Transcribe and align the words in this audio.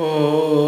Oh. 0.00 0.67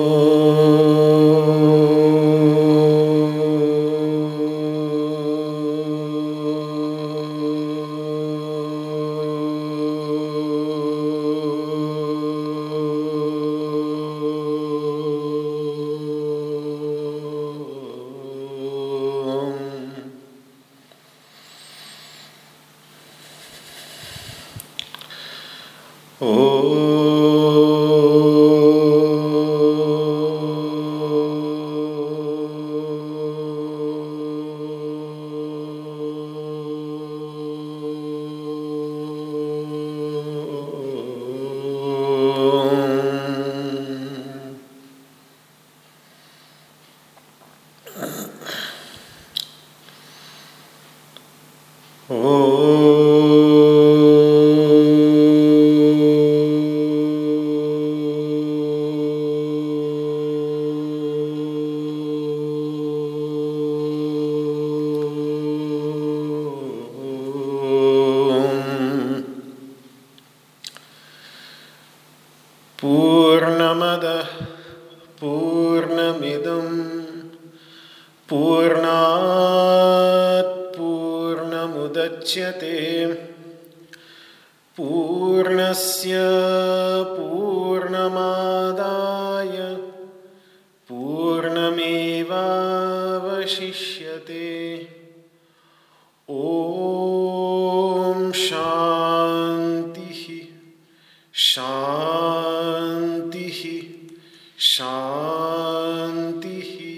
शान्तिः 104.60 106.90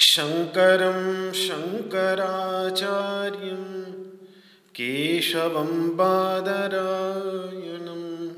शङ्करं 0.00 1.32
शङ्कराचार्यं 1.32 3.92
केशवं 4.70 5.96
बादरायणं। 5.96 8.30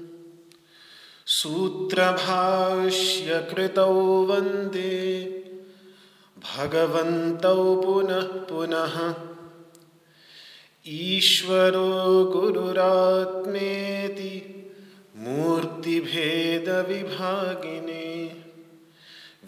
सूत्रभाष्यकृतौ 1.26 4.24
वंदे 4.24 5.26
भगवन्तौ 6.38 7.76
पुनः 7.76 8.20
पुनः। 8.20 9.14
ईश्वरो 10.88 12.24
गुरुरात्मेति 12.24 14.55
मूर्ति 15.26 15.98
भेद 16.00 16.68
विभागिने 16.88 18.08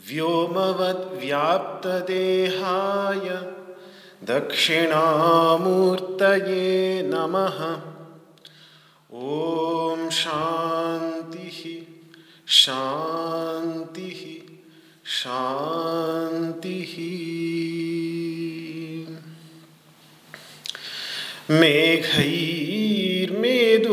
व्योमवत 0.08 1.02
व्याप्त 1.20 1.86
देहाय 2.08 3.28
दक्षिणामूर्तये 4.30 5.42
नमः 7.12 7.58
ओम 9.26 10.08
शांति 10.20 11.50
ही 11.52 11.76
ॐ 11.78 12.50
शान्तिः 12.62 14.20
शान्तिः 15.18 15.20
शान्तिः 15.20 16.94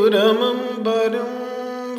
मेघैर्मेदुरमम्बरम् 0.08 1.35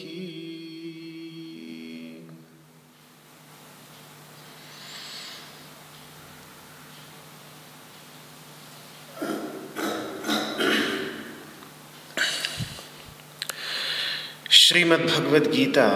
श्रीमद् 14.80 15.06
भगवद 15.06 15.46
गीता 15.50 15.88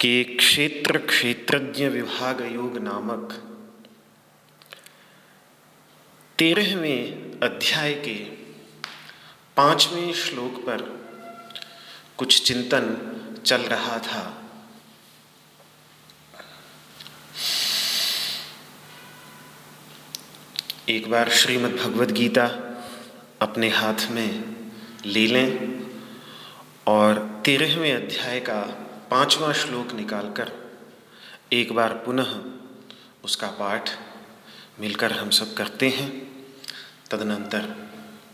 के 0.00 0.24
क्षेत्र 0.24 0.98
क्षेत्रज्ञ 0.98 1.86
विभाग 1.88 2.52
योग 2.54 2.78
नामक 2.78 3.32
तेरहवें 6.38 7.40
अध्याय 7.40 7.92
के 7.92 8.14
पाँचवें 9.56 10.12
श्लोक 10.12 10.60
पर 10.66 10.82
कुछ 12.16 12.42
चिंतन 12.42 12.84
चल 13.46 13.62
रहा 13.62 13.98
था। 13.98 14.50
एक 20.88 21.10
बार 21.10 21.30
श्रीमद् 21.30 21.76
भगवद 21.76 22.10
गीता 22.10 22.46
अपने 23.40 23.68
हाथ 23.68 24.10
में 24.10 24.56
ले 25.06 25.26
लें। 25.26 25.75
और 26.86 27.42
तेरहवें 27.44 27.94
अध्याय 27.94 28.40
का 28.40 28.60
पांचवा 29.10 29.52
श्लोक 29.52 29.92
निकालकर 29.92 30.52
एक 31.52 31.72
बार 31.72 31.92
पुनः 31.92 32.34
उसका 33.24 33.46
पाठ 33.46 33.90
मिलकर 34.80 35.12
हम 35.12 35.30
सब 35.30 35.54
करते 35.54 35.88
हैं। 35.88 36.26
तदनंतर 37.10 37.76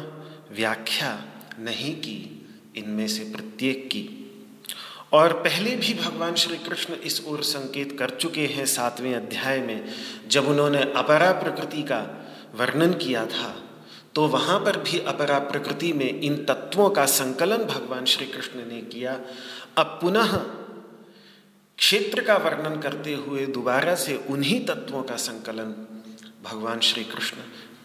व्याख्या 0.52 1.12
नहीं 1.58 1.94
की 1.94 2.46
इनमें 2.76 3.06
से 3.08 3.24
प्रत्येक 3.24 3.86
की, 3.86 4.06
और 5.12 5.32
पहले 5.32 5.76
भी 5.76 5.94
भगवान 5.94 6.34
श्री 6.34 6.56
कृष्ण 6.58 6.94
इस 6.94 7.22
ओर 7.26 7.42
संकेत 7.42 7.96
कर 7.98 8.10
चुके 8.10 8.46
हैं 8.46 8.66
सातवें 8.66 9.14
अध्याय 9.14 9.60
में, 9.60 9.84
जब 10.28 10.48
उन्होंने 10.48 10.82
अपरा 10.96 11.32
प्रकृति 11.32 11.82
का 11.82 12.19
वर्णन 12.54 12.92
किया 12.94 13.26
था 13.26 13.62
तो 14.14 14.26
वहाँ 14.28 14.58
पर 14.60 14.76
भी 14.76 14.98
अपरा 14.98 15.38
प्रकृति 15.38 15.92
में 15.92 16.20
इन 16.20 16.44
तत्वों 16.44 16.90
का 16.90 17.06
संकलन 17.06 17.56
भगवान 17.56 18.04
श्री 18.04 18.26
कृष्ण 18.26 18.58
ने 18.58 18.80
किया। 18.82 19.20
अब 19.78 19.98
पुनः 20.02 20.36
क्षेत्र 21.78 22.22
का 22.22 22.36
वर्णन 22.36 22.80
करते 22.80 23.14
हुए 23.14 23.46
दोबारा 23.46 23.94
से 23.94 24.16
उन्हीं 24.30 24.66
तत्वों 24.66 25.02
का 25.02 25.16
संकलन 25.16 25.86
भगवान 26.42 26.80
श्री 26.80 27.04
कृष्ण 27.04 27.36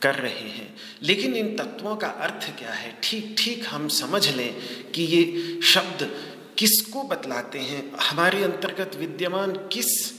कर 0.02 0.16
रहे 0.16 0.50
हैं। 0.50 0.76
लेकिन 1.02 1.36
इन 1.36 1.56
तत्वों 1.56 1.96
का 1.96 2.08
अर्थ 2.08 2.58
क्या 2.60 2.72
है? 2.72 3.00
ठीक 3.04 3.36
ठीक 3.40 3.66
हम 3.68 3.88
समझ 3.88 4.36
लें 4.36 4.56
कि 4.92 5.04
ये 5.04 5.62
शब्द 5.62 6.16
किसको 6.58 7.04
बतलाते 7.04 7.60
हैं? 7.60 7.92
हमारे 7.98 8.44
अंतर्गत 8.44 8.96
विद्यमान 8.96 9.52
किस 9.52 10.15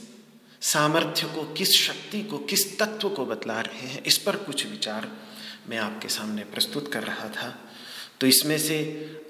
सामर्थ्य 0.60 1.26
को, 1.26 1.54
किस 1.54 1.72
शक्ति 1.72 2.22
को, 2.22 2.38
किस 2.38 2.78
तत्व 2.78 3.08
को 3.08 3.26
बतला 3.26 3.60
रहे 3.60 3.88
हैं, 3.88 4.04
इस 4.04 4.18
पर 4.18 4.36
कुछ 4.36 4.66
विचार 4.66 5.12
मैं 5.68 5.78
आपके 5.78 6.08
सामने 6.08 6.44
प्रस्तुत 6.44 6.92
कर 6.92 7.02
रहा 7.02 7.28
था। 7.28 7.60
तो 8.20 8.26
इसमें 8.26 8.58
से 8.58 8.78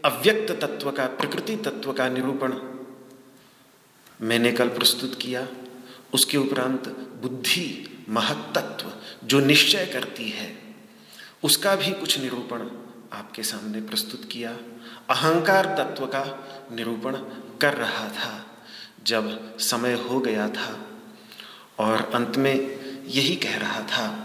अव्यक्त 0.04 0.52
तत्व 0.52 0.90
का, 0.90 1.06
प्रकृति 1.06 1.56
तत्व 1.56 1.92
का 1.92 2.08
निरूपण 2.08 2.52
मैंने 4.20 4.52
कल 4.52 4.68
प्रस्तुत 4.68 5.18
किया। 5.22 5.48
उसके 6.14 6.38
उपरांत 6.38 6.88
बुद्धि 7.22 7.96
महत्त्व 8.08 8.92
जो 9.24 9.40
निश्चय 9.40 9.86
करती 9.86 10.30
है, 10.30 10.76
उसका 11.44 11.76
भी 11.76 11.92
कुछ 11.92 12.18
निरूपण 12.18 12.58
आपके 13.12 13.42
सामने 13.42 13.80
प्रस्तुत 13.80 14.28
किया। 14.32 14.50
अहंकार 15.10 15.64
तत्व 15.64 16.06
का 16.06 16.48
निरूपण 16.72 17.16
कर 17.60 17.74
रहा 17.74 18.08
था। 18.08 18.46
जब 19.06 19.58
समय 19.58 19.92
हो 19.92 20.20
गया 20.20 20.48
था 20.48 20.85
और 21.78 22.10
अंत 22.14 22.36
में 22.36 22.78
यही 23.06 23.36
कह 23.36 23.56
रहा 23.56 23.80
था 23.80 24.22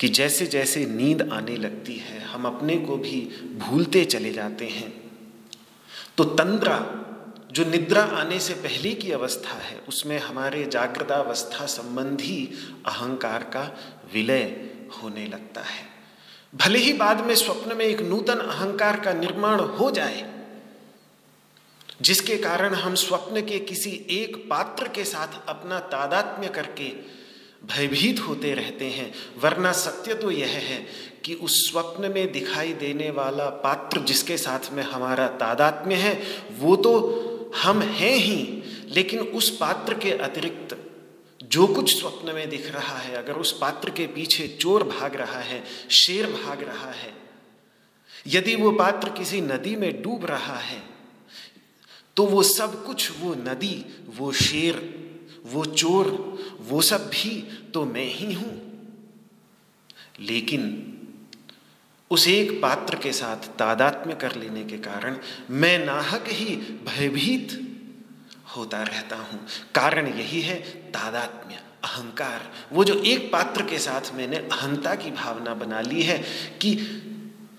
कि 0.00 0.08
जैसे 0.08 0.46
जैसे 0.46 0.86
नींद 0.86 1.30
आने 1.32 1.56
लगती 1.56 1.96
है, 1.96 2.24
हम 2.24 2.46
अपने 2.46 2.76
को 2.76 2.96
भी 2.96 3.20
भूलते 3.58 4.04
चले 4.04 4.32
जाते 4.32 4.66
हैं। 4.66 5.10
तो 6.16 6.24
तंद्रा, 6.24 6.98
जो 7.52 7.64
निद्रा 7.64 8.02
आने 8.02 8.38
से 8.38 8.54
पहले 8.54 8.94
की 8.94 9.12
अवस्था 9.12 9.54
है, 9.54 9.80
उसमें 9.88 10.18
हमारे 10.18 10.64
जागृतावस्था 10.64 11.66
संबंधी 11.66 12.52
अहंकार 12.86 13.42
का 13.42 13.78
विलय 14.14 14.70
होने 15.02 15.26
लगता 15.26 15.60
है। 15.60 15.92
भले 16.54 16.78
ही 16.78 16.92
बाद 16.92 17.20
में 17.20 17.34
स्वप्न 17.34 17.76
में 17.76 17.84
एक 17.84 18.00
नूतन 18.00 18.34
अहंकार 18.34 19.00
का 19.00 19.12
निर्माण 19.12 19.60
हो 19.60 19.90
जाए 19.90 20.31
जिसके 22.02 22.36
कारण 22.36 22.74
हम 22.74 22.94
स्वप्न 22.94 23.40
के 23.40 23.58
किसी 23.58 24.06
एक 24.10 24.36
पात्र 24.50 24.88
के 24.88 25.04
साथ 25.04 25.48
अपना 25.48 25.78
तादात्म्य 25.78 26.48
करके 26.48 26.88
भयभीत 27.66 28.20
होते 28.20 28.54
रहते 28.54 28.84
हैं। 28.84 29.12
वरना 29.40 29.72
सत्य 29.72 30.14
तो 30.14 30.30
यह 30.30 30.46
है 30.46 30.86
कि 31.24 31.34
उस 31.34 31.70
स्वप्न 31.70 32.12
में 32.12 32.32
दिखाई 32.32 32.72
देने 32.72 33.10
वाला 33.10 33.46
पात्र 33.46 34.00
जिसके 34.00 34.36
साथ 34.36 34.72
में 34.72 34.82
हमारा 34.82 35.28
तादात्म्य 35.28 35.94
है, 35.94 36.22
वो 36.58 36.76
तो 36.76 37.52
हम 37.56 37.82
हैं 37.82 38.16
ही। 38.16 38.62
लेकिन 38.88 39.20
उस 39.20 39.56
पात्र 39.56 39.94
के 39.94 40.10
अतिरिक्त 40.10 40.76
जो 41.42 41.66
कुछ 41.66 42.00
स्वप्न 42.00 42.34
में 42.34 42.48
दिख 42.50 42.74
रहा 42.74 42.98
है, 42.98 43.14
अगर 43.14 43.32
उस 43.32 43.58
पात्र 43.58 43.90
के 43.90 44.06
पीछे 44.06 44.48
चोर 44.48 44.84
भाग 44.84 45.16
रहा 45.16 45.40
है, 45.40 45.64
शेर 45.90 46.26
भाग 46.26 46.62
रहा 46.62 46.90
है, 46.90 47.12
यदि 48.26 48.54
वो 48.54 48.72
पात्र 48.72 49.08
किसी 49.08 49.40
नदी 49.40 49.76
में 49.76 50.02
डूब 50.02 50.26
रहा 50.26 50.56
है 50.56 50.91
तो 52.16 52.26
वो 52.26 52.42
सब 52.42 52.84
कुछ, 52.84 53.10
वो 53.20 53.34
नदी, 53.34 53.84
वो 54.16 54.32
शेर, 54.32 55.02
वो 55.46 55.64
चोर, 55.64 56.06
वो 56.60 56.82
सब 56.82 57.08
भी 57.08 57.40
तो 57.74 57.84
मैं 57.84 58.06
ही 58.06 58.32
हूँ। 58.32 58.60
लेकिन 60.20 60.88
उस 62.10 62.28
एक 62.28 62.62
पात्र 62.62 62.96
के 62.96 63.12
साथ 63.12 63.36
तादात्म्य 63.36 64.14
कर 64.14 64.34
लेने 64.36 64.64
के 64.64 64.78
कारण 64.78 65.16
मैं 65.50 65.86
नाहक 65.86 66.24
ही 66.28 66.56
भयभीत 66.86 67.68
होता 68.56 68.82
रहता 68.82 69.16
हूँ। 69.16 69.46
कारण 69.74 70.06
यही 70.06 70.40
है 70.40 70.56
तादात्म्य, 70.90 71.54
अहंकार। 71.84 72.52
वो 72.72 72.84
जो 72.84 72.94
एक 72.94 73.32
पात्र 73.32 73.62
के 73.62 73.78
साथ 73.78 74.14
मैंने 74.14 74.36
अहंता 74.36 74.94
की 74.94 75.10
भावना 75.10 75.54
बना 75.54 75.80
ली 75.80 76.02
है 76.02 76.18
कि 76.62 76.70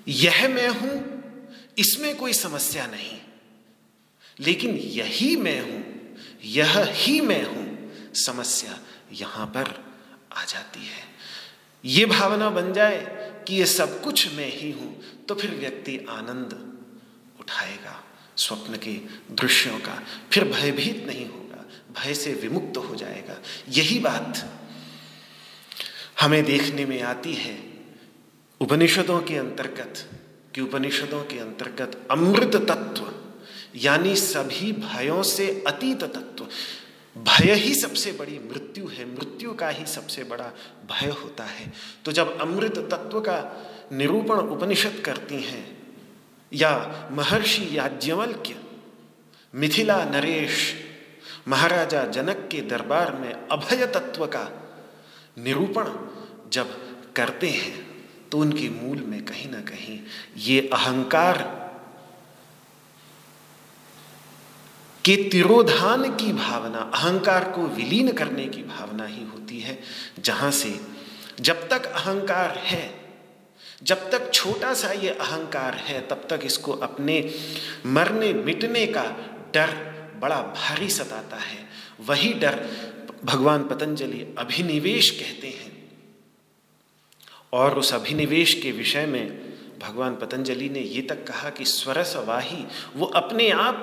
यह 0.07 0.47
मैं 0.47 0.69
हूँ, 0.69 1.01
इसमें 1.77 2.15
कोई 2.17 2.33
समस्या 2.33 2.87
नहीं। 2.87 3.19
लेकिन 4.39 4.75
यही 4.75 5.35
मैं 5.37 5.59
हूँ, 5.61 5.83
यह 6.45 6.79
ही 6.95 7.19
मैं 7.21 7.43
हूँ, 7.45 7.67
समस्या 8.15 8.79
यहाँ 9.13 9.45
पर 9.47 9.73
आ 10.33 10.43
जाती 10.45 10.79
है। 10.79 11.11
ये 11.83 12.05
भावना 12.05 12.49
बन 12.49 12.71
जाए 12.73 12.99
कि 13.47 13.55
ये 13.55 13.65
सब 13.67 14.01
कुछ 14.01 14.35
मैं 14.35 14.49
ही 14.51 14.71
हूँ 14.71 15.25
तो 15.27 15.35
फिर 15.35 15.51
व्यक्ति 15.51 15.97
आनंद 16.09 16.53
उठाएगा, 17.39 17.99
स्वप्न 18.37 18.77
के 18.77 18.93
दृश्यों 19.33 19.79
का। 19.79 20.01
फिर 20.31 20.43
भयभीत 20.45 21.03
नहीं 21.07 21.25
होगा, 21.25 21.65
भय 21.93 22.13
से 22.13 22.33
विमुक्त 22.33 22.77
हो 22.79 22.95
जाएगा। 22.95 23.37
यही 23.69 23.99
बात 23.99 24.43
हमें 26.21 26.43
देखने 26.45 26.85
में 26.85 27.01
आती 27.03 27.33
है 27.33 27.57
उपनिषदों 28.61 29.21
के 29.21 29.37
अंतर्गत, 29.37 30.09
कि 30.55 30.61
उपनिषदों 30.61 31.23
के 31.23 31.39
अंतर्गत 31.39 32.07
अमृत 32.11 32.55
तत्व 32.69 33.12
यानी 33.75 34.15
सभी 34.15 34.71
भयों 34.71 35.23
से 35.23 35.63
अतीत 35.67 36.03
तत्व। 36.03 36.47
भय 37.17 37.53
ही 37.53 37.75
सबसे 37.75 38.11
बड़ी 38.11 38.39
मृत्यु 38.39 38.87
है। 38.87 39.05
मृत्यु 39.15 39.53
का 39.53 39.69
ही 39.69 39.85
सबसे 39.85 40.23
बड़ा 40.23 40.51
भय 40.91 41.09
होता 41.09 41.43
है। 41.43 41.73
तो 42.05 42.11
जब 42.11 42.39
अमृत 42.41 42.77
तत्व 42.77 43.19
का 43.19 43.71
निरूपण 43.93 44.35
उपनिषद 44.35 45.01
करती 45.05 45.35
हैं, 45.35 45.77
या 46.53 47.09
महर्षि 47.11 47.77
याज्ञवल्क्य, 47.77 48.55
मिथिला 49.55 50.05
नरेश, 50.05 50.73
महाराजा 51.47 52.05
जनक 52.05 52.49
के 52.51 52.61
दरबार 52.61 53.13
में 53.13 53.33
अभय 53.33 53.87
तत्व 53.87 54.25
का 54.25 54.49
निरूपण 55.37 55.89
जब 56.49 56.93
करते 57.13 57.49
हैं 57.49 58.05
तो 58.29 58.39
उनके 58.39 58.69
मूल 58.69 58.97
में 58.97 59.25
कहीं 59.25 59.51
ना 59.51 59.61
कहीं 59.61 59.99
ये 60.37 60.69
अहंकार 60.73 61.62
के 65.05 65.29
तिरोधान 65.29 66.15
की 66.15 66.33
भावना, 66.33 66.79
अहंकार 66.79 67.51
को 67.51 67.67
विलीन 67.67 68.11
करने 68.11 68.45
की 68.45 68.63
भावना 68.63 69.05
ही 69.05 69.23
होती 69.23 69.59
है, 69.59 69.79
जहाँ 70.19 70.51
से 70.51 70.79
जब 71.39 71.69
तक 71.69 71.85
अहंकार 71.85 72.57
है, 72.57 73.03
जब 73.83 74.11
तक 74.11 74.33
छोटा 74.33 74.73
सा 74.73 74.91
ये 74.91 75.09
अहंकार 75.09 75.73
है, 75.73 76.07
तब 76.07 76.27
तक 76.29 76.39
इसको 76.43 76.71
अपने 76.71 77.35
मरने, 77.85 78.33
मिटने 78.33 78.87
का 78.87 79.03
डर 79.53 79.93
बड़ा 80.19 80.41
भारी 80.41 80.89
सताता 80.89 81.37
है। 81.37 81.67
वही 81.99 82.33
डर 82.33 82.67
भगवान 83.25 83.63
पतंजलि 83.63 84.35
अभिनिवेश 84.37 85.09
कहते 85.09 85.47
हैं। 85.47 85.91
और 87.53 87.79
उस 87.79 87.93
अभिनिवेश 87.93 88.53
के 88.53 88.71
विषय 88.71 89.05
में 89.05 89.52
भगवान 89.81 90.15
पतंजलि 90.15 90.69
ने 90.69 90.79
ये 90.79 91.01
तक 91.01 91.27
कहा 91.27 91.49
कि 91.49 91.65
स्वरस 91.65 92.15
वाही 92.15 92.65
वो 92.95 93.05
अपने 93.05 93.49
आप 93.49 93.75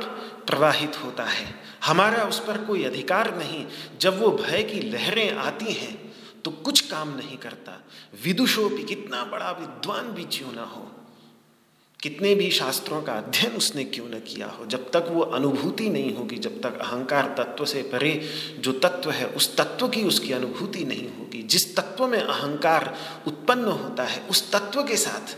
प्रवाहित 0.46 1.04
होता 1.04 1.24
है। 1.24 1.54
हमारा 1.84 2.24
उस 2.24 2.40
पर 2.40 2.58
कोई 2.58 2.84
अधिकार 2.84 3.36
नहीं। 3.38 3.66
जब 4.00 4.20
वो 4.20 4.30
भय 4.30 4.62
की 4.62 4.80
लहरें 4.80 5.36
आती 5.36 5.72
हैं 5.72 6.12
तो 6.44 6.50
कुछ 6.50 6.80
काम 6.80 7.16
नहीं 7.16 7.36
करता। 7.36 7.84
विदुषो 8.24 8.68
भी 8.68 8.82
कितना 8.82 9.24
बड़ा 9.24 9.50
विद्वान 9.50 10.08
भी 10.08 10.24
क्यों 10.24 10.52
ना 10.52 10.62
हो? 10.62 10.92
कितने 12.02 12.34
भी 12.34 12.50
शास्त्रों 12.50 13.02
का 13.02 13.12
अध्ययन 13.12 13.52
उसने 13.52 13.84
क्यों 13.84 14.08
न 14.08 14.12
किया 14.12 14.46
हो? 14.46 14.66
जब 14.66 14.90
तक 14.90 15.04
वो 15.08 15.22
अनुभूति 15.22 15.88
नहीं 15.88 16.16
होगी, 16.16 16.36
जब 16.36 16.60
तक 16.62 16.78
अहंकार 16.78 17.34
तत्व 17.38 17.64
से 17.64 17.82
परे 17.82 18.30
जो 18.58 18.72
तत्व 18.72 19.10
है, 19.10 19.26
उस 19.26 19.56
तत्व 19.56 19.88
की 19.88 20.02
उसकी 20.02 20.32
अनुभूति 20.32 20.84
नहीं 20.84 21.08
होगी। 21.08 21.42
जिस 21.42 21.76
तत्व 21.76 22.06
में 22.06 22.20
अहंकार 22.20 22.98
उत्पन्न 23.26 23.64
होता 23.64 24.04
है, 24.04 24.26
उस 24.30 24.52
तत्व 24.52 24.82
के 24.82 24.96
साथ 24.96 25.36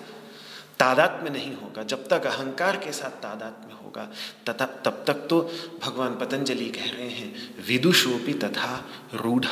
तादात्म्य 0.83 1.31
नहीं 1.31 1.55
होगा। 1.55 1.83
जब 1.83 2.09
तक 2.09 2.27
अहंकार 2.27 2.77
के 2.77 2.93
साथ 2.93 3.11
तादात्म्य 3.23 3.75
होगा, 3.85 4.05
तथा 4.49 4.67
तब 4.85 5.05
तक 5.07 5.27
तो 5.31 5.41
भगवान 5.83 6.15
पतंजलि 6.15 6.69
कह 6.69 6.91
रहे 6.91 7.09
हैं 7.09 7.65
विदुषोपी 7.67 8.35
तथा 8.35 8.85
रूढ़। 9.15 9.47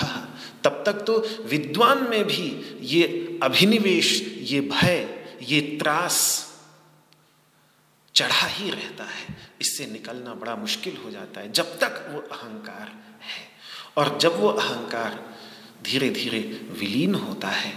तब 0.64 0.82
तक 0.86 0.92
तो 0.92 1.18
विद्वान 1.44 2.02
में 2.10 2.24
भी 2.24 2.46
ये 2.80 3.38
अभिनिवेश, 3.42 4.20
ये 4.38 4.60
भय, 4.60 5.26
ये 5.42 5.60
त्रास 5.60 6.16
चढ़ा 8.14 8.46
ही 8.46 8.70
रहता 8.70 9.04
है। 9.04 9.36
इससे 9.60 9.86
निकलना 9.86 10.34
बड़ा 10.34 10.56
मुश्किल 10.56 10.96
हो 11.04 11.10
जाता 11.10 11.40
है, 11.40 11.52
जब 11.52 11.78
तक 11.78 12.06
वो 12.12 12.20
अहंकार 12.20 12.88
है। 13.22 13.48
और 13.96 14.18
जब 14.18 14.40
वो 14.40 14.48
अहंकार 14.48 15.24
धीरे 15.82 16.10
धीरे 16.10 16.38
विलीन 16.70 17.14
होता 17.14 17.48
है, 17.48 17.72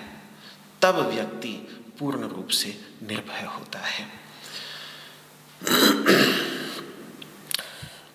तब 0.82 0.96
व्यक्ति 0.96 1.73
पूर्ण 2.00 2.28
रूप 2.28 2.48
से 2.52 2.76
निर्भय 3.04 3.46
होता 3.50 3.80
है। 3.80 4.08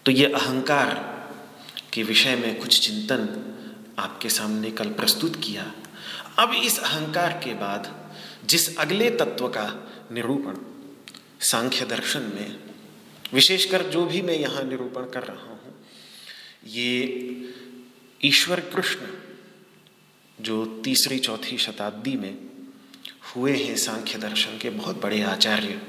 तो 0.06 0.12
ये 0.12 0.26
अहंकार 0.26 0.94
के 1.92 2.02
विषय 2.02 2.36
में 2.36 2.58
कुछ 2.60 2.80
चिंतन 2.80 3.28
आपके 3.98 4.28
सामने 4.28 4.70
कल 4.70 4.90
प्रस्तुत 4.92 5.36
किया। 5.36 5.72
अब 6.38 6.52
इस 6.54 6.78
अहंकार 6.78 7.32
के 7.44 7.54
बाद 7.54 7.94
जिस 8.44 8.76
अगले 8.78 9.10
तत्व 9.10 9.48
का 9.48 9.66
निरूपण, 10.12 10.56
सांख्य 11.40 11.84
दर्शन 11.86 12.22
में, 12.34 12.58
विशेषकर 13.32 13.82
जो 13.82 14.04
भी 14.06 14.22
मैं 14.22 14.34
यहाँ 14.34 14.62
निरूपण 14.64 15.10
कर 15.10 15.22
रहा 15.22 15.50
हूँ, 15.50 15.74
ये 16.66 17.46
ईश्वर 18.20 18.60
कृष्ण 18.74 19.06
जो 20.38 20.64
तीसरी 20.84 21.18
चौथी 21.18 21.58
शताब्दी 21.58 22.16
में 22.16 22.47
हुए 23.36 23.56
हैं 23.56 23.76
सांख्य 23.76 24.18
दर्शन 24.18 24.58
के, 24.58 24.70
बहुत 24.70 25.02
बड़े 25.02 25.22
आचार्य। 25.22 25.80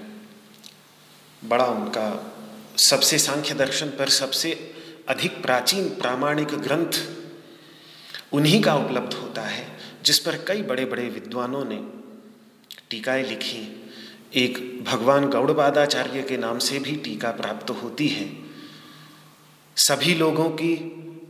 बड़ा 1.42 1.66
उनका 1.66 2.36
सबसे 2.78 3.18
सांख्य 3.18 3.54
दर्शन 3.54 3.88
पर 3.90 4.10
सबसे 4.10 4.52
अधिक 5.10 5.42
प्राचीन 5.42 5.88
प्रामाणिक 5.90 6.48
ग्रंथ 6.48 7.00
उन्हीं 8.34 8.62
का 8.62 8.76
उपलब्ध 8.76 9.14
होता 9.14 9.42
है, 9.42 9.68
जिस 10.04 10.20
पर 10.20 10.36
कई 10.48 10.62
बड़े 10.62 10.86
बड़े 10.86 11.10
विद्वानों 11.10 11.66
ने 11.66 11.78
टीकाएँ 12.90 13.24
लिखी। 13.24 13.62
एक 14.36 14.84
भगवान 14.84 15.30
गौड़पादाचार्य 15.30 16.22
के 16.22 16.38
नाम 16.38 16.60
से 16.60 16.80
भी 16.80 16.96
टीका 16.96 17.32
प्राप्त 17.32 17.70
होती 17.70 18.08
है। 18.08 18.30
सभी 19.78 20.14
लोगों 20.16 20.50
की 20.50 20.74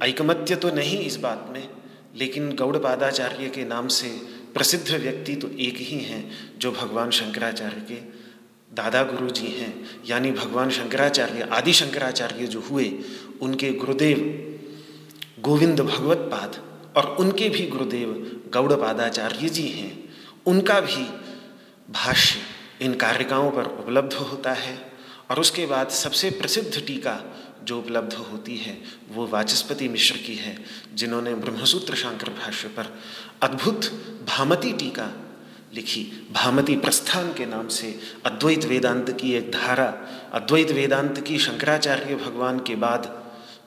ऐकमत्य 0.04 0.56
तो 0.56 0.70
नहीं 0.70 1.00
इस 1.00 1.16
बात 1.16 1.48
में, 1.50 1.70
लेकिन 2.16 2.56
गौड़पादाचार्य 2.56 3.50
के 3.50 3.66
नाम 3.66 3.88
से 3.88 4.39
प्रसिद्ध 4.60 4.90
व्यक्ति 4.92 5.36
तो 5.36 5.50
एक 5.60 5.78
ही 5.78 5.98
हैं 6.00 6.24
जो 6.60 6.72
भगवान 6.72 7.12
शंकराचार्य 7.12 7.82
के 7.82 7.96
दादा 8.76 9.04
गुरु 9.04 9.30
जी 9.30 9.48
हैं। 9.48 9.74
यानी 10.06 10.32
भगवान 10.32 10.70
शंकराचार्य, 10.70 11.48
आदि 11.52 11.74
शंकराचार्य 11.74 12.48
जो 12.48 12.60
हुए, 12.62 12.86
उनके 13.42 13.72
गुरुदेव 13.74 14.18
गोविंद 15.40 15.82
भगवत 15.82 16.18
पाद 16.32 16.56
और 16.98 17.16
उनके 17.20 17.50
भी 17.50 17.66
गुरुदेव 17.68 18.12
गौड़पादाचार्य 18.54 19.50
जी 19.50 19.68
हैं। 19.68 19.92
उनका 20.46 20.80
भी 20.82 21.04
भाष्य 21.94 22.86
इन 22.86 22.94
कारिकाओं 22.94 23.52
पर 23.52 23.66
उपलब्ध 23.80 24.14
होता 24.14 24.54
है 24.54 24.78
और 25.30 25.40
उसके 25.40 25.66
बाद 25.66 25.90
सबसे 25.90 26.30
प्रसिद्ध 26.32 26.84
टीका 26.88 27.16
जो 27.70 27.78
उपलब्ध 27.78 28.14
होती 28.14 28.58
है, 28.58 28.78
वो 29.10 29.28
वाचस्पति 29.28 29.88
मिश्र 29.88 30.18
की 30.18 30.36
है, 30.36 30.58
जिन्होंने 30.94 31.34
ब्रह्मसूत्र 31.36 31.96
शांकर 31.96 32.30
भाष्य 32.30 32.68
पर 32.68 33.00
अद्भुत 33.42 33.86
भामती 34.28 34.74
टीका 34.74 35.10
लिखी। 35.74 36.04
भामती 36.32 36.76
प्रस्थान 36.76 37.34
के 37.34 37.46
नाम 37.46 37.68
से 37.68 38.00
अद्वैत 38.26 38.66
वेदांत 38.66 39.10
की 39.22 39.34
एक 39.34 39.52
धारा, 39.52 39.88
अद्वैत 40.34 40.72
वेदांत 40.72 41.20
की 41.28 41.40
शंकराचार्य 41.40 42.16
भगवान 42.16 42.60
के 42.60 42.76
बाद 42.76 43.18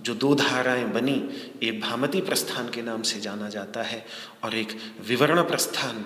जो 0.03 0.15
दो 0.15 0.35
धाराएँ 0.35 0.85
बनी 0.85 1.15
एक 1.63 1.81
भामती 1.81 2.21
प्रस्थान 2.21 2.69
के 2.69 2.83
नाम 2.83 3.03
से 3.03 3.21
जाना 3.21 3.49
जाता 3.49 3.83
है 3.83 4.05
और 4.45 4.55
एक 4.55 4.77
विवरण 5.07 5.43
प्रस्थान 5.43 6.03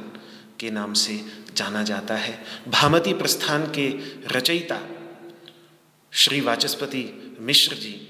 के 0.60 0.70
नाम 0.70 0.92
से 0.92 1.20
जाना 1.56 1.82
जाता 1.82 2.16
है। 2.16 2.38
भामती 2.68 3.12
प्रस्थान 3.14 3.66
के 3.78 3.88
रचयिता 4.28 4.80
श्री 6.12 6.40
वाचस्पति 6.40 7.36
मिश्र 7.40 7.76
जी, 7.76 8.08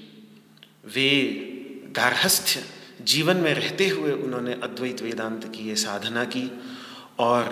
वे 0.85 1.21
गार्हस्थ्य 1.91 2.63
जीवन 3.01 3.37
में 3.37 3.53
रहते 3.53 3.87
हुए 3.87 4.11
उन्होंने 4.11 4.53
अद्वैत 4.53 5.01
वेदांत 5.01 5.55
की 5.55 5.69
ये 5.69 5.75
साधना 5.75 6.23
की 6.23 6.51
और 7.19 7.43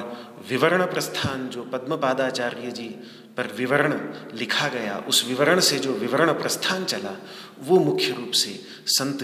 विवरण 0.50 0.84
प्रस्थान 0.84 1.50
जो 1.50 1.64
पद्मपादाचार्य 1.64 2.72
जी 2.72 2.90
पर 3.38 3.54
विवरण 3.58 4.14
लिखा 4.38 4.68
गया, 4.68 5.06
उस 5.08 5.28
विवरण 5.28 5.60
से 5.60 5.80
जो 5.80 5.94
विवरण 5.94 6.32
प्रस्थान 6.32 6.86
चला, 6.86 7.26
वो 7.60 7.80
मुख्य 7.80 8.10
रूप 8.10 8.32
से 8.32 8.62
संत 8.86 9.24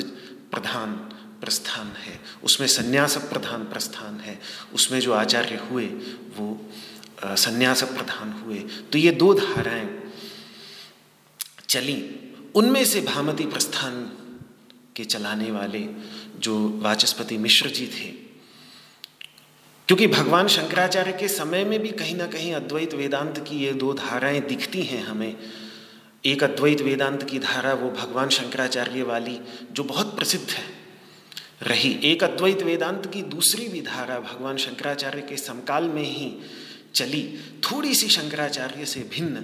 प्रधान 0.51 0.94
प्रस्थान 1.42 1.88
है। 1.88 2.20
उसमें 2.44 2.68
संन्यास 2.68 3.18
प्रधान 3.18 3.63
प्रस्थान 3.63 4.20
है। 4.20 4.40
उसमें 4.74 5.00
जो 5.00 5.13
आचार्य 5.13 5.56
हुए, 5.72 5.86
वो 6.38 6.70
संन्यास 7.25 7.84
प्रधान 7.84 8.32
हुए। 8.32 8.60
तो 8.60 8.98
ये 8.98 9.12
दो 9.12 9.34
धाराएँ 9.34 10.00
चली। 11.72 12.12
उनमें 12.56 12.86
से 12.86 13.01
भामती 13.01 13.46
प्रस्थान 13.46 14.12
के 14.96 15.06
चलाने 15.06 15.51
वाले 15.51 15.88
जो 16.40 16.70
वाचस्पति 16.70 17.38
मिश्र 17.38 17.70
जी 17.70 17.88
थे। 17.88 18.12
क्योंकि 19.88 20.08
भगवान 20.08 20.48
शंकराचार्य 20.48 21.12
के 21.12 21.28
समय 21.28 21.63
में 21.63 21.80
भी 21.80 21.90
कहीं 21.90 22.16
ना 22.16 22.28
कहीं 22.28 22.54
अद्वैत 22.54 22.94
वेदांत 22.94 23.40
की 23.40 23.56
ये 23.56 23.74
दो 23.74 23.94
धाराएँ 23.94 24.40
दिखती 24.40 24.82
हैं 24.82 25.04
हमें। 25.04 25.38
एक 26.25 26.44
अद्वैत 26.44 26.82
वेदांत 26.82 27.24
की 27.24 27.40
धारा 27.40 27.74
वो 27.74 27.92
भगवान 27.92 28.30
शंकराचार्य 28.30 29.04
वाली 29.04 29.40
जो 29.72 29.84
बहुत 29.84 30.18
प्रसिद्ध 30.18 30.50
है। 30.50 30.63
रही 31.63 32.00
एक 32.04 32.24
अद्वैत 32.24 32.62
वेदांत 32.62 33.12
की 33.13 33.22
दूसरी 33.22 33.68
भी 33.68 33.82
धारा 33.82 34.20
भगवान 34.20 34.58
शंकराचार्य 34.58 35.22
के 35.22 35.38
समकाल 35.38 35.84
में 35.84 36.04
ही 36.04 36.34
चली। 36.96 37.38
थोड़ी 37.63 37.96
सी 37.96 38.08
शंकराचार्य 38.08 38.86
से 38.86 39.00
भिन्न 39.00 39.38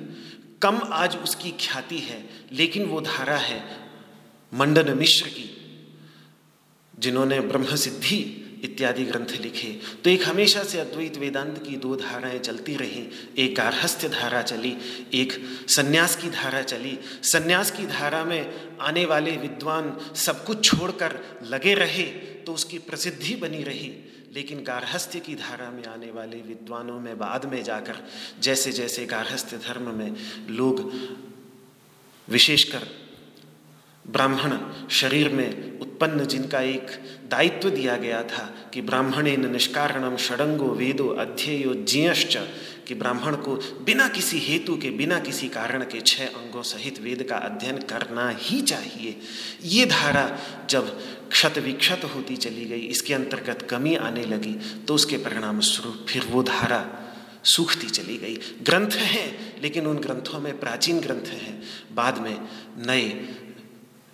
कम 0.62 0.80
आज 0.94 1.16
उसकी 1.16 1.52
ख्याति 1.52 1.98
है, 1.98 2.24
लेकिन 2.52 2.86
वो 2.86 3.02
धारा 3.02 3.38
है 3.38 3.62
मंडन 4.54 4.98
मिश्र 4.98 5.28
की, 5.28 5.50
जिन्होंने 7.00 7.40
ब्रह्म 7.40 7.76
सिद्धि 7.76 8.44
इत्यादि 8.64 9.04
ग्रंथ 9.06 9.36
लिखे। 9.42 9.68
तो 10.04 10.10
एक 10.10 10.24
हमेशा 10.28 10.64
से 10.64 10.80
अद्वैत 10.80 11.18
वेदांत 11.18 11.58
की 11.68 11.76
दो 11.78 11.96
धाराएँ 11.96 12.40
चलती 12.40 12.76
रहीं। 12.76 13.06
एक 13.38 13.56
गार्हस्थ्य 13.56 14.10
धारा 14.10 14.42
चली, 14.42 14.76
एक 15.14 15.34
सन्यास 15.70 16.16
की 16.16 16.30
धारा 16.30 16.62
चली। 16.62 16.98
सन्यास 17.24 17.72
की 17.72 17.86
धारा 17.86 18.24
में 18.24 18.78
आने 18.82 19.06
वाले 19.06 19.38
विद्वान 19.38 19.98
सब 20.16 20.46
कुछ 20.46 20.66
छोड़कर 20.66 21.20
लगे 21.44 21.74
रहे 21.76 22.04
तो 22.46 22.54
उसकी 22.54 22.78
प्रसिद्धि 22.80 23.36
बनी 23.36 23.64
रही। 23.64 23.90
लेकिन 24.36 24.64
गार्हस्थ्य 24.64 25.20
की 25.20 25.36
धारा 25.36 25.70
में 25.72 25.86
आने 25.88 26.12
वाले 26.12 26.42
विद्वानों 26.42 27.00
में 27.00 27.18
बाद 27.18 27.46
में 27.46 27.62
जाकर 27.64 28.04
जैसे 28.42 28.72
जैसे 28.72 29.06
गार्हस्थ्य 29.06 29.58
धर्म 29.58 29.94
में 29.96 30.16
लोग 30.50 30.82
विशेषकर 32.28 32.88
ब्राह्मण 34.06 34.58
शरीर 34.96 35.30
में 35.34 35.80
उत्पन्न 35.80 36.26
जिनका 36.26 36.62
एक 36.62 36.92
दायित्व 37.32 37.70
दिया 37.70 37.96
गया 37.98 38.22
था 38.24 38.44
कि 38.74 38.82
ब्राह्मणे 38.82 39.36
निष्कारणम 39.38 40.16
षडंगो 40.18 40.68
वेदो 40.74 41.08
अध्ययो 41.24 41.74
जियश्च 41.84 42.38
कि 42.88 42.96
ब्राह्मण 42.96 43.36
को 43.38 43.56
बिना 43.86 44.08
किसी 44.08 44.39
हेतु 44.39 44.75
के, 44.77 44.89
बिना 44.91 45.20
किसी 45.20 45.48
कारण 45.50 45.84
के 45.84 46.01
छह 46.01 46.25
अंगों 46.25 46.62
सहित 46.63 47.00
वेद 47.01 47.24
का 47.29 47.38
अध्ययन 47.38 47.77
करना 47.89 48.29
ही 48.32 48.62
चाहिए। 48.63 49.20
ये 49.65 49.86
धारा 49.86 50.29
जब 50.70 50.89
क्षत 51.29 51.58
विक्षत 51.58 52.10
होती 52.15 52.36
चली 52.38 52.65
गई, 52.65 52.79
इसके 52.79 53.13
अंतर्गत 53.13 53.67
कमी 53.70 53.96
आने 53.98 54.24
लगी 54.25 54.53
तो 54.88 54.96
उसके 54.96 55.17
परिणाम 55.20 55.60
स्वरूप 55.62 56.06
फिर 56.10 56.25
वो 56.25 56.44
धारा 56.44 56.86
सूखती 57.46 57.89
चली 57.89 58.17
गई। 58.17 58.36
ग्रंथ 58.62 58.91
हैं, 58.91 59.62
लेकिन 59.62 59.86
उन 59.88 59.98
ग्रंथों 59.98 60.39
में 60.39 60.60
प्राचीन 60.60 61.00
ग्रंथ 61.00 61.27
हैं। 61.34 61.62
बाद 61.96 62.17
में 62.17 62.38
नए 62.88 63.08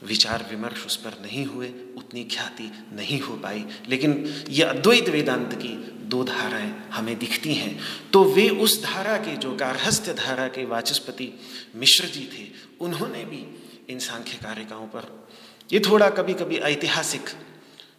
विचार 0.03 0.48
विमर्श 0.50 0.86
उस 0.86 0.95
पर 0.95 1.10
नहीं 1.22 1.45
हुए, 1.45 1.67
उतनी 1.67 2.24
ख्याति 2.24 2.72
नहीं 2.93 3.19
हो 3.19 3.36
पाई। 3.36 3.65
लेकिन 3.88 4.43
ये 4.50 4.63
अद्वैत 4.63 5.10
वेदांत 5.10 5.53
की 5.53 5.74
दो 5.91 6.24
धाराएँ 6.24 6.89
हमें 6.91 7.19
दिखती 7.19 7.53
हैं। 7.53 7.79
तो 8.13 8.24
वे 8.24 8.50
उस 8.50 8.83
धारा 8.83 9.17
के, 9.17 9.36
जो 9.36 9.55
गार्हस्थ्य 9.55 10.13
धारा 10.13 10.48
के 10.48 10.65
वाचस्पति 10.65 11.39
मिश्र 11.75 12.05
जी 12.05 12.29
थे, 12.33 12.51
उन्होंने 12.79 13.25
भी 13.25 13.63
इन 13.89 14.00
सांख्य 14.00 14.33
कारिकाओं 14.33 14.88
पर 14.88 15.27
ये 15.74 15.79
थोड़ा 15.79 16.10
कभी 16.10 16.33
कभी 16.33 16.55
ऐतिहासिक 16.55 17.29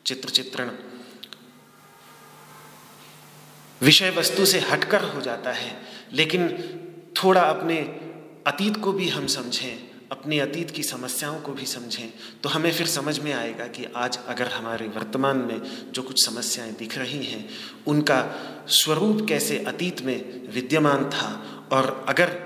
चित्र 0.07 0.29
चित्रण 0.29 0.71
विषय 3.83 4.11
वस्तु 4.11 4.47
से 4.47 4.61
हटकर 4.61 5.05
हो 5.05 5.21
जाता 5.21 5.53
है। 5.53 5.83
लेकिन 6.13 6.49
थोड़ा 7.25 7.41
अपने 7.41 7.79
अतीत 8.47 8.77
को 8.77 8.93
भी 8.93 9.09
हम 9.09 9.27
समझें। 9.27 9.94
अपने 10.13 10.39
अतीत 10.41 10.71
की 10.71 10.83
समस्याओं 10.83 11.41
को 11.41 11.53
भी 11.53 11.67
समझें 11.67 12.13
तो 12.43 12.49
हमें 12.49 12.73
फिर 12.73 12.87
समझ 12.87 13.19
में 13.19 13.33
आएगा 13.33 13.67
कि 13.67 13.85
आज 13.97 14.19
अगर 14.27 14.49
हमारे 14.49 14.89
वर्तमान 14.89 15.37
में 15.37 15.93
जो 15.93 16.03
कुछ 16.03 16.27
समस्याएँ 16.27 16.73
दिख 16.73 16.99
रही 16.99 17.25
हैं, 17.25 17.49
उनका 17.87 18.21
स्वरूप 18.69 19.27
कैसे 19.29 19.59
अतीत 19.65 20.01
में 20.01 20.49
विद्यमान 20.49 21.11
था 21.11 21.31
और 21.73 22.05
अगर 22.09 22.39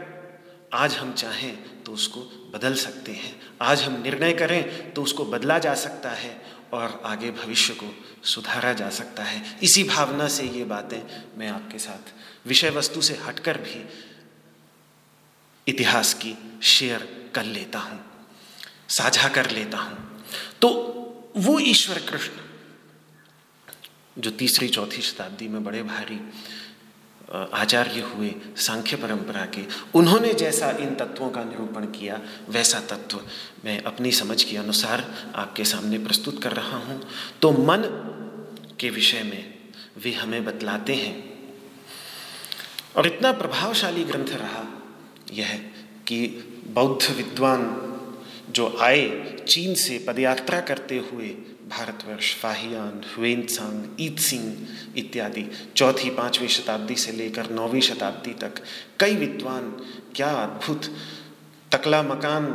आज 0.73 0.95
हम 0.95 1.12
चाहें 1.12 1.83
तो 1.83 1.93
उसको 1.93 2.21
बदल 2.55 2.75
सकते 2.75 3.12
हैं, 3.12 3.41
आज 3.62 3.83
हम 3.83 4.03
निर्णय 4.03 4.33
करें 4.33 4.93
तो 4.93 5.03
उसको 5.03 5.25
बदला 5.25 5.59
जा 5.59 5.75
सकता 5.75 6.11
है 6.11 6.43
और 6.73 7.03
आगे 7.05 7.31
भविष्य 7.31 7.75
को 7.75 7.95
सुधारा 8.25 8.73
जा 8.73 8.91
सकता 8.91 9.23
है। 9.23 9.59
इसी 9.62 9.85
भावना 9.85 10.29
से 10.29 10.47
ये 10.47 10.65
बातें 10.65 11.00
मैं 11.38 11.49
आपके 11.49 11.79
साथ 11.79 12.12
विषय 12.49 12.71
वस्तु 12.71 13.03
से 13.03 13.15
हटकर 13.15 13.59
भी 13.59 13.88
इतिहास 15.69 16.15
की 16.15 16.35
शेयर 16.62 17.18
कर 17.35 17.44
लेता 17.47 17.78
हूँ, 17.78 18.00
साझा 18.90 19.28
कर 19.28 19.50
लेता 19.50 19.78
हूँ। 19.78 20.23
तो 20.62 20.68
वो 21.37 21.58
ईश्वर 21.61 21.99
कृष्ण, 22.00 22.32
जो 24.18 24.30
तीसरी 24.32 24.68
चौथी 24.68 25.02
शताब्दी 25.02 25.49
में 25.49 25.64
बड़े 25.64 25.82
भारी 25.85 26.20
आचार्य 27.54 28.00
हुए 28.02 28.35
सांख्य 28.56 28.97
परंपरा 28.97 29.44
के, 29.47 29.64
उन्होंने 29.94 30.32
जैसा 30.35 30.70
इन 30.73 30.94
तत्वों 30.94 31.28
का 31.30 31.42
निरूपण 31.44 31.87
किया, 31.88 32.20
वैसा 32.49 32.80
तत्व 32.88 33.20
मैं 33.64 33.82
अपनी 33.82 34.12
समझ 34.12 34.42
के 34.42 34.56
अनुसार 34.56 35.04
आपके 35.35 35.64
सामने 35.64 35.99
प्रस्तुत 35.99 36.42
कर 36.42 36.52
रहा 36.52 36.78
हूँ। 36.78 37.00
तो 37.42 37.52
मन 37.52 37.82
के 38.80 38.90
विषय 38.90 39.23
में 39.23 39.54
वे 39.99 40.12
हमें 40.12 40.44
बतलाते 40.44 40.94
हैं। 40.94 41.16
और 42.97 43.06
इतना 43.06 43.32
प्रभावशाली 43.32 44.04
ग्रंथ 44.04 44.32
रहा 44.35 44.64
यह 45.32 45.56
कि 46.06 46.26
बौद्ध 46.69 47.17
विद्वान 47.17 47.85
जो 48.51 48.77
आए, 48.81 49.37
चीन 49.49 49.75
से 49.75 50.05
पदयात्रा 50.09 50.61
करते 50.61 50.99
हुए, 50.99 51.29
भारतवर्ष, 51.69 52.35
फाहियान, 52.35 53.01
हुएनसांग 53.17 53.97
ईद 54.01 54.19
सिंह 54.19 54.69
इत्यादि, 54.97 55.47
चौथी, 55.77 56.11
पांचवी 56.11 56.49
शताब्दी 56.49 56.95
से 56.95 57.13
लेकर 57.13 57.50
नौवीं 57.50 57.81
शताब्दी 57.81 58.31
तक, 58.31 58.54
कई 59.00 59.17
विद्वान, 59.17 59.71
क्या 60.15 60.31
अद्भुत, 60.31 60.85
तकला 61.73 62.02
मकान 62.02 62.47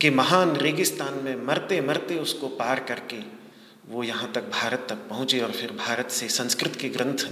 के 0.00 0.10
महान 0.10 0.56
रेगिस्तान 0.56 1.14
में 1.24 1.46
मरते 1.46 1.80
मरते 1.80 2.18
उसको 2.18 2.48
पार 2.48 2.80
करके, 2.80 3.20
वो 3.88 4.02
यहाँ 4.02 4.32
तक 4.32 4.42
भारत 4.42 4.86
तक 4.88 5.08
पहुँचे 5.10 5.40
और 5.40 5.50
फिर 5.50 5.72
भारत 5.72 6.10
से 6.10 6.28
संस्कृत 6.28 6.76
के 6.76 6.88
ग्रंथ 6.88 7.28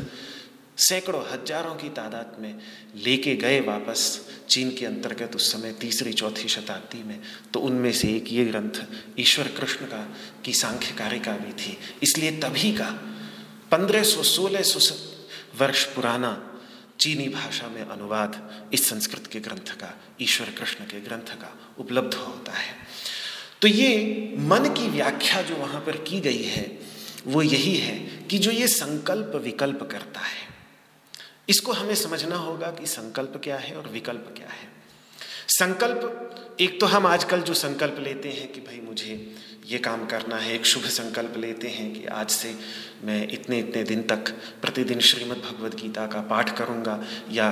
सैकड़ों, 0.83 1.23
हज़ारों 1.23 1.75
की 1.75 1.89
तादाद 1.91 2.37
में 2.41 2.55
लेके 2.97 3.35
गए 3.37 3.61
वापस 3.61 4.01
चीन 4.49 4.71
के 4.71 4.87
अंतर्गत 4.87 5.37
उस 5.37 5.53
समय 5.53 5.73
तीसरी, 5.73 6.13
चौथी 6.13 6.49
शताब्दी 6.49 7.03
में। 7.03 7.21
तो 7.53 7.61
उनमें 7.61 7.93
से 7.93 8.09
एक 8.17 8.33
ये 8.33 8.45
ग्रंथ 8.45 8.81
ईश्वर 9.19 9.49
कृष्ण 9.59 9.87
का, 9.87 10.07
की 10.45 10.53
सांख्य 10.53 10.95
कारिका 10.95 11.33
भी 11.37 11.53
थी। 11.55 11.77
इसलिए 12.03 12.31
तभी 12.41 12.73
का 12.73 12.91
पंद्रह 13.71 14.03
सौ, 14.03 14.23
सोलह 14.23 14.63
सौ 14.63 14.81
वर्ष 15.59 15.85
पुराना 15.85 16.33
चीनी 17.01 17.29
भाषा 17.29 17.69
में 17.69 17.83
अनुवाद 17.83 18.71
इस 18.75 18.89
संस्कृत 18.89 19.27
के 19.27 19.41
ग्रंथ 19.41 19.75
का, 19.77 19.95
ईश्वर 20.21 20.51
कृष्ण 20.59 20.85
के 20.85 21.01
ग्रंथ 21.01 21.35
का 21.37 21.57
उपलब्ध 21.79 22.15
होता 22.15 22.53
है। 22.53 22.75
तो 23.63 23.69
ये 23.69 24.35
मन 24.39 24.73
की 24.77 24.89
व्याख्या 24.89 25.43
जो 25.43 25.57
वहाँ 25.57 25.81
पर 25.81 25.97
की 26.03 26.21
गई 26.21 26.43
है, 26.45 26.71
वो 27.27 27.43
यही 27.43 27.77
है 27.77 27.99
कि 28.31 28.39
जो 28.39 28.51
ये 28.51 28.69
संकल्प 28.69 29.37
विकल्प 29.45 29.89
करता 29.91 30.21
है 30.21 30.51
इसको 31.49 31.73
हमें 31.73 31.95
समझना 31.95 32.37
होगा 32.37 32.71
कि 32.71 32.87
संकल्प 32.87 33.41
क्या 33.45 33.57
है 33.57 33.75
और 33.77 33.89
विकल्प 33.89 34.33
क्या 34.37 34.49
है। 34.49 34.71
संकल्प, 35.49 36.57
एक 36.61 36.81
तो 36.81 36.87
हम 36.87 37.07
आजकल 37.07 37.41
जो 37.41 37.55
संकल्प 37.55 37.97
लेते 37.99 38.29
हैं 38.29 38.51
कि 38.53 38.61
भाई 38.61 38.81
मुझे 38.81 39.35
ये 39.67 39.79
काम 39.79 40.07
करना 40.07 40.37
है, 40.37 40.55
एक 40.55 40.67
शुभ 40.67 40.85
संकल्प 40.85 41.35
लेते 41.37 41.69
हैं 41.69 41.93
कि 41.95 42.07
आज 42.07 42.31
से 42.31 42.55
मैं 43.05 43.29
इतने 43.29 43.59
इतने 43.59 43.83
दिन 43.85 44.03
तक 44.03 44.31
प्रतिदिन 44.63 45.01
श्रीमद् 45.01 45.39
भगवद 45.39 45.75
गीता 45.75 46.07
का 46.07 46.21
पाठ 46.21 46.57
करूँगा 46.59 46.99
या 47.31 47.51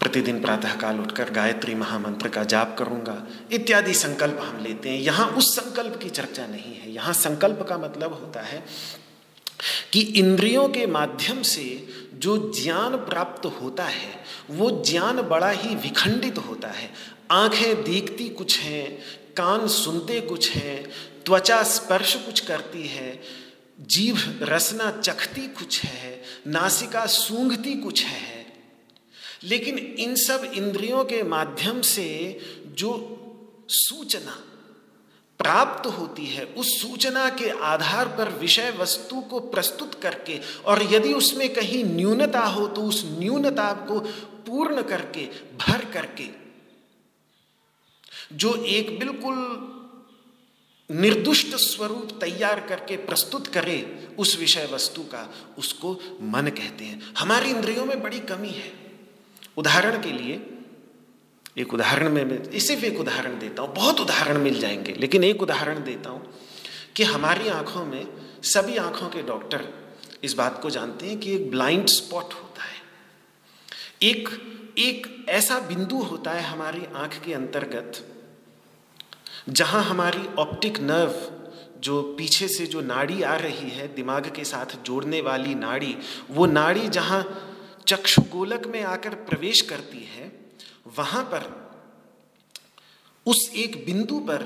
प्रतिदिन 0.00 0.40
प्रातःकाल 0.40 1.00
उठकर 1.00 1.30
गायत्री 1.30 1.74
महामंत्र 1.74 2.28
का 2.28 2.44
जाप 2.44 2.76
करूँगा, 2.78 3.26
इत्यादि 3.52 3.94
संकल्प 3.94 4.38
हम 4.42 4.62
लेते 4.64 4.88
हैं। 4.88 4.98
यहाँ 4.98 5.26
उस 5.28 5.54
संकल्प 5.56 5.98
की 6.02 6.10
चर्चा 6.10 6.46
नहीं 6.46 6.74
है। 6.74 6.92
यहाँ 6.92 7.12
संकल्प 7.14 7.66
का 7.68 7.78
मतलब 7.78 8.12
होता 8.14 8.42
है 8.42 8.62
कि 9.92 10.00
इंद्रियों 10.00 10.68
के 10.68 10.86
माध्यम 10.86 11.42
से 11.42 11.64
जो 12.20 12.52
ज्ञान 12.62 12.96
प्राप्त 12.96 13.46
होता 13.46 13.84
है, 13.84 14.24
वो 14.50 14.84
ज्ञान 14.84 15.22
बड़ा 15.22 15.50
ही 15.50 15.74
विखंडित 15.74 16.38
होता 16.38 16.68
है। 16.68 16.92
आँखें 17.30 17.84
देखती 17.84 18.28
कुछ 18.28 18.58
हैं, 18.58 19.02
कान 19.36 19.68
सुनते 19.68 20.20
कुछ 20.20 20.50
हैं, 20.50 20.90
त्वचा 21.26 21.62
स्पर्श 21.62 22.14
कुछ 22.14 22.40
करती 22.40 22.86
है, 22.86 23.22
जीभ 23.80 24.38
रसना 24.42 24.90
चखती 24.90 25.40
कुछ 25.40 25.84
है, 25.84 26.22
नासिका 26.46 27.06
सूंघती 27.06 27.74
कुछ 27.74 28.04
है। 28.04 28.52
लेकिन 29.44 29.78
इन 29.78 30.16
सब 30.16 30.50
इंद्रियों 30.54 31.04
के 31.04 31.22
माध्यम 31.22 31.80
से 31.80 32.40
जो 32.66 33.16
सूचना 33.68 34.44
प्राप्त 35.40 35.86
होती 35.88 36.26
है, 36.26 36.44
उस 36.44 36.80
सूचना 36.80 37.28
के 37.30 37.50
आधार 37.50 38.08
पर 38.08 38.28
विषय 38.30 38.70
वस्तु 38.78 39.20
को 39.20 39.40
प्रस्तुत 39.40 39.94
करके 40.02 40.38
और 40.64 40.82
यदि 40.94 41.12
उसमें 41.12 41.48
कहीं 41.54 41.84
न्यूनता 41.84 42.40
हो 42.40 42.66
तो 42.66 42.82
उस 42.82 43.02
न्यूनता 43.06 43.72
को 43.88 44.00
पूर्ण 44.46 44.82
करके, 44.82 45.26
भर 45.56 45.84
करके। 45.84 46.28
जो 48.32 48.54
एक 48.54 48.98
बिल्कुल 48.98 49.36
निर्दुष्ट 50.90 51.54
स्वरूप 51.54 52.18
तैयार 52.20 52.60
करके 52.60 52.96
प्रस्तुत 52.96 53.46
करे 53.46 54.08
उस 54.18 54.38
विषय 54.38 54.68
वस्तु 54.72 55.02
का, 55.02 55.28
उसको 55.58 55.92
मन 56.22 56.48
कहते 56.48 56.84
हैं। 56.84 57.14
हमारी 57.18 57.50
इंद्रियों 57.50 57.84
में 57.84 58.02
बड़ी 58.02 58.20
कमी 58.20 58.48
है। 58.48 58.72
उदाहरण 59.56 60.02
के 60.02 60.12
लिए 60.12 60.49
एक 61.58 61.74
उदाहरण 61.74 62.08
में 62.08 62.24
मैं 62.24 62.58
सिर्फ़ 62.58 62.84
एक 62.84 63.00
उदाहरण 63.00 63.38
देता 63.38 63.62
हूँ, 63.62 63.74
बहुत 63.74 64.00
उदाहरण 64.00 64.38
मिल 64.38 64.60
जाएँगे, 64.60 64.92
लेकिन 64.92 65.24
एक 65.24 65.42
उदाहरण 65.42 65.84
देता 65.84 66.10
हूँ 66.10 66.34
कि 66.96 67.04
हमारी 67.04 67.48
आँखों 67.48 67.84
में 67.84 68.06
सभी 68.42 68.76
आँखों 68.76 69.08
के 69.08 69.22
डॉक्टर 69.22 69.68
इस 70.24 70.34
बात 70.34 70.62
को 70.62 70.70
जानते 70.70 71.06
हैं 71.06 71.18
कि 71.20 71.34
एक 71.34 71.50
ब्लाइंड 71.50 71.86
स्पॉट 71.86 72.34
होता 72.34 72.62
है। 72.62 72.78
एक 74.02 74.28
एक 74.78 75.26
ऐसा 75.28 75.58
बिंदु 75.58 75.96
होता 75.96 76.30
है 76.30 76.42
हमारी 76.42 76.84
आँख 76.96 77.20
के 77.24 77.34
अंतर्गत 77.34 78.06
जहाँ 79.48 79.84
हमारी 79.84 80.26
ऑप्टिक 80.38 80.80
नर्व 80.80 81.14
जो 81.80 82.02
पीछे 82.02 82.48
से 82.48 82.66
जो 82.66 82.80
नाड़ी 82.80 83.22
आ 83.22 83.36
रही 83.36 83.70
है, 83.70 83.94
दिमाग 83.94 84.32
के 84.36 84.44
साथ 84.44 84.82
जोड़ने 84.84 85.20
वाली 85.20 85.54
नाड़ी, 85.54 85.96
वो 86.30 86.46
नाड़ी 86.46 86.88
जहाँ 86.88 87.22
चक्षुगोलक 87.86 88.66
में 88.66 88.82
आकर 88.82 89.14
प्रवेश 89.14 89.60
करती 89.60 90.04
है 90.16 90.39
वहाँ 90.98 91.22
पर, 91.24 91.42
उस 93.26 93.50
एक 93.56 93.84
बिंदु 93.86 94.18
पर 94.20 94.42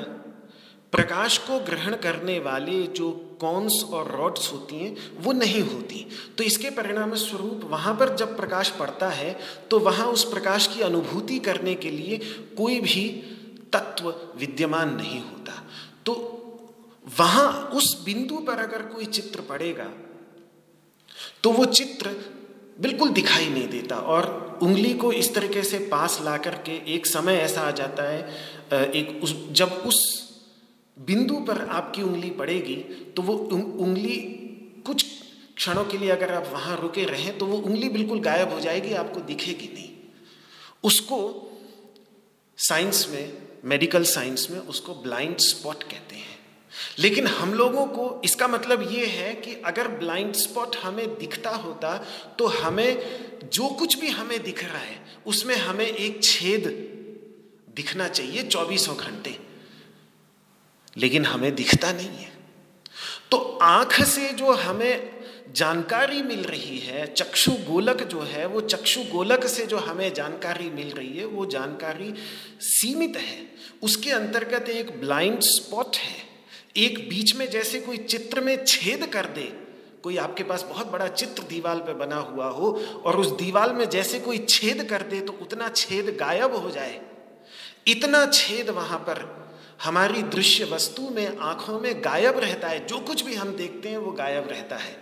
प्रकाश 0.92 1.37
को 1.38 1.59
ग्रहण 1.61 1.94
करने 1.96 2.38
वाले 2.38 2.83
जो 2.88 3.11
कॉन्स 3.40 3.83
और 3.85 4.11
रॉड्स 4.11 4.52
होती 4.52 4.76
हैं, 4.76 4.96
वो 5.16 5.33
नहीं 5.33 5.62
होती। 5.62 6.07
तो 6.38 6.44
इसके 6.44 6.70
परिणाम 6.70 7.14
स्वरूप 7.16 7.64
वहाँ 7.64 7.94
पर 7.94 8.14
जब 8.16 8.37
प्रकाश 8.37 8.70
पड़ता 8.70 9.09
है 9.11 9.37
तो 9.70 9.78
वहाँ 9.80 10.07
उस 10.07 10.24
प्रकाश 10.24 10.66
की 10.66 10.83
अनुभूति 10.83 11.38
करने 11.40 11.74
के 11.74 11.90
लिए 11.90 12.18
कोई 12.57 12.80
भी 12.80 13.09
तत्व 13.72 14.09
विद्यमान 14.37 14.94
नहीं 14.96 15.20
होता। 15.20 15.52
तो 16.07 16.12
वहाँ 17.18 17.50
उस 17.74 18.02
बिंदु 18.04 18.37
पर 18.37 18.59
अगर 18.61 18.83
कोई 18.85 19.04
चित्र 19.07 19.40
पड़ेगा 19.40 19.90
तो 21.42 21.50
वो 21.50 21.64
चित्र 21.64 22.11
बिल्कुल 22.76 23.08
दिखाई 23.10 23.48
नहीं 23.48 23.68
देता। 23.68 23.96
और 23.96 24.58
उंगली 24.62 24.92
को 24.94 25.12
इस 25.12 25.34
तरीके 25.34 25.62
से 25.62 25.78
पास 25.88 26.18
ला 26.22 26.37
करके 26.38 26.72
एक 26.94 27.06
समय 27.06 27.37
ऐसा 27.38 27.60
आ 27.60 27.70
जाता 27.72 28.02
है 28.02 28.90
एक 28.92 29.20
उस, 29.22 29.34
जब 29.52 29.82
उस 29.87 29.98
बिंदु 30.96 31.34
पर 31.46 31.60
आपकी 31.70 32.02
उंगली 32.02 32.30
पड़ेगी 32.32 32.76
तो 33.16 33.22
वो 33.22 33.34
उंगली 33.34 34.16
कुछ 34.87 35.04
क्षणों 35.56 35.84
के 35.84 35.98
लिए 35.98 36.10
अगर 36.10 36.32
आप 36.32 36.48
वहाँ 36.52 36.76
रुके 36.76 37.04
रहें 37.04 37.37
तो 37.38 37.46
वो 37.46 37.56
उंगली 37.58 37.88
बिल्कुल 37.88 38.20
गायब 38.20 38.52
हो 38.52 38.60
जाएगी, 38.60 38.92
आपको 38.94 39.20
दिखेगी 39.22 39.70
नहीं। 39.74 39.90
उसको 40.84 41.18
साइंस 42.58 43.06
में 43.12 43.32
मेडिकल 43.64 44.04
साइंस 44.06 44.48
में 44.50 44.58
उसको 44.60 44.94
ब्लाइंड 44.94 45.37
स्पॉट 45.40 45.82
कहते 45.82 46.16
हैं। 46.16 46.34
लेकिन 46.98 47.26
हम 47.26 47.54
लोगों 47.54 47.87
को 47.87 48.22
इसका 48.24 48.48
मतलब 48.48 48.92
ये 48.92 49.06
है 49.06 49.34
कि 49.34 49.62
अगर 49.64 49.88
ब्लाइंड 49.88 50.34
स्पॉट 50.34 50.76
हमें 50.76 51.18
दिखता 51.18 51.50
होता 51.50 52.06
तो 52.38 52.46
हमें 52.46 53.20
जो 53.52 53.68
कुछ 53.68 53.98
भी 53.98 54.08
हमें 54.08 54.42
दिख 54.42 54.64
रहा 54.64 54.78
है, 54.78 55.04
उसमें 55.26 55.56
हमें 55.56 55.87
एक 55.87 56.22
छेद 56.22 56.90
दिखना 57.76 58.08
चाहिए 58.08 58.42
चौबीसों 58.42 58.96
घंटे। 58.96 59.38
लेकिन 60.96 61.24
हमें 61.24 61.54
दिखता 61.54 61.92
नहीं 61.92 62.08
है। 62.08 62.32
तो 63.30 63.58
आँख 63.62 64.02
से 64.02 64.28
जो 64.28 64.52
हमें 64.52 65.24
जानकारी 65.52 66.22
मिल 66.22 66.42
रही 66.42 66.78
है, 66.78 67.14
चक्षु 67.14 67.52
गोलक 67.52 68.02
जो 68.02 68.20
है, 68.20 68.46
वो 68.46 68.60
चक्षु 68.60 69.02
गोलक 69.02 69.46
से 69.46 69.66
जो 69.66 69.76
हमें 69.76 70.14
जानकारी 70.14 70.70
मिल 70.70 70.90
रही 70.90 71.18
है, 71.18 71.24
वो 71.24 71.46
जानकारी 71.46 72.14
सीमित 72.60 73.16
है। 73.16 73.54
उसके 73.82 74.10
अंतर्गत 74.10 74.68
एक 74.68 75.00
ब्लाइंड 75.00 75.40
स्पॉट 75.40 75.96
है। 75.96 76.34
एक 76.76 77.08
बीच 77.08 77.34
में 77.37 77.50
जैसे 77.50 77.80
कोई 77.80 77.96
चित्र 77.96 78.40
में 78.40 78.64
छेद 78.64 79.06
कर 79.06 79.26
दे, 79.26 79.44
कोई 80.02 80.16
आपके 80.16 80.44
पास 80.44 80.62
बहुत 80.62 80.87
बड़ा 80.87 81.08
चित्र 81.08 81.42
दीवाल 81.42 81.78
पे 81.78 81.94
बना 81.94 82.16
हुआ 82.16 82.46
हो 82.46 82.70
और 83.04 83.16
उस 83.16 83.30
दीवाल 83.30 83.72
में 83.72 83.88
जैसे 83.88 84.20
कोई 84.20 84.38
छेद 84.38 84.84
कर 84.84 85.02
दे 85.02 85.20
तो 85.20 85.32
उतना 85.32 85.68
छेद 85.68 86.16
गायब 86.20 86.54
हो 86.54 86.70
जाए। 86.70 87.00
इतना 87.87 88.26
छेद 88.26 88.70
वहाँ 88.70 88.98
पर 88.98 89.44
हमारी 89.82 90.22
दृश्य 90.22 90.64
वस्तु 90.64 91.08
में, 91.10 91.37
आँखों 91.37 91.80
में 91.80 92.04
गायब 92.04 92.38
रहता 92.38 92.68
है। 92.68 92.87
जो 92.87 92.98
कुछ 92.98 93.22
भी 93.22 93.34
हम 93.34 93.56
देखते 93.56 93.88
हैं, 93.88 93.98
वो 93.98 94.12
गायब 94.12 94.48
रहता 94.48 94.76
है। 94.76 94.96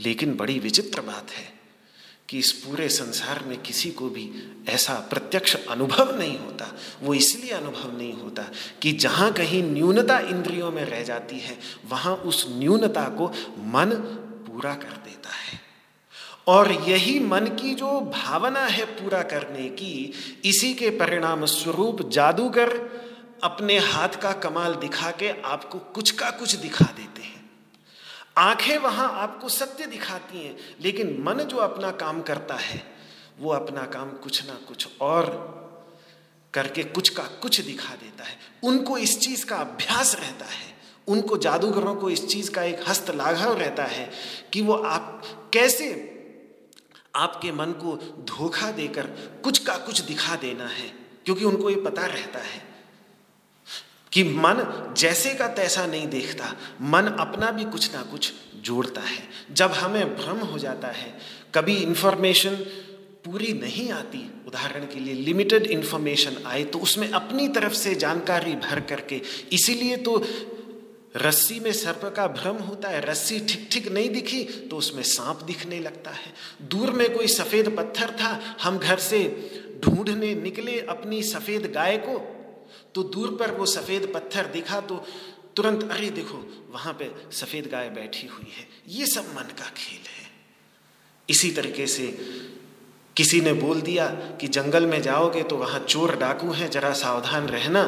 लेकिन 0.00 0.34
बड़ी 0.36 0.58
विचित्र 0.58 1.00
बात 1.00 1.30
है 1.30 1.53
कि 2.28 2.38
इस 2.38 2.52
पूरे 2.52 2.88
संसार 2.88 3.44
में 3.44 3.62
किसी 3.62 3.90
को 3.90 4.08
भी 4.08 4.30
ऐसा 4.68 4.94
प्रत्यक्ष 4.94 5.56
अनुभव 5.66 6.18
नहीं 6.18 6.38
होता। 6.38 6.76
वो 7.02 7.14
इसलिए 7.14 7.50
अनुभव 7.50 7.98
नहीं 7.98 8.12
होता 8.12 8.44
कि 8.82 8.92
जहाँ 8.92 9.32
कहीं 9.32 9.62
न्यूनता 9.62 10.18
इंद्रियों 10.18 10.72
में 10.72 10.84
रह 10.84 11.02
जाती 11.02 11.38
है, 11.38 11.58
वहाँ 11.88 12.14
उस 12.14 12.46
न्यूनता 12.48 13.04
को 13.04 13.28
मन 13.58 13.90
पूरा 14.48 14.74
कर 14.74 14.96
देता 15.04 15.30
है। 15.30 15.60
और 16.46 16.72
यही 16.72 17.20
मन 17.20 17.46
की 17.46 17.74
जो 17.74 18.00
भावना 18.00 18.60
है 18.60 18.84
पूरा 18.84 19.22
करने 19.22 19.68
की, 19.68 20.12
इसी 20.44 20.74
के 20.74 20.90
परिणाम 20.90 21.44
स्वरूप 21.44 22.10
जादूगर 22.10 22.70
अपने 23.44 23.78
हाथ 23.78 24.08
का 24.08 24.32
कमाल 24.32 24.74
दिखा 24.74 25.10
के 25.10 25.42
आपको 25.42 25.78
कुछ 25.78 26.10
का 26.10 26.30
कुछ 26.30 26.54
दिखा 26.54 26.84
देते 26.84 27.22
हैं। 27.22 27.33
आँखें 28.38 28.78
वहाँ 28.78 29.12
आपको 29.12 29.48
सत्य 29.48 29.86
दिखाती 29.86 30.46
हैं, 30.46 30.56
लेकिन 30.80 31.22
मन 31.22 31.34
जो 31.34 31.56
अपना 31.56 31.90
काम 31.90 32.22
करता 32.22 32.54
है, 32.54 32.82
वो 33.38 33.52
अपना 33.52 33.82
काम 33.82 34.10
कुछ 34.10 34.46
ना 34.46 34.54
कुछ 34.54 34.88
और 35.00 35.26
करके 36.54 36.84
कुछ 36.84 37.08
का 37.08 37.22
कुछ 37.22 37.60
दिखा 37.60 37.94
देता 37.94 38.24
है। 38.24 38.38
उनको 38.64 38.98
इस 38.98 39.20
चीज़ 39.20 39.46
का 39.46 39.56
अभ्यास 39.56 40.16
रहता 40.16 40.44
है, 40.44 40.74
उनको 41.08 41.36
जादूगरों 41.36 41.94
को 41.94 42.10
इस 42.10 42.26
चीज़ 42.28 42.50
का 42.50 42.62
एक 42.62 42.88
हस्त 42.88 43.10
लाघव 43.10 43.58
रहता 43.58 43.84
है 43.84 44.10
कि 44.52 44.62
वो 44.62 44.74
आप 44.74 45.22
कैसे 45.52 46.10
आपके 47.14 47.52
मन 47.52 47.72
को 47.72 47.96
धोखा 48.24 48.70
देकर 48.70 49.06
कुछ 49.44 49.58
का 49.58 49.76
कुछ 49.76 50.00
दिखा 50.00 50.36
देना 50.36 50.66
है, 50.66 50.88
क्योंकि 51.24 51.44
उनको 51.44 51.70
ये 51.70 51.76
पता 51.76 52.06
रहता 52.06 52.38
है। 52.38 52.73
कि 54.14 54.22
मन 54.24 54.94
जैसे 54.96 55.34
का 55.34 55.46
तैसा 55.48 55.86
नहीं 55.86 56.06
देखता, 56.08 56.54
मन 56.82 57.06
अपना 57.20 57.50
भी 57.50 57.64
कुछ 57.64 57.94
ना 57.94 58.02
कुछ 58.02 58.32
जोड़ता 58.64 59.00
है। 59.00 59.22
जब 59.52 59.72
हमें 59.72 60.16
भ्रम 60.16 60.38
हो 60.38 60.58
जाता 60.58 60.88
है, 60.88 61.12
कभी 61.54 61.76
इंफॉर्मेशन 61.76 62.54
पूरी 63.24 63.52
नहीं 63.52 63.90
आती, 63.90 64.18
उदाहरण 64.46 64.84
के 64.84 65.00
लिए 65.00 65.14
लिमिटेड 65.14 65.66
इन्फॉर्मेशन 65.66 66.36
आए 66.46 66.64
तो 66.64 66.78
उसमें 66.78 67.08
अपनी 67.10 67.48
तरफ़ 67.48 67.72
से 67.72 67.94
जानकारी 67.94 68.54
भर 68.56 68.80
करके, 68.80 69.20
इसीलिए 69.52 69.96
तो 69.96 70.22
रस्सी 71.16 71.58
में 71.60 71.72
सर्प 71.72 72.04
का 72.16 72.26
भ्रम 72.28 72.56
होता 72.56 72.88
है, 72.88 73.00
रस्सी 73.00 73.38
ठीक 73.40 73.68
ठीक 73.72 73.88
नहीं 73.92 74.08
दिखी 74.10 74.42
तो 74.70 74.76
उसमें 74.76 75.02
सांप 75.02 75.42
दिखने 75.42 75.78
लगता 75.80 76.10
है। 76.10 76.32
दूर 76.68 76.90
में 76.90 77.12
कोई 77.14 77.26
सफ़ेद 77.26 77.68
पत्थर 77.76 78.10
था, 78.10 78.40
हम 78.62 78.78
घर 78.78 78.98
से 78.98 79.20
ढूँढने 79.84 80.34
निकले 80.34 80.80
अपनी 80.80 81.22
सफ़ेद 81.22 81.70
गाय 81.74 81.96
को 81.98 82.18
तो 82.94 83.02
दूर 83.04 83.36
पर 83.36 83.50
वो 83.50 83.66
सफ़ेद 83.66 84.10
पत्थर 84.14 84.46
दिखा 84.46 84.80
तो 84.80 85.04
तुरंत, 85.56 85.88
अरे 85.90 86.10
देखो, 86.10 86.38
वहाँ 86.72 86.92
पे 86.92 87.10
सफ़ेद 87.32 87.68
गाय 87.72 87.88
बैठी 87.90 88.26
हुई 88.26 88.52
है। 88.52 88.66
ये 88.88 89.06
सब 89.06 89.34
मन 89.36 89.54
का 89.58 89.68
खेल 89.76 90.06
है। 90.08 90.30
इसी 91.28 91.50
तरीके 91.50 91.86
से 91.86 92.06
किसी 93.16 93.40
ने 93.40 93.52
बोल 93.52 93.80
दिया 93.80 94.06
कि 94.40 94.48
जंगल 94.48 94.86
में 94.86 95.00
जाओगे 95.02 95.42
तो 95.42 95.56
वहाँ 95.56 95.80
चोर 95.80 96.14
डाकू 96.16 96.50
हैं, 96.50 96.70
जरा 96.70 96.92
सावधान 96.92 97.46
रहना। 97.48 97.82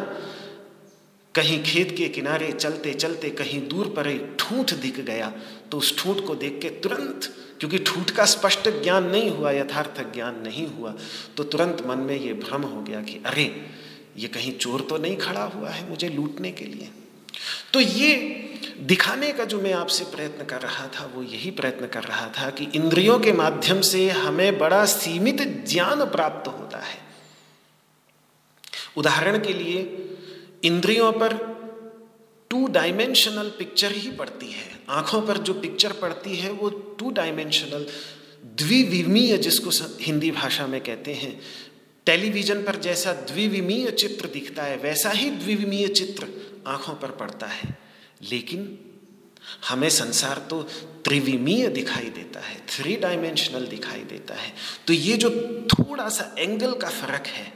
कहीं 1.35 1.63
खेत 1.65 1.95
के 1.97 2.09
किनारे 2.09 2.51
चलते 2.53 2.93
चलते 2.95 3.31
कहीं 3.31 3.61
दूर 3.69 3.93
पर 3.97 4.07
एक 4.07 4.37
ठूठ 4.39 4.73
दिख 4.75 5.01
गया। 5.01 5.33
तो 5.71 5.79
उस 5.79 5.97
ठूठ 5.99 6.21
को 6.27 6.35
देख 6.35 6.59
के 6.63 6.69
तुरंत, 6.81 7.25
क्योंकि 7.61 7.79
ठूठ 7.79 8.11
का 8.11 8.25
स्पष्ट 8.27 8.69
ज्ञान 8.83 9.07
नहीं 9.07 9.31
हुआ, 9.31 9.51
यथार्थ 9.53 10.01
ज्ञान 10.13 10.41
नहीं 10.41 10.67
हुआ 10.69 10.95
तो 11.37 11.45
तुरंत 11.45 11.83
मन 11.87 11.99
में 12.01 12.17
ये 12.17 12.33
भ्रम 12.35 12.63
हो 12.63 12.83
गया 12.83 13.01
कि, 13.01 13.21
अरे 13.27 13.45
ये 14.19 14.29
कहीं 14.29 14.59
चोर 14.59 14.81
तो 14.81 14.99
नहीं 14.99 15.17
खड़ा 15.17 15.45
हुआ 15.45 15.69
है 15.69 15.91
मुझे 15.91 16.09
लूटने 16.09 16.53
के 16.53 16.65
लिए। 16.65 16.89
तो 17.73 17.81
ये 17.81 18.43
दिखाने 18.81 19.33
का 19.33 19.45
जो 19.45 19.61
मैं 19.61 19.73
आपसे 19.73 20.05
प्रयत्न 20.05 20.45
कर 20.45 20.61
रहा 20.61 20.87
था, 20.87 21.13
वो 21.15 21.23
यही 21.23 21.51
प्रयत्न 21.51 21.87
कर 21.87 22.05
रहा 22.05 22.29
था 22.29 22.51
कि 22.51 22.65
इंद्रियों 22.65 23.19
के 23.19 23.33
माध्यम 23.33 23.81
से 23.81 24.11
हमें 24.11 24.59
बड़ा 24.59 24.85
सीमित 24.85 25.67
ज्ञान 25.69 26.05
प्राप्त 26.05 26.49
होता 26.49 26.79
है। 26.79 26.99
उदाहरण 28.97 29.39
के 29.39 29.53
लिए, 29.53 30.09
इंद्रियों 30.65 31.13
पर 31.13 31.57
टू 32.51 32.67
डायमेंशनल 32.67 33.49
पिक्चर 33.49 33.93
ही 33.93 34.11
पड़ती 34.11 34.47
है। 34.47 34.81
आँखों 34.89 35.23
पर 35.23 35.39
जो 35.39 35.55
पिक्चर 35.55 35.93
पड़ती 35.93 36.37
है, 36.37 36.51
वो 36.51 36.69
टू 36.69 37.11
डायमेंशनल 37.11 37.87
द्विविमीय 38.45 39.39
जिसको 39.39 39.71
हिंदी 40.01 40.31
भाषा 40.31 40.67
में 40.67 40.81
कहते 40.81 41.15
हैं 41.15 41.41
टेलीविज़न 42.07 42.63
पर 42.63 42.77
जैसा 42.77 43.13
द्विविमीय 43.13 43.91
चित्र 43.91 44.29
दिखता 44.29 44.63
है, 44.63 44.77
वैसा 44.77 45.11
ही 45.11 45.31
द्विविमीय 45.31 45.89
चित्र 45.89 46.29
आँखों 46.67 46.95
पर 46.95 47.11
पड़ता 47.11 47.47
है। 47.47 47.77
लेकिन 48.23 48.79
हमें 49.69 49.89
संसार 49.91 50.39
तो 50.51 50.63
त्रिविमीय 51.05 51.69
दिखाई 51.69 52.09
देता 52.11 52.41
है 52.41 52.61
थ्री 52.69 52.97
डायमेंशनल 52.97 53.67
दिखाई 53.67 54.01
देता 54.05 54.35
है। 54.35 54.53
तो 54.87 54.93
ये 54.93 55.17
जो 55.17 55.31
थोड़ा 55.69 56.09
सा 56.09 56.35
एंगल 56.39 56.75
का 56.75 56.89
फ़र्क 56.91 57.27
है, 57.27 57.53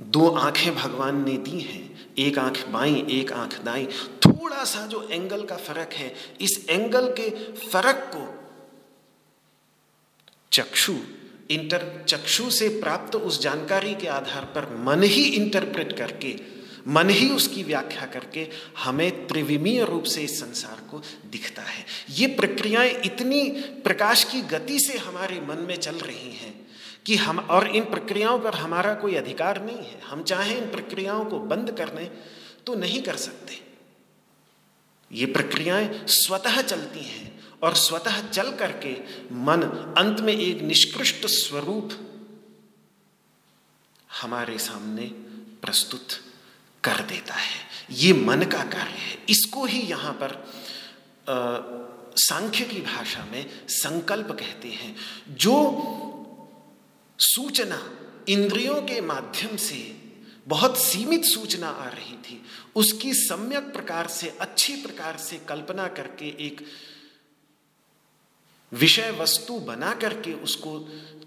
दो 0.00 0.28
आँखें 0.30 0.74
भगवान 0.74 1.24
ने 1.24 1.36
दी 1.38 1.60
हैं, 1.60 2.14
एक 2.18 2.38
आँख 2.38 2.66
बाई, 2.68 3.06
एक 3.10 3.32
आँख 3.32 3.60
दाई। 3.62 3.86
थोड़ा 4.26 4.64
सा 4.64 4.86
जो 4.86 5.08
एंगल 5.08 5.44
का 5.44 5.56
फ़र्क 5.56 5.92
है, 5.92 6.14
इस 6.40 6.66
एंगल 6.70 7.08
के 7.20 7.30
फ़र्क 7.68 8.10
को 8.14 8.26
चक्षु 10.52 10.94
इंटर 11.50 12.04
चक्षु 12.08 12.50
से 12.50 12.68
प्राप्त 12.68 13.16
उस 13.16 13.40
जानकारी 13.42 13.94
के 13.94 14.06
आधार 14.06 14.44
पर 14.44 14.64
मन 14.78 15.02
ही 15.02 15.22
इंटरप्रेट 15.24 15.92
करके, 15.92 16.34
मन 16.88 17.10
ही 17.10 17.28
उसकी 17.30 17.62
व्याख्या 17.62 18.06
करके 18.06 18.46
हमें 18.78 19.26
त्रिविमीय 19.26 19.84
रूप 19.84 20.04
से 20.04 20.22
इस 20.22 20.40
संसार 20.40 20.80
को 20.90 21.02
दिखता 21.30 21.62
है। 21.62 21.84
ये 22.10 22.26
प्रक्रियाएँ 22.26 22.90
इतनी 23.04 23.50
प्रकाश 23.84 24.24
की 24.24 24.40
गति 24.40 24.78
से 24.80 24.98
हमारे 24.98 25.40
मन 25.40 25.64
में 25.68 25.76
चल 25.76 25.94
रही 25.94 26.32
हैं 26.32 26.54
कि 27.06 27.16
हम, 27.16 27.38
और 27.38 27.76
इन 27.76 27.84
प्रक्रियाओं 27.84 28.38
पर 28.38 28.54
हमारा 28.54 28.94
कोई 28.94 29.14
अधिकार 29.14 29.62
नहीं 29.64 29.76
है। 29.76 30.00
हम 30.06 30.22
चाहें 30.22 30.56
इन 30.56 30.70
प्रक्रियाओं 30.70 31.24
को 31.24 31.38
बंद 31.38 31.70
करने 31.70 32.10
तो 32.66 32.74
नहीं 32.74 33.02
कर 33.02 33.16
सकते। 33.16 33.60
ये 35.12 35.26
प्रक्रियाएँ 35.26 36.06
स्वतः 36.06 36.60
चलती 36.62 37.00
हैं। 37.00 37.27
और 37.62 37.74
स्वतः 37.74 38.28
चल 38.28 38.52
करके 38.52 38.92
मन 39.34 39.62
अंत 39.98 40.20
में 40.20 40.32
एक 40.32 40.62
निष्कृष्ट 40.62 41.26
स्वरूप 41.26 41.90
हमारे 44.20 44.58
सामने 44.58 45.04
प्रस्तुत 45.62 46.08
कर 46.84 47.00
देता 47.00 47.34
है। 47.34 47.60
ये 47.90 48.12
मन 48.12 48.42
का 48.42 48.64
कार्य 48.64 48.90
है। 48.90 49.18
इसको 49.28 49.64
ही 49.64 49.80
यहाँ 49.80 50.12
पर 50.12 50.44
सांख्य 52.16 52.64
की 52.64 52.80
भाषा 52.80 53.24
में 53.24 53.46
संकल्प 53.68 54.30
कहते 54.32 54.68
हैं, 54.68 54.96
जो 55.28 55.54
सूचना 57.18 57.90
इंद्रियों 58.28 58.82
के 58.82 59.00
माध्यम 59.00 59.56
से 59.56 59.96
बहुत 60.48 60.78
सीमित 60.78 61.24
सूचना 61.24 61.68
आ 61.68 61.88
रही 61.88 62.16
थी, 62.16 62.42
उसकी 62.76 63.14
सम्यक 63.14 63.72
प्रकार 63.72 64.06
से, 64.06 64.28
अच्छी 64.40 64.76
प्रकार 64.76 65.16
से 65.16 65.36
कल्पना 65.38 65.86
करके 65.88 66.28
एक 66.46 66.66
विषय 68.72 69.10
वस्तु 69.10 69.58
बना 69.60 69.92
करके 69.94 70.32
उसको 70.34 70.78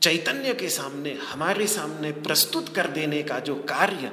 चैतन्य 0.02 0.54
के 0.54 0.70
सामने, 0.70 1.14
हमारे 1.24 1.68
सामने 1.68 2.12
प्रस्तुत 2.12 2.74
कर 2.76 2.88
देने 2.90 3.22
का 3.24 3.40
जो 3.40 3.56
कार्य 3.70 4.12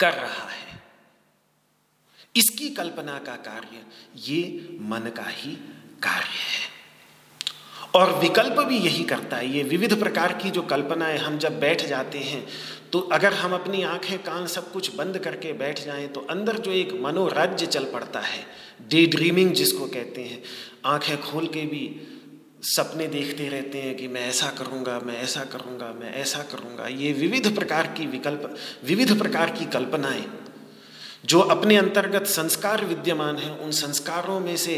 कर 0.00 0.12
रहा 0.12 0.48
है, 0.48 0.80
इसकी 2.34 2.68
कल्पना 2.70 3.18
का 3.18 3.36
कार्य 3.44 3.84
ये 4.26 4.42
मन 4.82 5.10
का 5.16 5.28
ही 5.28 5.52
कार्य 6.02 6.38
है। 6.38 6.68
और 7.94 8.12
विकल्प 8.18 8.58
भी 8.58 8.76
यही 8.78 9.04
करता 9.04 9.36
है, 9.36 9.48
ये 9.48 9.62
विविध 9.62 9.98
प्रकार 10.00 10.32
की 10.32 10.50
जो 10.50 10.62
कल्पनाएँ 10.62 11.18
हम 11.18 11.38
जब 11.38 11.58
बैठ 11.60 11.86
जाते 11.86 12.18
हैं 12.18 12.46
तो 12.92 13.00
अगर 13.12 13.34
हम 13.34 13.52
अपनी 13.54 13.82
आँखें 13.82 14.18
कान 14.22 14.46
सब 14.46 14.70
कुछ 14.72 14.94
बंद 14.96 15.18
करके 15.18 15.52
बैठ 15.52 15.84
जाएँ 15.84 16.06
तो 16.08 16.20
अंदर 16.30 16.58
जो 16.58 16.72
एक 16.72 16.92
मनोराज्य 17.02 17.66
चल 17.66 17.84
पड़ता 17.84 18.20
है, 18.20 18.44
डे 18.88 19.04
ड्रीमिंग 19.06 19.52
जिसको 19.52 19.86
कहते 19.86 20.22
हैं 20.22 20.42
आँखें 20.84 21.20
खोल 21.20 21.46
के 21.46 21.66
भी 21.66 21.84
सपने 22.62 23.06
देखते 23.06 23.48
रहते 23.48 23.78
हैं 23.78 23.96
कि 23.96 24.08
मैं 24.08 24.26
ऐसा 24.28 24.50
करूँगा, 24.50 24.98
मैं 25.00 25.16
ऐसा 25.22 25.44
करूँगा, 25.44 25.92
मैं 26.00 26.12
ऐसा 26.14 26.42
करूँगा। 26.42 26.86
ये 26.86 27.12
विविध 27.12 27.54
प्रकार 27.54 27.86
की 27.86 28.06
विकल्प, 28.06 28.56
विविध 28.84 29.18
प्रकार 29.18 29.50
की 29.50 29.66
कल्पनाएँ, 29.66 30.24
जो 31.24 31.40
अपने 31.40 31.76
अंतर्गत 31.76 32.26
संस्कार 32.26 32.84
विद्यमान 32.84 33.36
हैं, 33.36 33.58
उन 33.58 33.70
संस्कारों 33.70 34.40
में 34.40 34.56
से 34.56 34.76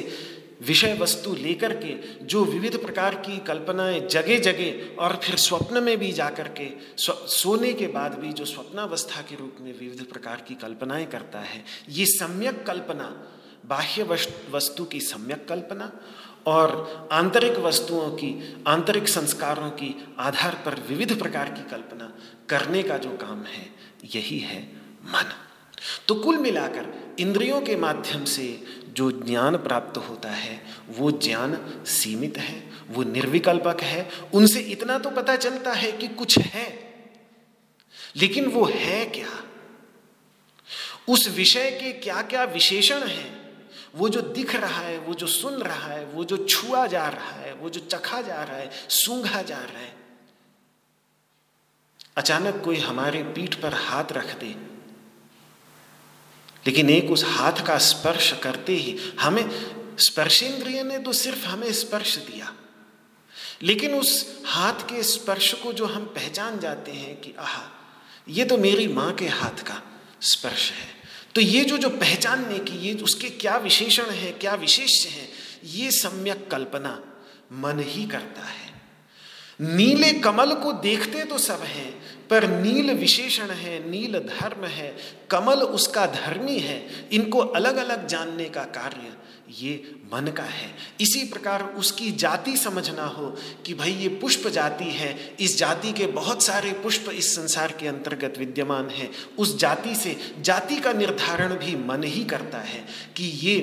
विषय 0.63 0.97
वस्तु 1.01 1.35
लेकर 1.35 1.73
के, 1.77 1.95
जो 2.25 2.45
विविध 2.45 2.77
प्रकार 2.83 3.15
की 3.15 3.39
कल्पनाएँ 3.39 4.01
जगह 4.07 4.39
जगह 4.39 5.03
और 5.03 5.19
फिर 5.25 5.37
स्वप्न 5.37 5.83
में 5.83 5.97
भी 5.99 6.13
जाकर 6.13 6.49
के 6.49 6.69
सोने 6.99 7.73
के 7.73 7.87
बाद 7.87 8.15
भी 8.15 8.33
जो 8.33 8.45
स्वप्नावस्था 8.45 9.23
के 9.23 9.37
रूप 9.37 9.57
में 9.61 9.73
विविध 9.79 10.05
प्रकार 10.05 10.45
की 10.49 10.55
कल्पनाएँ 10.55 11.07
करता 11.07 11.41
है, 11.41 11.65
ये 11.89 12.07
सम्यक 12.07 12.65
कल्पना 12.67 13.29
बाह्य 13.67 14.03
वस्तु 14.51 14.85
की 14.85 15.01
सम्यक 15.01 15.49
कल्पना 15.49 15.93
और 16.47 17.09
आंतरिक 17.13 17.53
वस्तुओं 17.53 18.11
की, 18.11 18.65
आंतरिक 18.67 19.09
संस्कारों 19.09 19.71
की 19.71 20.09
आधार 20.19 20.63
पर 20.67 20.75
विविध 20.81 21.19
प्रकार 21.19 21.51
की 21.51 21.71
कल्पना 21.71 22.13
करने 22.49 22.83
का 22.83 22.99
जो 22.99 23.11
काम 23.11 23.43
है, 23.43 23.67
यही 24.05 24.39
है 24.39 24.63
मन। 25.05 25.33
तो 26.09 26.15
कुल 26.15 26.37
मिलाकर 26.37 27.17
इंद्रियों 27.19 27.61
के 27.63 27.77
माध्यम 27.77 28.25
से 28.25 28.63
जो 28.89 29.11
ज्ञान 29.11 29.57
प्राप्त 29.57 29.99
होता 29.99 30.31
है, 30.31 30.63
वो 30.89 31.11
ज्ञान 31.11 31.85
सीमित 31.87 32.39
है, 32.39 32.71
वो 32.91 33.03
निर्विकल्पक 33.03 33.81
है। 33.81 34.09
उनसे 34.35 34.61
इतना 34.61 34.99
तो 34.99 35.11
पता 35.11 35.37
चलता 35.37 35.73
है 35.73 35.93
कि 35.93 36.09
कुछ 36.09 36.39
है, 36.39 36.95
लेकिन 38.17 38.47
वो 38.47 38.65
है 38.65 39.05
क्या? 39.07 39.29
उस 41.09 41.29
विषय 41.29 41.71
के 41.71 41.93
क्या 41.93 42.23
क्या 42.23 42.45
विशेषण 42.45 42.99
हैं 42.99 43.42
वो 43.95 44.09
जो 44.09 44.21
दिख 44.21 44.55
रहा 44.55 44.81
है, 44.81 44.99
वो 44.99 45.15
जो 45.15 45.27
सुन 45.27 45.55
रहा 45.55 45.93
है, 45.93 46.05
वो 46.05 46.25
जो 46.25 46.47
छुआ 46.47 46.87
जा 46.87 47.09
रहा 47.09 47.31
है, 47.31 47.55
वो 47.55 47.71
जो 47.71 47.81
चखा 47.81 48.23
जा 48.23 48.43
रहा 48.43 48.57
है, 48.57 48.71
सूंघा 48.89 49.43
जा 49.43 49.59
रहा 49.59 49.79
है। 49.79 49.97
अचानक 52.17 52.63
कोई 52.65 52.77
हमारे 52.77 53.23
पीठ 53.23 53.55
पर 53.55 53.75
हाथ 53.75 54.05
रख 54.13 54.39
दे। 54.39 54.73
लेकिन 56.67 56.91
एक 56.91 57.11
उस 57.11 57.25
हाथ 57.25 57.53
का 57.53 57.79
स्पर्श 57.79 58.33
करते 58.43 58.73
ही 58.75 59.13
हमें 59.21 59.77
स्पर्शेंद्रिय 59.99 60.83
ने 60.83 60.99
तो 60.99 61.13
सिर्फ़ 61.13 61.47
हमें 61.47 61.73
स्पर्श 61.73 62.17
दिया। 62.17 62.55
लेकिन 63.63 63.95
उस 63.95 64.43
हाथ 64.47 64.75
के 64.75 65.03
स्पर्श 65.03 65.53
को 65.53 65.73
जो 65.73 65.87
हम 65.87 66.05
पहचान 66.05 66.59
जाते 66.59 66.93
हैं 66.93 67.21
कि 67.21 67.35
आह, 67.39 67.63
ये 68.29 68.45
तो 68.45 68.59
मेरी 68.59 68.89
माँ 68.89 69.15
के 69.15 69.29
हाथ 69.29 69.63
का 69.63 69.83
स्पर्श 70.23 70.71
है। 70.71 71.02
तो 71.35 71.41
ये 71.41 71.65
जो 71.65 71.77
जो 71.79 71.89
पहचानने 71.89 72.59
की, 72.59 72.79
ये 72.79 72.95
उसके 72.95 73.29
क्या 73.29 73.57
विशेषण 73.57 74.11
है, 74.11 74.33
क्या 74.33 74.55
विशेष 74.55 75.07
है, 75.07 75.29
ये 75.65 75.91
सम्यक 75.91 76.51
कल्पना 76.51 77.03
मन 77.53 77.81
ही 77.81 78.07
करता 78.07 78.43
है। 78.43 78.71
नीले 79.77 80.13
कमल 80.13 80.55
को 80.55 80.73
देखते 80.73 81.25
तो 81.25 81.39
सब 81.39 81.61
हैं, 81.63 81.93
पर 82.29 82.47
नील 82.47 82.91
विशेषण 82.91 83.51
है, 83.51 83.91
नील 83.91 84.19
धर्म 84.19 84.65
है, 84.65 84.97
कमल 85.31 85.63
उसका 85.63 86.07
धर्मी 86.07 86.59
है, 86.59 87.09
इनको 87.13 87.39
अलग 87.39 87.77
अलग 87.77 88.07
जानने 88.07 88.45
का 88.45 88.63
कार्य 88.63 89.13
ये 89.61 89.95
मन 90.15 90.27
का 90.29 90.43
है। 90.43 90.71
इसी 91.01 91.25
प्रकार 91.25 91.63
उसकी 91.65 92.11
जाति 92.13 92.57
समझना 92.57 93.05
हो 93.05 93.27
कि 93.67 93.75
भाई 93.75 93.93
ये 93.93 94.09
पुष्प 94.09 94.49
जाति 94.49 94.85
है। 94.85 95.37
इस 95.41 95.57
जाति 95.59 95.93
के 95.93 96.07
बहुत 96.07 96.43
सारे 96.43 96.73
पुष्प 96.73 97.11
इस 97.11 97.35
संसार 97.37 97.73
के 97.73 97.89
अंतर्गत 97.89 98.39
विद्यमान 98.39 98.89
हैं। 98.91 99.11
उस 99.39 99.57
जाति 99.59 99.95
से 99.95 100.17
जाति 100.41 100.77
का 100.77 100.93
निर्धारण 100.93 101.55
भी 101.55 101.77
मन 101.77 102.05
ही 102.05 102.25
करता 102.25 102.59
है 102.59 102.85
कि 103.17 103.25
ये, 103.25 103.59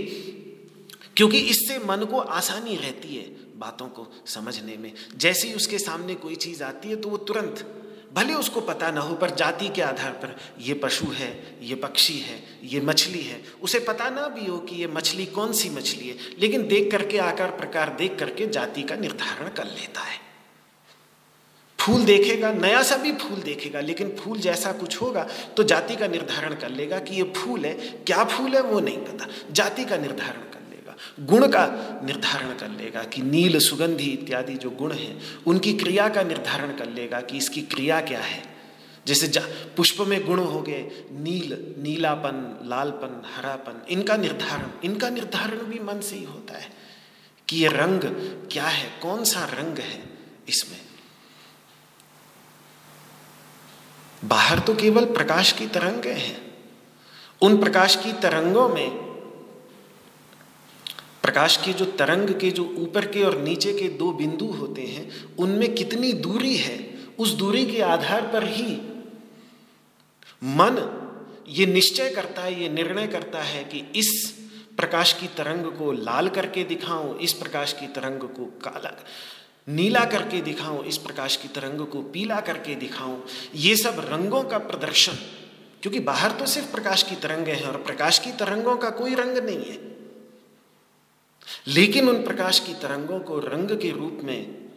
क्योंकि 1.18 1.38
इससे 1.38 1.78
मन 1.78 2.06
को 2.06 2.20
आसानी 2.20 2.76
रहती 2.76 3.16
है 3.16 3.24
बातों 3.60 3.88
को 3.88 4.08
समझने 4.26 4.78
में। 4.78 4.92
जैसे 5.18 5.48
ही 5.48 5.54
उसके 5.54 5.80
सामने 5.80 6.16
कोई 6.16 6.36
चीज़ 6.36 6.64
आती 6.64 6.90
है 6.90 6.96
तो 6.96 7.10
वो 7.10 7.18
तुरंत 7.18 7.66
भले 8.12 8.34
उसको 8.34 8.62
पता 8.62 8.90
ना 8.92 9.02
हो, 9.02 9.16
पर 9.16 9.30
जाति 9.30 9.68
के 9.70 9.82
आधार 9.82 10.12
पर 10.14 10.36
ये 10.60 10.74
पशु 10.74 11.06
है, 11.06 11.58
ये 11.62 11.76
पक्षी 11.76 12.18
है, 12.20 12.40
ये 12.64 12.80
मछली 12.82 13.22
है। 13.22 13.42
उसे 13.62 13.80
पता 13.80 14.10
ना 14.10 14.28
भी 14.28 14.46
हो 14.46 14.58
कि 14.60 14.76
ये 14.76 14.88
मछली 14.88 15.26
कौन 15.28 15.54
सी 15.54 15.70
मछली 15.70 16.08
है, 16.08 16.16
लेकिन 16.40 16.68
देख 16.68 16.92
करके, 16.92 17.18
आकार 17.18 17.52
प्रकार 17.52 17.96
देख 18.00 18.18
करके 18.20 18.48
जाति 18.48 18.84
का 18.84 18.96
निर्धारण 18.96 19.50
कर 19.50 19.66
लेता 19.66 20.02
है। 20.02 20.18
फूल 21.80 22.04
देखेगा, 22.06 22.52
नया 22.54 22.82
सा 22.84 22.96
भी 22.98 23.12
फूल 23.14 23.40
देखेगा, 23.42 23.80
लेकिन 23.82 24.16
फूल 24.20 24.40
जैसा 24.40 24.72
कुछ 24.72 25.02
होगा 25.02 25.28
तो 25.58 25.64
जाति 25.64 25.96
का 25.96 26.08
निर्धारण 26.08 26.56
कर 26.56 26.70
लेगा 26.70 27.00
कि 27.00 27.16
ये 27.16 27.24
फूल 27.36 27.66
है। 27.66 27.74
क्या 28.08 28.24
फूल 28.26 28.56
है 28.56 28.62
वो 28.62 28.80
नहीं 28.80 28.98
पता। 28.98 29.28
जाति 29.52 29.86
का 29.86 29.98
निर्धारण 29.98 30.49
गुण 31.20 31.48
का 31.48 31.66
निर्धारण 32.04 32.58
कर 32.58 32.70
लेगा 32.70 33.04
कि 33.04 33.22
नील 33.22 33.60
सुगंधी 33.60 34.04
इत्यादि 34.04 34.54
जो 34.54 34.70
गुण 34.70 34.92
हैं, 34.92 35.22
उनकी 35.48 35.74
क्रिया 35.74 36.10
का 36.10 36.24
निर्धारण 36.24 36.76
कर 36.78 36.90
लेगा 36.90 37.22
कि 37.22 37.38
इसकी 37.38 37.62
क्रिया 37.62 38.02
क्या 38.02 38.20
है। 38.20 38.44
जैसे 39.08 39.32
पुष्प 39.78 40.02
में 40.02 40.26
गुण 40.26 40.40
हो 40.40 40.62
गए, 40.62 41.08
नील, 41.12 41.76
नीलापन, 41.78 42.60
लालपन, 42.66 43.22
हरापन, 43.36 43.86
इनका 43.90 44.18
निर्धारण 44.18 44.70
इनका 44.84 45.10
निर्धारण 45.10 45.58
भी 45.58 45.80
मन 45.80 46.00
से 46.00 46.16
ही 46.16 46.24
होता 46.24 46.58
है 46.58 46.70
कि 47.48 47.58
ये 47.58 47.68
रंग 47.68 48.02
क्या 48.52 48.68
है, 48.68 49.00
कौन 49.02 49.24
सा 49.24 49.46
रंग 49.46 49.78
है 49.78 50.04
इसमें। 50.50 50.78
बाहर 54.26 54.60
तो 54.60 54.76
केवल 54.76 55.06
प्रकाश 55.06 55.52
की 55.52 55.68
तरंगें 55.68 56.16
हैं। 56.16 56.54
उन 57.42 57.58
प्रकाश 57.58 57.96
की 57.96 58.14
तरंगों 58.14 58.70
में 58.70 59.09
प्रकाश 61.24 61.58
के 61.58 61.74
जो 61.74 61.86
तरंग 61.86 62.30
के, 62.40 62.52
जो 62.52 62.64
ऊपर 62.80 63.06
के 63.06 63.24
और 63.24 63.38
नीचे 63.38 63.74
के 63.74 63.88
दो 63.90 64.12
बिंदु 64.12 64.46
होते 64.52 64.82
हैं, 64.82 65.10
उनमें 65.38 65.74
कितनी 65.76 66.12
दूरी 66.14 66.56
है, 66.58 66.78
उस 67.20 67.34
दूरी 67.34 67.66
के 67.66 67.82
आधार 67.82 68.28
पर 68.34 68.44
ही 68.44 68.80
मन 70.42 70.78
ये 71.50 71.66
निश्चय 71.66 72.10
करता 72.10 72.42
है, 72.42 72.62
ये 72.62 72.70
निर्णय 72.70 73.08
करता 73.08 73.42
है 73.42 73.64
कि 73.64 73.84
इस 73.96 74.12
प्रकाश 74.78 75.14
की 75.14 75.28
तरंग 75.28 75.66
को 75.78 75.92
लाल 75.92 76.30
करके 76.30 76.64
दिखाऊँ, 76.64 77.18
इस 77.20 77.34
प्रकाश 77.34 77.74
की 77.74 77.88
तरंग 77.88 78.22
को 78.30 78.46
काला, 78.64 78.92
नीला 79.68 80.04
करके 80.06 80.42
दिखाऊँ, 80.42 80.86
इस 80.86 80.98
प्रकाश 80.98 81.36
की 81.36 81.48
तरंग 81.48 81.86
को 81.88 82.02
पीला 82.04 82.40
करके 82.42 82.76
दिखाऊँ। 82.76 83.22
ये 83.56 83.76
सब 83.76 84.00
रंगों 84.10 84.44
का 84.44 84.58
प्रदर्शन, 84.58 85.18
क्योंकि 85.82 86.00
बाहर 86.00 86.32
तो 86.32 86.46
सिर्फ़ 86.46 86.72
प्रकाश 86.72 87.04
की 87.04 87.16
तरंगें 87.16 87.54
हैं 87.54 87.66
और 87.66 87.78
प्रकाश 87.82 88.20
की 88.20 88.32
तरंगों 88.32 88.76
का 88.78 88.90
कोई 88.90 89.16
रंग 89.16 89.38
नहीं 89.38 89.66
है। 89.66 89.78
लेकिन 91.68 92.10
उन 92.10 92.24
प्रकाश 92.24 92.60
की 92.60 92.74
तरंगों 92.74 93.20
को 93.20 93.40
रंग 93.40 93.80
के 93.82 93.92
रूप 93.92 94.20
में 94.24 94.70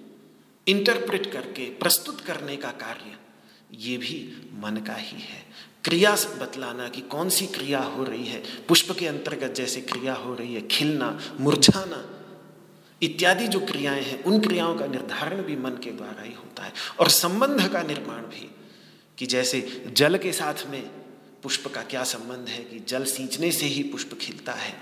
इंटरप्रेट 0.68 1.32
करके, 1.32 1.64
प्रस्तुत 1.64 2.20
करने 2.20 2.56
का 2.56 2.68
कार्य, 2.68 3.16
ये 3.74 3.96
भी 3.96 4.50
मन 4.54 4.76
का 4.76 4.94
ही 4.94 5.20
है। 5.20 5.46
क्रिया 5.84 6.14
बतलाना 6.14 6.88
कि 6.88 7.00
कौन 7.00 7.28
सी 7.28 7.46
क्रिया 7.46 7.78
हो 7.78 8.04
रही 8.04 8.26
है? 8.26 8.42
पुष्प 8.68 8.96
के 8.98 9.06
अंतर्गत 9.06 9.54
जैसे 9.54 9.80
क्रिया 9.80 10.14
हो 10.14 10.34
रही 10.34 10.54
है, 10.54 10.68
खिलना, 10.68 11.20
मुरझाना, 11.40 12.18
इत्यादि 13.02 13.48
जो 13.48 13.60
क्रियाएँ 13.60 14.02
हैं, 14.02 14.24
उन 14.24 14.40
क्रियाओं 14.40 14.74
का 14.74 14.86
निर्धारण 14.86 15.42
भी 15.42 15.56
मन 15.56 15.70
के 15.70 15.90
द्वारा 15.90 16.22
ही 16.22 16.32
होता 16.32 16.62
है। 16.62 16.72
और 17.00 17.08
संबंध 17.08 17.68
का 17.68 17.82
निर्माण 17.82 18.22
भी, 18.22 18.50
कि 19.18 19.26
जैसे 19.26 19.84
जल 19.92 20.18
के 20.18 20.32
साथ 20.32 20.66
में 20.66 20.90
पुष्प 21.42 21.68
का 21.74 21.82
क्या 21.82 22.04
संबंध 22.04 22.48
है, 22.48 22.64
कि 22.64 22.78
जल 22.78 23.04
सींचने 23.04 23.52
से 23.52 23.66
ही 23.66 23.82
पुष्प 23.82 24.18
खिलता 24.20 24.52
है। 24.52 24.80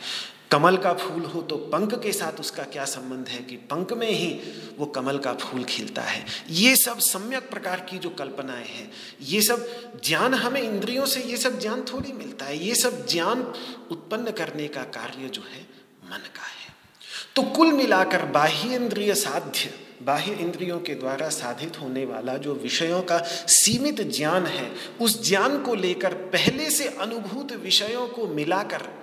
कमल 0.52 0.76
का 0.76 0.92
फूल 0.92 1.24
हो 1.24 1.42
तो 1.42 1.56
पंख 1.56 1.94
के 2.02 2.12
साथ 2.12 2.40
उसका 2.40 2.62
क्या 2.62 2.84
संबंध 2.84 3.28
है 3.28 3.42
कि 3.42 3.56
पंख 3.56 3.92
में 3.92 4.10
ही 4.10 4.40
वो 4.78 4.86
कमल 4.86 5.18
का 5.18 5.32
फूल 5.32 5.64
खिलता 5.64 6.02
है? 6.02 6.26
ये 6.50 6.76
सब 6.76 6.98
सम्यक 6.98 7.50
प्रकार 7.50 7.80
की 7.80 7.98
जो 7.98 8.10
कल्पनाएँ 8.10 8.66
हैं, 8.66 8.92
ये 9.22 9.42
सब 9.42 9.68
ज्ञान 10.04 10.34
हमें 10.34 10.62
इंद्रियों 10.62 11.06
से 11.06 11.20
ये 11.20 11.36
सब 11.36 11.60
ज्ञान 11.60 11.82
थोड़ी 11.82 12.12
मिलता 12.12 12.44
है। 12.44 12.66
ये 12.66 12.74
सब 12.74 13.06
ज्ञान 13.06 13.54
उत्पन्न 13.90 14.30
करने 14.30 14.68
का 14.68 14.82
कार्य 14.82 15.28
जो 15.28 15.42
है, 15.42 15.62
मन 16.04 16.18
का 16.18 16.42
है। 16.42 16.74
तो 17.36 17.42
कुल 17.42 17.72
मिलाकर 17.72 18.24
बाह्य 18.24 18.74
इंद्रिय 18.74 19.14
साध्य, 19.14 19.74
बाह्य 20.02 20.32
इंद्रियों 20.32 20.80
के 20.80 20.94
द्वारा 20.94 21.28
साधित 21.28 21.80
होने 21.80 22.04
वाला 22.04 22.36
जो 22.36 22.54
विषयों 22.54 23.02
का 23.02 23.18
सीमित 23.48 24.00
ज्ञान 24.00 24.46
है, 24.46 24.72
उस 25.00 25.28
ज्ञान 25.28 25.62
को 25.62 25.74
लेकर 25.74 26.14
पहले 26.14 26.70
से 26.70 26.88
अनुभूत 26.88 27.52
विषयों 27.52 28.08
को 28.08 28.26
मिलाकर 28.26 28.99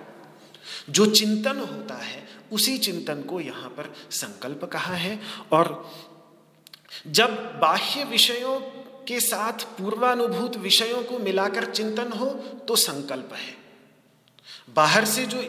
जो 0.90 1.06
चिंतन 1.06 1.58
होता 1.58 1.94
है, 1.94 2.28
उसी 2.52 2.78
चिंतन 2.78 3.22
को 3.22 3.40
यहाँ 3.40 3.68
पर 3.70 3.94
संकल्प 4.10 4.64
कहा 4.64 4.94
है। 4.94 5.18
और 5.52 5.90
जब 7.06 7.58
बाह्य 7.60 8.04
विषयों 8.04 8.60
के 9.08 9.20
साथ 9.20 9.52
पूर्वानुभूत 9.52 10.56
विषयों 10.56 11.02
को 11.02 11.18
मिलाकर 11.18 11.64
चिंतन 11.64 12.12
हो 12.12 12.26
तो 12.68 12.76
संकल्प 12.76 13.30
है। 13.32 13.56
बाहर 14.76 15.04
से 15.04 15.26
जो 15.26 15.42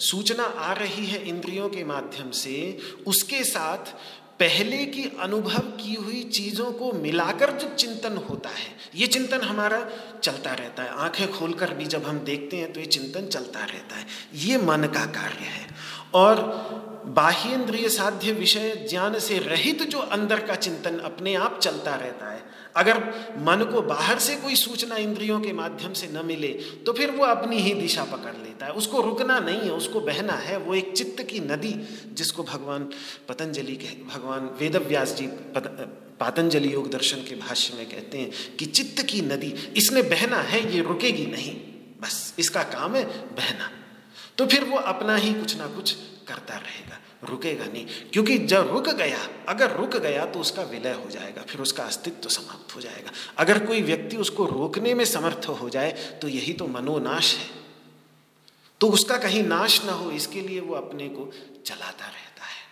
सूचना 0.00 0.44
आ 0.44 0.72
रही 0.72 1.06
है 1.06 1.28
इंद्रियों 1.28 1.68
के 1.68 1.84
माध्यम 1.84 2.30
से, 2.30 2.78
उसके 3.06 3.44
साथ 3.44 3.94
पहले 4.40 4.84
की 4.84 5.04
अनुभव 5.20 5.58
की 5.58 5.94
हुई 5.94 6.22
चीज़ों 6.22 6.72
को 6.72 6.92
मिलाकर 6.92 7.50
जो 7.50 7.74
चिंतन 7.74 8.16
होता 8.16 8.48
है, 8.48 8.76
ये 8.94 9.06
चिंतन 9.06 9.40
हमारा 9.40 9.90
चलता 10.22 10.52
रहता 10.52 10.82
है। 10.82 10.88
आँखें 10.88 11.32
खोलकर 11.32 11.74
भी 11.74 11.84
जब 11.84 12.04
हम 12.04 12.18
देखते 12.18 12.56
हैं 12.56 12.72
तो 12.72 12.80
ये 12.80 12.86
चिंतन 12.86 13.26
चलता 13.26 13.64
रहता 13.64 13.96
है। 13.96 14.06
ये 14.34 14.58
मन 14.58 14.84
का 14.84 15.06
कार्य 15.06 15.44
है। 15.44 15.66
और 16.14 16.36
बाह्य 17.06 17.52
इंद्रिय 17.52 17.88
साध्य 17.88 18.32
विषय 18.32 18.86
ज्ञान 18.90 19.18
से 19.18 19.38
रहित 19.38 19.82
जो 19.82 19.98
अंदर 19.98 20.40
का 20.40 20.54
चिंतन 20.54 20.98
अपने 20.98 21.34
आप 21.34 21.60
चलता 21.62 21.94
रहता 21.94 22.32
है। 22.32 22.53
अगर 22.76 22.98
मन 23.38 23.64
को 23.72 23.80
बाहर 23.82 24.18
से 24.18 24.34
कोई 24.36 24.54
सूचना 24.56 24.96
इंद्रियों 24.96 25.40
के 25.40 25.52
माध्यम 25.52 25.92
से 25.92 26.08
न 26.12 26.24
मिले 26.26 26.48
तो 26.86 26.92
फिर 26.92 27.10
वो 27.10 27.24
अपनी 27.24 27.58
ही 27.58 27.74
दिशा 27.74 28.04
पकड़ 28.04 28.32
लेता 28.34 28.66
है। 28.66 28.72
उसको 28.72 29.00
रुकना 29.00 29.38
नहीं 29.40 29.60
है, 29.60 29.72
उसको 29.72 30.00
बहना 30.00 30.32
है। 30.38 30.56
वो 30.56 30.74
एक 30.74 30.92
चित्त 30.92 31.22
की 31.22 31.40
नदी 31.40 31.74
जिसको 32.12 32.42
भगवान 32.44 32.88
पतंजलि 33.28 33.76
कह, 33.76 33.92
भगवान 34.08 34.50
वेद 34.60 34.76
व्यास 34.78 35.14
जी 35.14 35.26
पातंजलि 36.20 36.72
योग 36.74 36.90
दर्शन 36.90 37.16
के 37.18 37.34
भाष्य 37.36 37.76
में 37.76 37.86
कहते 37.86 38.18
हैं 38.18 38.56
कि 38.56 38.66
चित्त 38.66 39.02
की 39.02 39.20
नदी, 39.22 39.54
इसने 39.76 40.02
बहना 40.04 40.40
है, 40.42 40.60
ये 40.74 40.82
रुकेगी 40.82 41.26
नहीं। 41.26 41.54
बस, 42.00 42.34
इसका 42.38 42.62
काम 42.70 42.94
है 42.94 43.04
बहना। 43.34 43.70
तो 44.38 44.46
फिर 44.46 44.64
वो 44.64 44.76
अपना 44.76 45.16
ही 45.16 45.32
कुछ 45.34 45.56
ना 45.56 45.66
कुछ 45.66 45.92
करता 46.28 46.56
रहेगा। 46.56 46.98
रुकेगा 47.26 47.64
नहीं। 47.64 47.86
क्योंकि 48.12 48.38
जब 48.38 48.70
रुक 48.70 48.88
गया, 48.88 49.28
अगर 49.48 49.76
रुक 49.76 49.96
गया 49.96 50.26
तो 50.26 50.40
उसका 50.40 50.62
विलय 50.62 50.92
हो 50.92 51.10
जाएगा, 51.10 51.42
फिर 51.42 51.60
उसका 51.60 51.84
अस्तित्व 51.84 52.16
तो 52.16 52.28
समाप्त 52.28 52.76
हो 52.76 52.80
जाएगा। 52.80 53.10
अगर 53.38 53.66
कोई 53.66 53.82
व्यक्ति 53.82 54.16
उसको 54.16 54.46
रोकने 54.46 54.94
में 54.94 55.04
समर्थ 55.04 55.48
हो 55.48 55.68
जाए 55.68 56.18
तो 56.22 56.28
यही 56.28 56.52
तो 56.52 56.66
मनोनाश 56.66 57.34
है। 57.34 57.64
तो 58.80 58.88
उसका 58.88 59.18
कहीं 59.18 59.42
नाश 59.42 59.84
ना 59.84 59.92
हो, 59.92 60.10
इसके 60.10 60.40
लिए 60.40 60.60
वो 60.60 60.74
अपने 60.74 61.08
को 61.08 61.32
चलाता 61.66 62.06
रहता 62.06 62.44
है। 62.44 62.64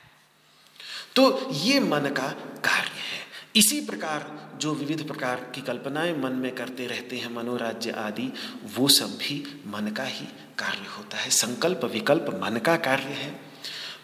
तो 1.17 1.51
ये 1.53 1.81
मन 1.81 2.01
का 2.01 2.29
कार्य 2.65 2.89
है। 2.89 3.23
इसी 3.57 3.81
प्रकार 3.81 4.53
जो 4.57 4.75
विविध 4.75 5.07
प्रकार 5.07 5.53
की 5.55 5.61
कल्पनाएँ 5.61 6.19
मन 6.19 6.33
में 6.33 6.55
करते 6.55 6.87
रहते 6.87 7.17
हैं, 7.17 7.35
मनोराज्य 7.35 7.91
आदि, 7.91 8.33
वो 8.75 8.89
सब 8.89 9.07
भी 9.07 9.63
मन 9.67 9.89
का 9.89 10.05
ही 10.05 10.27
कार्य 10.59 10.87
होता 10.99 11.17
है। 11.17 11.31
संकल्प 11.31 11.85
विकल्प 11.85 12.41
मन 12.45 12.57
का 12.57 12.77
कार्य 12.77 13.03
है। 13.03 13.52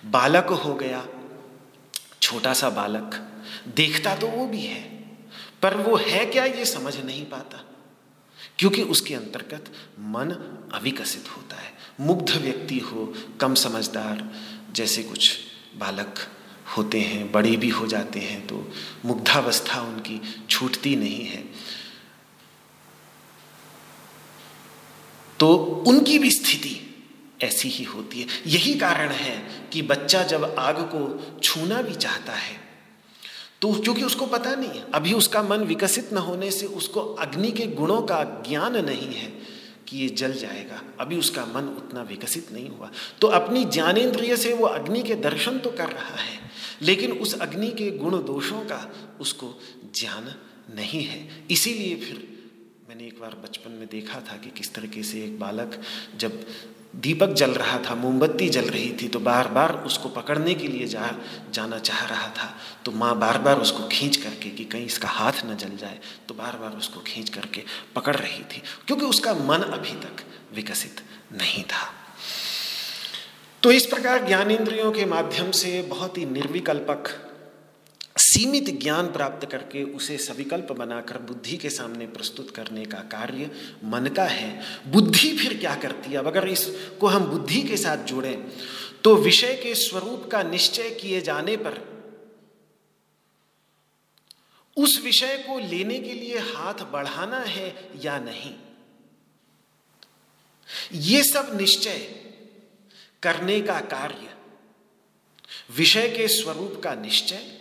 बालक 0.03 0.51
हो 0.65 0.75
गया, 0.75 1.05
छोटा 2.23 2.53
सा 2.53 2.71
बालक, 2.71 3.15
देखता 3.77 4.15
तो 4.17 4.27
वो 4.27 4.47
भी 4.47 4.61
है, 4.61 4.83
पर 5.63 5.77
वो 5.77 5.97
है 5.97 6.25
क्या 6.27 6.45
ये 6.45 6.65
समझ 6.65 6.97
नहीं 6.97 7.25
पाता, 7.25 7.65
क्योंकि 8.59 8.83
उसके 8.85 9.15
अंतर्गत 9.15 9.73
मन 10.01 10.31
अविकसित 10.75 11.29
होता 11.37 11.57
है, 11.57 11.73
मुग्ध 12.01 12.37
व्यक्ति 12.37 12.79
हो, 12.79 13.13
कम 13.41 13.55
समझदार, 13.55 14.29
जैसे 14.73 15.03
कुछ 15.03 15.39
बालक 15.79 16.27
होते 16.77 17.01
हैं, 17.01 17.31
बड़े 17.33 17.57
भी 17.57 17.69
हो 17.69 17.87
जाते 17.87 18.21
हैं 18.21 18.47
तो 18.47 18.73
मुग्धावस्था 19.05 19.81
उनकी 19.81 20.21
छूटती 20.51 20.97
नहीं 20.97 21.25
है। 21.25 21.43
तो 25.41 25.55
उनकी 25.89 26.19
भी 26.19 26.31
स्थिति 26.31 26.75
ऐसी 27.43 27.69
ही 27.69 27.85
होती 27.85 28.21
है। 28.21 28.27
यही 28.47 28.75
कारण 28.75 29.11
है 29.11 29.37
कि 29.73 29.83
बच्चा 29.83 30.23
जब 30.25 30.55
आग 30.59 30.81
को 30.95 31.41
छूना 31.43 31.83
भी 31.83 31.95
चाहता 31.97 32.33
है 32.35 32.57
तो 33.63 33.73
क्योंकि 33.75 34.03
उसको 34.03 34.27
पता 34.27 34.55
नहीं 34.55 34.81
अभी 34.95 35.13
उसका 35.13 35.43
मन 35.43 35.63
विकसित 35.67 36.13
न 36.13 36.19
होने 36.23 36.51
से 36.51 36.67
उसको 36.67 37.01
अग्नि 37.21 37.51
के 37.53 37.67
गुणों 37.75 38.01
का 38.03 38.23
ज्ञान 38.49 38.77
नहीं 38.87 39.15
है 39.15 39.27
कि 39.89 39.99
ये 39.99 40.09
जल 40.11 40.33
जाएगा। 40.33 40.81
अभी 41.01 41.17
उसका 41.17 41.45
मन 41.47 41.69
उतना 41.77 42.03
विकसित 42.03 42.53
नहीं 42.53 42.69
हुआ। 42.69 42.91
तो 43.21 43.27
अपनी 43.29 43.65
ज्ञानेन्द्रिय 43.67 44.37
से 44.37 44.53
वो 44.53 44.67
अग्नि 44.67 45.03
के 45.03 45.15
दर्शन 45.17 45.59
तो 45.59 45.71
कर 45.71 45.89
रहा 45.89 46.17
है, 46.17 46.39
लेकिन 46.83 47.13
उस 47.13 47.35
अग्नि 47.41 47.71
के 47.71 47.91
गुण 47.93 48.17
दोषों 48.25 48.61
का 48.63 48.81
उसको 49.21 49.55
ज्ञान 49.95 50.35
नहीं 50.77 51.03
है। 51.05 51.47
इसीलिए 51.51 51.97
फिर 51.97 52.27
मैंने 52.89 53.07
एक 53.07 53.21
बार 53.21 53.35
बचपन 53.45 53.71
में 53.71 53.87
देखा 53.89 54.21
था 54.23 54.37
कि 54.37 54.51
किस 54.51 54.75
तरीके 54.75 55.03
से 55.03 55.25
एक 55.25 55.39
बालक 55.41 55.81
जब 56.17 56.45
दीपक 56.99 57.33
जल 57.33 57.51
रहा 57.53 57.79
था, 57.81 57.95
मोमबत्ती 57.95 58.49
जल 58.49 58.65
रही 58.67 58.93
थी 59.03 59.09
तो 59.09 59.21
बार 59.21 59.49
बार 59.49 59.73
उसको 59.87 60.09
पकड़ने 60.09 60.55
के 60.55 60.69
लिए 60.69 60.87
जा, 60.87 61.11
जाना 61.53 61.79
चाह 61.79 62.05
रहा 62.07 62.29
था। 62.29 62.55
तो 62.85 62.93
माँ 62.93 63.15
बार 63.19 63.39
बार 63.39 63.61
उसको 63.61 63.87
खींच 63.89 64.17
करके 64.17 64.51
कि 64.51 64.65
कहीं 64.65 64.87
इसका 64.87 65.09
हाथ 65.09 65.45
न 65.47 65.57
जल 65.57 65.77
जाए 65.77 65.99
तो 66.29 66.35
बार 66.35 66.57
बार 66.57 66.77
उसको 66.77 67.01
खींच 67.01 67.31
करके 67.31 67.63
पकड़ 67.97 68.17
रही 68.17 68.43
थी, 68.45 68.63
क्योंकि 68.87 69.07
उसका 69.07 69.35
मन 69.35 69.71
अभी 69.71 69.93
तक 70.01 70.25
विकसित 70.55 71.01
नहीं 71.33 71.63
था। 71.65 71.87
तो 73.63 73.71
इस 73.71 73.87
प्रकार 73.87 74.27
ज्ञानेन्द्रियों 74.27 74.93
के 74.93 75.05
माध्यम 75.07 75.51
से 75.51 75.81
बहुत 75.83 76.19
ही 76.19 76.25
निर्विकल्पक 76.27 77.09
सीमित 78.29 78.69
ज्ञान 78.81 79.07
प्राप्त 79.13 79.49
करके 79.51 79.83
उसे 79.85 80.17
सविकल्प 80.19 80.73
बनाकर 80.73 81.19
बुद्धि 81.19 81.57
के 81.57 81.71
सामने 81.71 82.07
प्रस्तुत 82.07 82.51
करने 82.51 82.85
का 82.85 82.99
कार्य 82.99 83.51
मन 83.85 84.07
का 84.07 84.25
है। 84.25 84.51
बुद्धि 84.87 85.37
फिर 85.37 85.59
क्या 85.59 85.75
करती 85.75 86.11
है? 86.11 86.17
अब 86.17 86.27
अगर 86.27 86.49
इसको 86.49 87.07
हम 87.07 87.25
बुद्धि 87.25 87.63
के 87.63 87.77
साथ 87.77 88.05
जोड़ें 88.05 88.49
तो 89.05 89.15
विषय 89.17 89.55
के 89.55 89.75
स्वरूप 89.75 90.29
का 90.33 90.43
निश्चय 90.43 90.91
किए 90.91 91.21
जाने 91.21 91.57
पर 91.57 91.81
उस 94.77 95.01
विषय 95.05 95.37
को 95.49 95.59
लेने 95.59 95.99
के 95.99 96.13
लिए 96.13 96.39
हाथ 96.39 96.83
बढ़ाना 96.93 97.39
है 97.39 97.91
या 98.05 98.19
नहीं? 98.19 98.55
ये 100.93 101.23
सब 101.25 101.57
निश्चय 101.57 101.99
करने 103.23 103.61
का 103.61 103.81
कार्य, 103.81 104.35
विषय 105.77 106.09
के 106.09 106.29
स्वरूप 106.29 106.81
का 106.85 106.95
निश्चय 106.95 107.58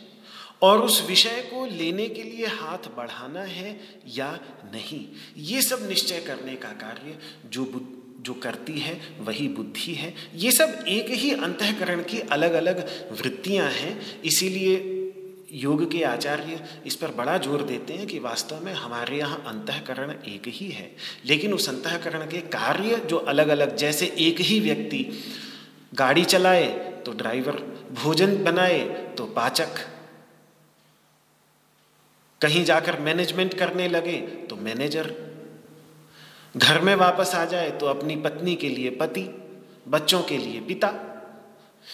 और 0.62 0.82
उस 0.82 1.06
विषय 1.08 1.42
को 1.50 1.66
लेने 1.68 2.08
के 2.10 2.24
लिए 2.24 2.46
हाथ 2.46 2.88
बढ़ाना 2.98 3.42
है 3.42 3.80
या 4.16 4.32
नहीं? 4.74 5.06
ये 5.38 5.62
सब 5.62 5.88
निश्चय 5.90 6.20
करने 6.20 6.56
का 6.56 6.70
कार्य 6.70 7.18
जो 7.46 7.66
जो 8.22 8.34
करती 8.34 8.80
है, 8.80 9.00
वही 9.20 9.48
बुद्धि 9.48 9.94
है। 9.94 10.14
ये 10.36 10.52
सब 10.52 10.86
एक 10.88 11.10
ही 11.12 11.32
अंतकरण 11.34 12.02
की 12.04 12.20
अलग 12.20 12.54
अलग 12.54 12.80
वृत्तियाँ 13.12 13.70
हैं। 13.72 14.22
इसीलिए 14.22 14.94
योग 15.54 15.92
के 15.92 16.04
आचार्य 16.04 16.60
इस 16.86 16.96
पर 16.96 17.12
बड़ा 17.12 17.38
ज़ोर 17.38 17.62
देते 17.62 17.94
हैं 17.94 18.08
कि 18.08 18.20
वास्तव 18.20 18.64
में 18.66 18.74
हमारे 18.74 19.18
यहाँ 19.18 19.44
अंतकरण 19.48 20.12
एक 20.12 20.48
ही 20.48 20.70
है। 20.70 20.90
लेकिन 21.26 21.54
उस 21.54 21.70
अंतकरण 21.70 22.26
के 22.26 22.42
कार्य 22.50 23.02
जो 23.10 23.18
अलग 23.18 23.48
अलग 23.48 23.76
जैसे 23.76 24.14
एक 24.20 24.42
ही 24.42 24.60
व्यक्ति 24.60 25.06
गाड़ी 25.94 26.24
चलाए 26.26 26.66
तो 27.06 27.12
ड्राइवर 27.12 27.64
भोजन 27.94 28.36
बनाए 28.44 28.80
तो 29.18 29.26
पाचक 29.26 29.80
कहीं 32.42 32.64
जाकर 32.66 33.00
मैनेजमेंट 33.00 33.54
करने 33.54 33.88
लगे 33.88 34.18
तो 34.50 34.56
मैनेजर 34.56 35.14
घर 36.58 36.80
में 36.82 36.96
वापस 36.96 37.36
आ 37.36 37.46
जाए 37.46 37.70
तो 37.70 37.86
अपनी 37.86 38.16
पत्नी 38.16 38.56
के 38.56 38.70
लिए 38.70 38.90
पति, 38.90 39.22
बच्चों 39.88 40.22
के 40.22 40.38
लिए 40.38 40.62
पिता। 40.62 40.92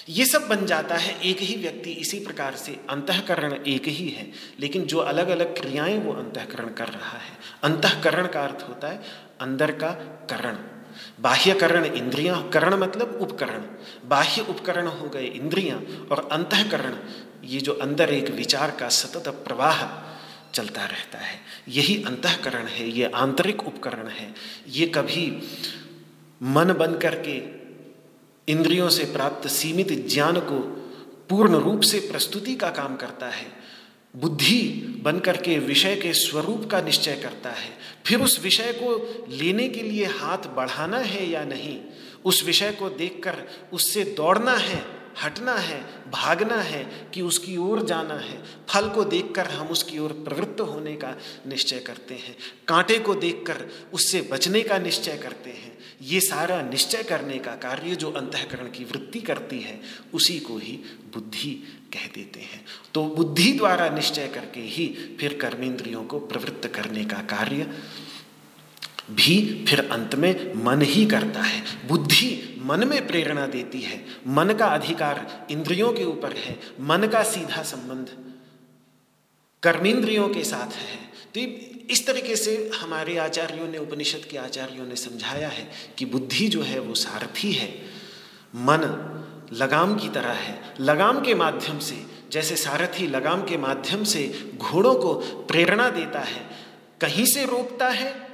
ये 0.10 0.25
सब 0.25 0.47
बन 0.47 0.65
जाता 0.65 0.95
है 0.95 1.19
एक 1.21 1.38
ही 1.39 1.56
व्यक्ति, 1.56 1.91
इसी 1.91 2.19
प्रकार 2.19 2.56
से 2.56 2.79
अंतकरण 2.89 3.53
एक 3.53 3.88
ही 3.88 4.10
है। 4.10 4.27
लेकिन 4.60 4.86
जो 4.86 4.97
अलग 4.97 5.27
अलग 5.27 5.56
क्रियाएँ 5.60 5.97
वो 5.99 6.13
अंतकरण 6.13 6.70
कर 6.70 6.88
रहा 6.88 7.17
है। 7.17 7.38
अंतकरण 7.63 8.28
का 8.28 8.43
अर्थ 8.43 8.65
होता 8.70 8.88
है 8.88 9.01
अंदर 9.41 9.72
का 9.72 9.91
करण। 10.30 10.57
बाह्य 11.20 11.53
करण 11.53 11.86
इंद्रियाँ, 11.86 12.49
करण 12.49 12.74
मतलब 12.74 13.17
उपकरण। 13.22 13.63
बाह्य 14.05 14.41
उपकरण 14.41 14.88
हो 14.88 15.09
गए 15.09 15.26
इंद्रियाँ 15.26 16.07
और 16.11 16.28
अंतकरण, 16.32 16.97
ये 17.43 17.59
जो 17.59 17.74
अंदर 17.74 18.09
एक 18.09 18.30
विचार 18.30 18.72
का 18.72 18.89
सतत 18.89 19.28
प्रवाह 19.28 19.84
चलता 20.54 20.86
रहता 20.86 21.18
है। 21.18 21.39
यही 21.70 22.04
अंतकरण 22.04 22.66
है, 22.66 22.89
ये 22.89 23.06
आंतरिक 23.06 23.68
उपकरण 23.68 24.08
है। 24.08 24.34
ये 24.70 24.88
कभी 24.88 25.39
मन 26.43 26.74
बन 26.74 26.97
करके 26.97 27.64
इंद्रियों 28.51 28.89
से 28.89 29.04
प्राप्त 29.04 29.47
सीमित 29.47 30.08
ज्ञान 30.08 30.39
को 30.39 30.60
पूर्ण 31.30 31.56
रूप 31.56 31.82
से 31.82 31.99
प्रस्तुति 31.99 32.56
का 32.56 32.70
काम 32.70 32.95
करता 32.95 33.30
है। 33.30 33.47
बुद्धि 34.16 34.62
बन 35.04 35.20
करके 35.20 35.60
विषय 35.60 35.95
के 35.95 36.14
स्वरूप 36.14 36.66
का 36.72 36.82
निश्चय 36.82 37.16
करता 37.16 37.49
है। 37.49 37.70
फिर 38.06 38.22
उस 38.22 38.39
विषय 38.43 38.74
को 38.74 39.26
लेने 39.30 39.70
के 39.70 39.82
लिए 39.82 40.06
हाथ 40.06 40.38
बढ़ाना 40.38 40.97
है 40.97 41.30
या 41.30 41.43
नहीं, 41.45 41.80
उस 42.26 42.43
विषय 42.45 42.72
को 42.72 42.89
देखकर 42.89 43.43
उससे 43.74 44.04
दौड़ना 44.04 44.54
है 44.54 45.03
हटना 45.22 45.55
है, 45.55 45.86
भागना 46.11 46.55
है 46.55 47.09
कि 47.14 47.22
उसकी 47.22 47.57
ओर 47.57 47.86
जाना 47.86 48.14
है। 48.14 48.43
फल 48.70 48.89
को 48.89 49.03
देखकर 49.03 49.45
हम 49.45 49.68
उसकी 49.68 49.99
ओर 49.99 50.11
प्रवृत्त 50.11 50.61
होने 50.61 50.95
का 50.95 51.16
निश्चय 51.47 51.80
करते 51.80 52.14
हैं। 52.14 52.38
कांटे 52.68 52.99
को 52.99 53.16
देखकर 53.16 53.68
उससे 53.93 54.22
बचने 54.22 54.61
का 54.61 54.78
निश्चय 54.78 55.18
करते 55.18 55.49
हैं। 55.49 55.78
ये 56.01 56.20
सारा 56.20 56.61
निश्चय 56.61 57.03
करने 57.03 57.38
का 57.38 57.51
कार्य 57.51 57.95
जो 57.95 58.11
अंतकरण 58.11 58.66
की 58.66 58.84
वृत्ति 58.84 59.20
करती 59.20 59.59
है, 59.59 59.82
उसी 60.14 60.39
को 60.39 60.57
ही 60.57 60.80
बुद्धि 61.14 61.68
कह 61.93 62.07
देते 62.16 62.39
हैं। 62.39 62.66
तो 62.93 63.03
बुद्धि 63.03 63.51
द्वारा 63.51 63.89
निश्चय 63.89 64.28
करके 64.28 64.59
ही 64.59 65.16
फिर 65.20 65.38
कर्मेंद्रियों 65.41 66.03
को 66.03 66.20
प्रवृत्त 66.20 66.68
करने 66.68 67.05
का 67.05 67.18
कार्य 67.18 67.74
भी 69.12 69.66
फिर 69.68 69.89
अंत 69.91 70.16
में 70.16 70.64
मन 70.64 70.82
ही 70.82 71.06
करता 71.06 71.41
है। 71.41 71.88
बुद्धि 71.88 72.62
मन 72.66 72.88
में 72.88 73.08
प्रेरणा 73.08 73.47
देती 73.47 73.82
है। 73.82 74.06
मन 74.28 74.56
का 74.60 74.66
अधिकार 74.66 75.47
इंद्रियों 75.51 75.93
के 75.93 76.04
ऊपर 76.04 76.34
है। 76.34 76.60
मन 76.80 77.08
का 77.08 77.24
सीधा 77.24 77.64
संबंध 77.64 78.34
कर्मेंद्रियों 79.64 80.30
के 80.30 80.43
साथ 80.43 80.74
है। 80.74 81.14
तो 81.34 81.39
इस 81.89 82.08
तरीके 82.08 82.36
से 82.36 82.72
हमारे 82.76 83.18
आचार्यों 83.18 83.68
ने 83.68 83.78
उपनिषद 83.78 84.26
के 84.26 84.38
आचार्यों 84.38 84.88
ने 84.88 84.95
समझाया 84.95 85.49
है 85.49 85.72
कि 85.97 86.06
बुद्धि 86.06 86.47
जो 86.47 86.62
है 86.62 86.80
वो 86.80 86.93
सारथी 86.93 87.51
है। 87.51 87.70
मन 88.56 89.10
लगाम 89.54 89.95
की 89.95 90.10
तरह 90.10 90.32
है। 90.32 90.74
लगाम 90.80 91.22
के 91.22 91.36
माध्यम 91.36 91.80
से, 91.80 92.06
जैसे 92.32 92.56
सारथी 92.56 93.08
लगाम 93.08 93.41
के 93.41 93.58
माध्यम 93.58 94.04
से 94.04 94.51
घोड़ों 94.58 94.95
को 94.95 95.14
प्रेरणा 95.51 95.89
देता 95.89 96.20
है। 96.20 96.49
कहीं 97.01 97.26
से 97.26 97.45
रोकता 97.45 97.89
है 97.89 98.32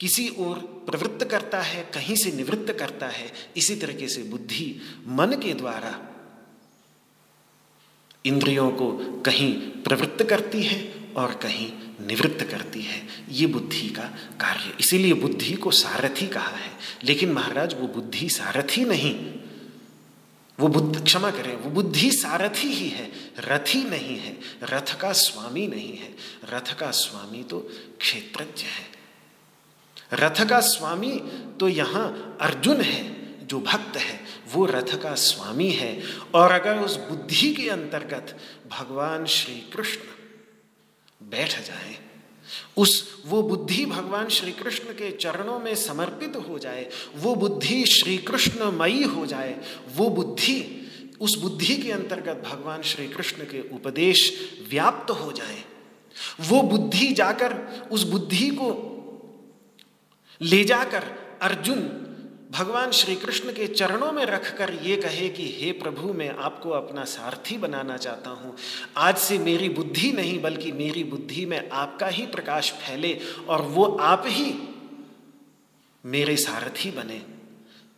किसी 0.00 0.34
ओर 0.38 0.58
प्रवृत्त 0.58 1.24
करता 1.24 1.60
है, 1.60 1.90
कहीं 1.94 2.16
से 2.16 2.32
निवृत्त 2.32 2.72
करता 2.78 3.08
है, 3.08 3.32
इसी 3.56 3.76
तरीके 3.76 4.08
से 4.08 4.22
बुद्धि 4.22 4.80
मन 5.06 5.26
के 5.26 5.54
द्वारा 5.54 6.04
इंद्रियों 8.26 8.70
को 8.70 8.92
कहीं 9.26 9.54
प्रवृत्त 9.54 10.24
करती 10.24 10.62
है 10.62 11.12
और 11.16 11.34
कहीं 11.34 11.72
निवृत्त 12.06 12.44
करती 12.50 12.80
है। 12.80 13.08
ये 13.30 13.46
बुद्धि 13.46 13.88
का 13.88 14.02
कार्य। 14.40 14.76
इसीलिए 14.80 15.12
बुद्धि 15.12 15.54
को 15.54 15.70
सारथी 15.70 16.26
कहा 16.26 16.56
है। 16.56 16.70
लेकिन 17.04 17.32
महाराज, 17.32 17.74
वो 17.74 17.86
बुद्धि 17.86 18.28
सारथी 18.28 18.84
नहीं। 18.84 19.34
वो 20.60 20.68
बुद्ध, 20.68 21.04
क्षमा 21.04 21.30
करें, 21.30 21.56
वो 21.56 21.70
बुद्धि 21.70 22.10
सारथी 22.12 22.68
ही 22.68 22.88
है। 22.88 23.12
रथी 23.38 23.84
नहीं 23.84 24.18
है। 24.18 24.38
रथ 24.62 25.00
का 25.00 25.12
स्वामी 25.12 25.66
नहीं 25.66 25.98
है। 25.98 26.14
रथ 26.44 26.78
का 26.78 26.90
स्वामी 26.90 27.42
तो 27.42 27.60
क्षेत्रज्ञ 28.00 28.62
है। 28.62 28.97
रथ 30.12 30.48
का 30.48 30.60
स्वामी 30.60 31.16
तो 31.60 31.68
यहाँ 31.68 32.38
अर्जुन 32.40 32.80
है, 32.80 33.46
जो 33.46 33.60
भक्त 33.60 33.96
है, 33.96 34.20
वो 34.52 34.64
रथ 34.66 35.02
का 35.02 35.14
स्वामी 35.14 35.70
है। 35.70 36.02
और 36.34 36.52
अगर 36.52 36.78
उस 36.78 36.96
बुद्धि 36.96 37.54
के 37.54 37.68
अंतर्गत 37.70 38.38
भगवान 38.70 39.26
श्री 39.26 39.54
कृष्ण 39.54 40.00
बैठ 41.28 41.66
जाए, 41.66 41.96
उस, 42.76 43.22
वो 43.26 43.42
बुद्धि 43.42 43.86
भगवान 43.86 44.28
श्री 44.28 44.52
कृष्ण 44.52 44.84
के 44.84 45.10
चरणों 45.10 45.58
में 45.58 45.74
समर्पित 45.74 46.36
हो 46.48 46.58
जाए, 46.58 46.88
वो 47.16 47.34
बुद्धि 47.34 47.86
श्री 47.86 48.18
कृष्णमयी 48.18 49.02
हो 49.02 49.26
जाए, 49.26 49.60
वो 49.94 50.08
बुद्धि, 50.08 50.88
उस 51.20 51.38
बुद्धि 51.38 51.76
के 51.76 51.92
अंतर्गत 51.92 52.42
भगवान 52.48 52.82
श्री 52.82 53.08
कृष्ण 53.08 53.44
के 53.44 53.74
उपदेश 53.74 54.50
व्याप्त 54.70 55.10
हो 55.10 55.32
जाए, 55.32 55.64
वो 56.40 56.62
बुद्धि 56.62 57.06
जाकर 57.06 57.54
उस 57.90 58.02
बुद्धि 58.02 58.48
को 58.50 58.94
ले 60.42 60.64
जाकर 60.64 61.04
अर्जुन 61.42 62.04
भगवान 62.50 62.90
श्री 62.90 63.14
कृष्ण 63.16 63.52
के 63.52 63.66
चरणों 63.66 64.12
में 64.12 64.26
रखकर 64.26 64.74
ये 64.74 64.96
कहे 64.96 65.28
कि, 65.28 65.56
हे 65.60 65.72
प्रभु, 65.72 66.12
मैं 66.12 66.30
आपको 66.30 66.70
अपना 66.70 67.04
सारथी 67.04 67.58
बनाना 67.58 67.96
चाहता 67.96 68.30
हूँ। 68.30 68.56
आज 68.96 69.18
से 69.18 69.38
मेरी 69.38 69.68
बुद्धि 69.68 70.12
नहीं, 70.12 70.42
बल्कि 70.42 70.72
मेरी 70.72 71.04
बुद्धि 71.04 71.46
में 71.46 71.70
आपका 71.70 72.06
ही 72.06 72.26
प्रकाश 72.26 72.72
फैले 72.72 73.20
और 73.48 73.62
वो 73.62 73.84
आप 73.84 74.22
ही 74.26 74.54
मेरे 76.06 76.36
सारथी 76.36 76.90
बने। 76.90 77.37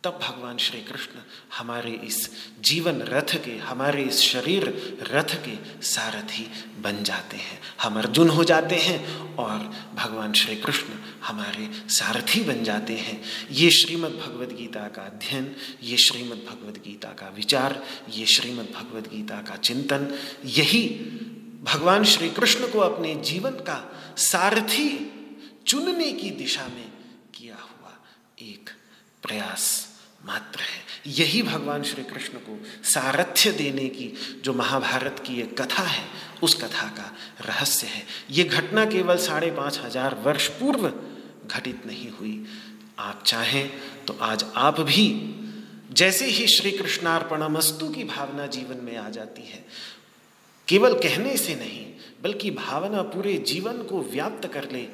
तब 0.03 0.19
भगवान 0.23 0.57
श्री 0.57 0.81
कृष्ण 0.81 1.11
हमारे 1.57 1.91
इस 1.91 2.29
जीवन 2.61 3.01
रथ 3.01 3.35
के, 3.45 3.57
हमारे 3.57 4.03
इस 4.03 4.19
शरीर 4.19 4.97
रथ 5.11 5.35
के 5.47 5.83
सारथी 5.83 6.51
बन 6.81 7.03
जाते 7.03 7.37
हैं। 7.37 7.61
हम 7.81 7.99
अर्जुन 7.99 8.29
हो 8.29 8.43
जाते 8.43 8.75
हैं 8.75 9.35
और 9.35 9.57
भगवान 9.95 10.33
श्री 10.33 10.55
कृष्ण 10.55 10.93
हमारे 11.23 11.69
सारथी 11.89 12.41
बन 12.41 12.63
जाते 12.63 12.93
हैं। 12.93 13.21
ये 13.51 13.71
श्रीमद् 13.71 14.13
भगवद 14.13 14.51
गीता 14.51 14.87
का 14.87 15.01
अध्ययन, 15.01 15.55
ये 15.83 15.97
श्रीमद् 15.97 16.45
भगवद 16.45 16.77
गीता 16.77 17.09
का 17.09 17.29
विचार, 17.29 17.83
ये 18.09 18.25
श्रीमद् 18.25 18.73
भगवद 18.73 19.07
गीता 19.07 19.41
का 19.41 19.55
चिंतन, 19.55 20.19
यही 20.45 20.87
भगवान 21.63 22.03
श्री 22.03 22.29
कृष्ण 22.29 22.67
को 22.67 22.79
अपने 22.79 23.15
जीवन 23.15 23.51
का 23.51 23.91
सारथी 24.17 25.11
चुनने 25.67 26.11
की 26.11 26.29
दिशा 26.29 26.67
में 26.67 26.91
किया 27.35 27.55
हुआ 27.55 27.99
एक 28.41 28.69
प्रयास। 29.23 29.90
मात्र 30.23 30.59
है। 30.61 30.79
यही 31.09 31.41
भगवान 31.43 31.83
श्री 31.83 32.03
कृष्ण 32.03 32.37
को 32.39 32.57
सारथ्य 32.85 33.51
देने 33.51 33.87
की 33.89 34.11
जो 34.43 34.53
महाभारत 34.53 35.23
की 35.25 35.39
एक 35.41 35.61
कथा 35.61 35.83
है, 35.83 36.03
उस 36.43 36.53
कथा 36.55 36.87
का 36.89 37.11
रहस्य 37.41 37.87
है। 37.87 38.03
ये 38.31 38.43
घटना 38.43 38.85
केवल 38.87 39.17
साढ़े 39.19 39.51
पाँच 39.51 39.79
हज़ार 39.79 40.15
वर्ष 40.23 40.47
पूर्व 40.59 40.91
घटित 41.47 41.85
नहीं 41.85 42.09
हुई। 42.11 42.43
आप 42.99 43.23
चाहें 43.25 43.69
तो 44.07 44.17
आज 44.21 44.45
आप 44.57 44.79
भी 44.81 45.07
जैसे 45.91 46.25
ही 46.27 46.47
श्री 46.47 46.71
कृष्णार्पणमस्तु 46.71 47.87
की 47.89 48.03
भावना 48.05 48.45
जीवन 48.47 48.77
में 48.77 48.95
आ 48.97 49.09
जाती 49.09 49.41
है, 49.43 49.65
केवल 50.67 50.93
कहने 50.99 51.35
से 51.37 51.55
नहीं, 51.55 51.85
बल्कि 52.23 52.51
भावना 52.53 53.01
पूरे 53.03 53.35
जीवन 53.47 53.81
को 53.83 54.01
व्याप्त 54.03 54.47
कर 54.53 54.69
ले। 54.71 54.87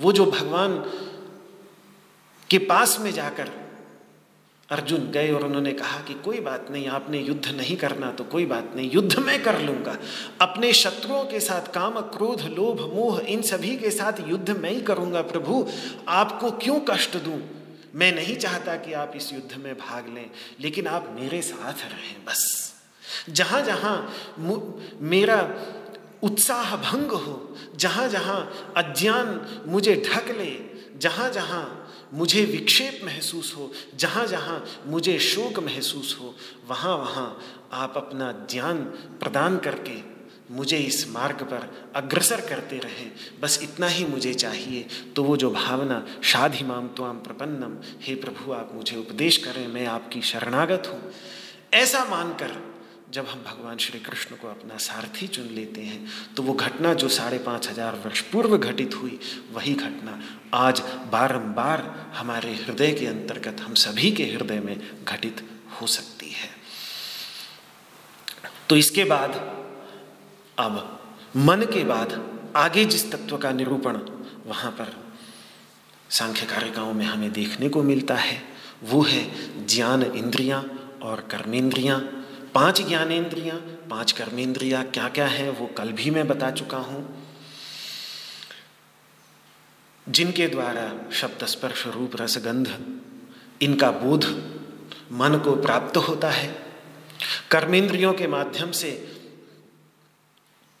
वो 0.00 0.12
जो 0.12 0.24
भगवान 0.26 0.78
के 2.50 2.58
पास 2.60 2.98
में 3.00 3.12
जाकर 3.12 3.50
अर्जुन 4.70 5.10
गए 5.10 5.32
और 5.32 5.44
उन्होंने 5.44 5.72
कहा 5.72 6.00
कि 6.00 6.14
कोई 6.14 6.40
बात 6.40 6.66
नहीं, 6.70 6.86
आपने 6.88 7.18
युद्ध 7.20 7.48
नहीं 7.48 7.76
करना 7.76 8.10
तो 8.10 8.24
कोई 8.24 8.46
बात 8.46 8.72
नहीं, 8.76 8.90
युद्ध 8.90 9.18
मैं 9.18 9.42
कर 9.42 9.60
लूँगा। 9.60 9.96
अपने 10.40 10.72
शत्रुओं 10.72 11.24
के 11.24 11.40
साथ 11.40 11.72
काम, 11.72 12.00
क्रोध, 12.00 12.42
लोभ, 12.42 12.80
मोह, 12.94 13.20
इन 13.20 13.42
सभी 13.42 13.76
के 13.76 13.90
साथ 13.90 14.28
युद्ध 14.28 14.50
मैं 14.50 14.70
ही 14.70 14.80
करूँगा 14.80 15.22
प्रभु। 15.22 15.66
आपको 16.08 16.50
क्यों 16.50 16.80
कष्ट 16.80 17.16
दूँ? 17.16 17.40
मैं 17.94 18.12
नहीं 18.12 18.36
चाहता 18.36 18.76
कि 18.76 18.92
आप 18.92 19.12
इस 19.16 19.32
युद्ध 19.32 19.56
में 19.56 19.74
भाग 19.74 20.08
लें, 20.14 20.30
लेकिन 20.60 20.86
आप 20.86 21.16
मेरे 21.20 21.42
साथ 21.42 21.90
रहें 21.92 22.24
बस। 22.24 22.74
जहाँ 23.30 23.62
जहाँ 23.62 24.12
मेरा 25.00 25.54
उत्साह 26.22 26.76
भंग 26.76 27.10
हो 27.10 27.56
जहाँ 27.76 28.08
जहाँ 28.08 28.72
अज्ञान 28.76 29.40
मुझे 29.66 29.94
ढक 30.06 30.30
ले 30.30 30.52
जहाँ 30.98 31.30
जहाँ 31.30 31.83
मुझे 32.14 32.44
विक्षेप 32.44 33.00
महसूस 33.04 33.54
हो, 33.56 33.72
जहाँ 33.96 34.26
जहाँ 34.26 34.66
मुझे 34.86 35.18
शोक 35.18 35.58
महसूस 35.58 36.18
हो, 36.20 36.34
वहाँ 36.68 36.96
वहाँ 36.96 37.42
आप 37.72 37.94
अपना 37.96 38.46
ज्ञान 38.50 38.78
प्रदान 39.20 39.58
करके 39.58 40.14
मुझे 40.50 40.76
इस 40.76 41.10
मार्ग 41.10 41.36
पर 41.36 41.92
अग्रसर 41.96 42.40
करते 42.40 42.78
रहें। 42.78 43.12
बस 43.40 43.60
इतना 43.62 43.86
ही 43.88 44.04
मुझे 44.04 44.34
चाहिए। 44.34 44.86
तो 45.16 45.24
वो 45.24 45.36
जो 45.36 45.50
भावना, 45.50 46.06
शाधिमाम 46.22 46.88
त्वाम 46.88 47.18
प्रपन्नम, 47.18 48.02
हे 48.02 48.14
प्रभु, 48.14 48.52
आप 48.52 48.70
मुझे 48.74 48.96
उपदेश 48.96 49.36
करें, 49.36 49.68
मैं 49.68 49.86
आपकी 49.86 50.22
शरणागत 50.22 50.82
हूँ। 50.86 51.12
ऐसा 51.74 52.04
मानकर 52.04 52.73
जब 53.14 53.26
हम 53.26 53.42
भगवान 53.46 53.76
श्री 53.78 53.98
कृष्ण 54.00 54.36
को 54.36 54.48
अपना 54.48 54.76
सारथी 54.76 55.26
चुन 55.26 55.44
लेते 55.54 55.80
हैं 55.80 56.34
तो 56.36 56.42
वो 56.42 56.52
घटना 56.54 56.92
जो 56.94 57.08
साढ़े 57.08 57.36
पाँच 57.38 57.68
हज़ार 57.68 57.94
वर्ष 58.04 58.20
पूर्व 58.30 58.56
घटित 58.58 58.94
हुई, 58.94 59.18
वही 59.52 59.74
घटना 59.74 60.18
आज 60.54 60.80
बारंबार 61.12 61.82
हमारे 62.14 62.54
हृदय 62.54 62.92
के 62.92 63.06
अंतर्गत 63.06 63.60
हम 63.60 63.74
सभी 63.74 64.10
के 64.12 64.24
हृदय 64.24 64.60
में 64.60 65.04
घटित 65.04 65.42
हो 65.80 65.86
सकती 65.86 66.30
है। 66.30 66.48
तो 68.68 68.76
इसके 68.76 69.04
बाद, 69.04 69.34
अब 70.58 71.00
मन 71.36 71.62
के 71.72 71.84
बाद 71.84 72.20
आगे 72.56 72.84
जिस 72.86 73.10
तत्व 73.12 73.36
का 73.36 73.52
निरूपण 73.52 73.98
वहाँ 74.46 74.70
पर 74.72 74.92
सांख्य 76.10 76.46
कारिकाओं 76.46 76.92
में 76.92 77.06
हमें 77.06 77.30
देखने 77.32 77.68
को 77.68 77.82
मिलता 77.82 78.14
है, 78.16 78.42
वो 78.82 79.02
है 79.02 79.24
ज्ञान 79.66 80.02
इंद्रियाँ 80.04 80.62
और 81.02 81.26
कर्मेंद्रियाँ। 81.30 82.02
पाँच 82.54 82.80
ज्ञानेन्द्रियाँ 82.80 83.56
पाँच 83.90 84.12
कर्मेंद्रियाँ 84.12 84.84
क्या 84.86 85.08
क्या 85.08 85.26
है, 85.26 85.48
वो 85.50 85.66
कल 85.78 85.92
भी 85.92 86.10
मैं 86.10 86.26
बता 86.28 86.50
चुका 86.50 86.78
हूँ। 86.78 87.02
जिनके 90.06 90.46
द्वारा 90.48 91.10
शब्द 91.12 91.44
स्पर्श 91.46 91.86
रूप 91.86 92.16
रसगंध, 92.16 92.68
इनका 93.62 93.90
बोध 93.92 94.24
मन 95.12 95.38
को 95.44 95.54
प्राप्त 95.56 95.96
होता 95.98 96.30
है। 96.30 96.48
कर्मेंद्रियों 97.50 98.12
के 98.14 98.26
माध्यम 98.26 98.70
से, 98.72 98.90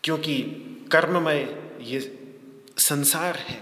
क्योंकि 0.04 0.40
कर्ममय 0.92 1.46
ये 1.82 2.00
संसार 2.78 3.36
है 3.38 3.60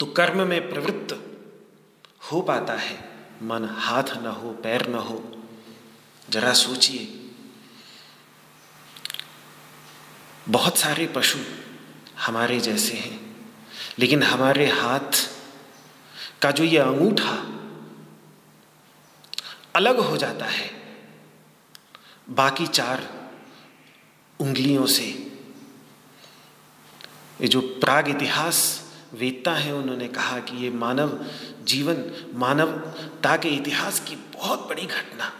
तो 0.00 0.06
कर्म 0.06 0.46
में 0.48 0.70
प्रवृत्त 0.70 1.18
हो 2.22 2.40
पाता 2.42 2.74
है। 2.74 2.98
मन 3.42 3.68
हाथ 3.78 4.16
न 4.16 4.26
हो, 4.32 4.50
पैर 4.54 4.88
न 4.88 4.94
हो 4.94 5.22
जरा 6.34 6.52
सोचिए। 6.52 7.20
बहुत 10.48 10.78
सारे 10.78 11.06
पशु 11.06 11.38
हमारे 12.20 12.60
जैसे 12.60 12.94
हैं, 12.94 13.36
लेकिन 13.98 14.22
हमारे 14.22 14.66
हाथ 14.70 15.28
का 16.42 16.50
जो 16.50 16.64
ये 16.64 16.78
अंगूठा 16.78 17.34
अलग 19.76 19.98
हो 19.98 20.16
जाता 20.16 20.46
है। 20.46 20.70
बाकी 22.30 22.66
चार 22.66 23.02
उंगलियों 24.40 24.86
से 24.86 25.06
ये 27.40 27.48
जो 27.48 27.60
प्राग 27.60 28.08
इतिहास 28.08 28.58
वेदता 29.12 29.54
है, 29.54 29.74
उन्होंने 29.74 30.08
कहा 30.08 30.38
कि 30.38 30.56
ये 30.56 30.70
मानव 30.70 31.24
जीवन, 31.64 31.96
मानवता 32.34 33.36
के 33.36 33.48
इतिहास 33.48 34.00
की 34.00 34.16
बहुत 34.16 34.68
बड़ी 34.68 34.86
घटना 34.86 35.32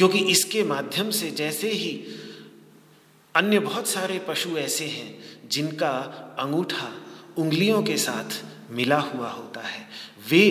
क्योंकि 0.00 0.18
इसके 0.18 0.62
माध्यम 0.62 1.10
से 1.10 1.30
जैसे 1.30 1.70
ही 1.70 2.04
अन्य 3.34 3.58
बहुत 3.58 3.86
सारे 3.86 4.18
पशु 4.18 4.50
ऐसे 4.50 4.84
हैं, 4.84 5.18
जिनका 5.48 5.90
अंगूठा 6.38 6.92
उंगलियों 7.38 7.82
के 7.82 7.96
साथ 7.96 8.44
मिला 8.70 8.98
हुआ 8.98 9.30
होता 9.30 9.60
है, 9.60 9.88
वे 10.30 10.42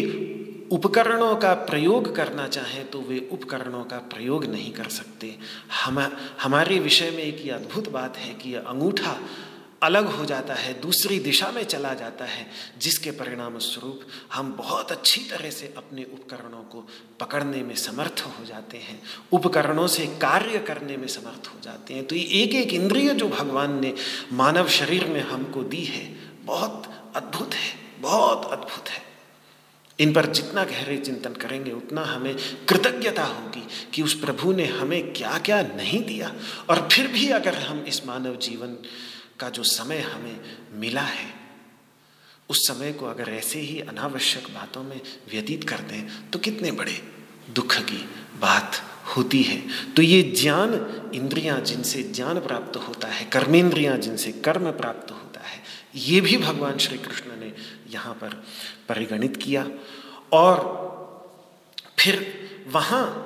उपकरणों 0.71 1.35
का 1.35 1.53
प्रयोग 1.53 2.15
करना 2.15 2.47
चाहें 2.47 2.89
तो 2.89 3.01
वे 3.01 3.29
उपकरणों 3.31 3.83
का 3.83 3.97
प्रयोग 3.97 4.45
नहीं 4.45 4.71
कर 4.71 4.87
सकते। 4.89 5.35
हम, 5.85 6.17
हमारे 6.41 6.79
विषय 6.79 7.11
में 7.11 7.23
एक 7.23 7.49
अद्भुत 7.49 7.89
बात 7.89 8.17
है 8.17 8.33
कि 8.33 8.53
अंगूठा 8.53 9.17
अलग 9.83 10.05
हो 10.05 10.25
जाता 10.25 10.53
है, 10.53 10.81
दूसरी 10.81 11.19
दिशा 11.19 11.51
में 11.51 11.63
चला 11.63 11.93
जाता 11.93 12.25
है, 12.25 12.47
जिसके 12.77 13.11
परिणाम 13.11 13.57
स्वरूप 13.57 14.01
हम 14.33 14.53
बहुत 14.53 14.91
अच्छी 14.91 15.21
तरह 15.21 15.49
से 15.49 15.73
अपने 15.77 16.03
उपकरणों 16.03 16.63
को 16.63 16.87
पकड़ने 17.19 17.63
में 17.63 17.75
समर्थ 17.75 18.23
हो 18.27 18.45
जाते 18.45 18.77
हैं, 18.77 19.01
उपकरणों 19.31 19.87
से 19.87 20.05
कार्य 20.05 20.59
करने 20.59 20.97
में 20.97 21.07
समर्थ 21.07 21.47
हो 21.47 21.59
जाते 21.63 21.93
हैं। 21.93 22.05
तो 22.05 22.15
ये 22.15 22.23
एक 22.23 22.55
एक 22.55 22.73
इंद्रिय 22.73 23.13
जो 23.13 23.29
भगवान 23.29 23.79
ने 23.79 23.93
मानव 24.33 24.67
शरीर 24.69 25.05
में 25.05 25.21
हमको 25.21 25.63
दी 25.63 25.83
है, 25.83 26.15
बहुत 26.43 27.11
अद्भुत 27.15 27.53
है, 27.53 27.73
बहुत 27.99 28.45
अद्भुत 28.45 28.89
है। 28.89 29.09
इन 29.99 30.13
पर 30.13 30.25
जितना 30.25 30.63
गहरे 30.63 30.97
चिंतन 30.97 31.33
करेंगे, 31.33 31.71
उतना 31.71 32.03
हमें 32.03 32.35
कृतज्ञता 32.69 33.23
होगी 33.23 33.67
कि 33.93 34.01
उस 34.01 34.13
प्रभु 34.13 34.53
ने 34.53 34.65
हमें 34.65 35.13
क्या 35.13 35.37
क्या 35.37 35.61
नहीं 35.61 36.03
दिया। 36.03 36.35
और 36.69 36.89
फिर 36.91 37.07
भी 37.07 37.29
अगर 37.29 37.55
हम 37.55 37.79
इस 37.79 38.05
मानव 38.05 38.35
जीवन 38.35 38.77
का 39.39 39.49
जो 39.49 39.63
समय 39.63 39.99
हमें 40.01 40.39
मिला 40.73 41.01
है, 41.01 41.33
उस 42.49 42.67
समय 42.67 42.91
को 42.93 43.05
अगर 43.05 43.29
ऐसे 43.29 43.59
ही 43.59 43.79
अनावश्यक 43.79 44.47
बातों 44.49 44.83
में 44.83 44.99
व्यतीत 45.31 45.63
कर 45.63 45.79
दें 45.79 46.29
तो 46.31 46.39
कितने 46.39 46.71
बड़े 46.71 47.01
दुख 47.49 47.75
की 47.81 48.07
बात 48.41 48.81
होती 49.07 49.41
है। 49.43 49.61
तो 49.93 50.01
ये 50.01 50.21
ज्ञान 50.41 50.73
इंद्रियाँ 51.15 51.59
जिनसे 51.61 52.03
ज्ञान 52.03 52.39
प्राप्त 52.39 52.77
होता 52.77 53.07
है, 53.07 53.25
कर्मेंद्रियाँ 53.25 53.97
जिनसे 53.97 54.31
कर्म 54.31 54.71
प्राप्त 54.71 55.11
होता 55.11 55.41
है, 55.41 55.61
ये 55.95 56.21
भी 56.21 56.37
भगवान 56.37 56.77
श्री 56.77 56.97
कृष्ण 56.97 57.39
ने 57.39 57.53
यहाँ 57.89 58.13
पर 58.13 58.33
परिगणित 58.89 59.37
किया। 59.37 59.67
और 60.31 60.57
फिर 61.99 62.15
वहाँ 62.67 63.25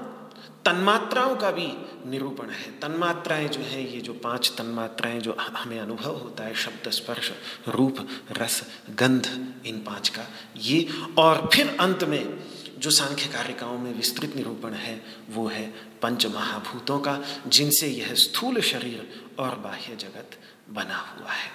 तन्मात्राओं 0.65 1.35
का 1.35 1.51
भी 1.51 1.67
निरूपण 2.09 2.49
है। 2.49 2.71
तन्मात्राएँ 2.79 3.47
जो 3.47 3.61
हैं, 3.61 3.89
ये 3.89 4.01
जो 4.01 4.13
पाँच 4.13 4.53
तन्मात्राएँ 4.57 5.19
जो 5.19 5.35
हमें 5.39 5.79
अनुभव 5.79 6.17
होता 6.17 6.43
है, 6.43 6.55
शब्द, 6.55 6.89
स्पर्श, 6.89 7.31
रूप, 7.67 8.07
रस, 8.31 8.63
गंध, 8.89 9.53
इन 9.65 9.83
पाँच 9.83 10.09
का, 10.09 10.27
ये 10.57 10.87
और 11.17 11.49
फिर 11.53 11.77
अंत 11.79 12.03
में 12.03 12.39
जो 12.77 12.89
सांख्य 12.89 13.25
कारिकाओं 13.25 13.77
में 13.77 13.93
विस्तृत 13.93 14.35
निरूपण 14.35 14.73
है, 14.73 15.05
वो 15.29 15.47
है 15.47 15.73
पंच 16.01 16.25
महाभूतों 16.25 16.99
का, 16.99 17.21
जिनसे 17.47 17.87
यह 17.87 18.13
स्थूल 18.13 18.61
शरीर 18.61 19.25
और 19.39 19.55
बाह्य 19.55 19.95
जगत 19.95 20.29
बना 20.69 20.97
हुआ 20.97 21.31
है। 21.31 21.51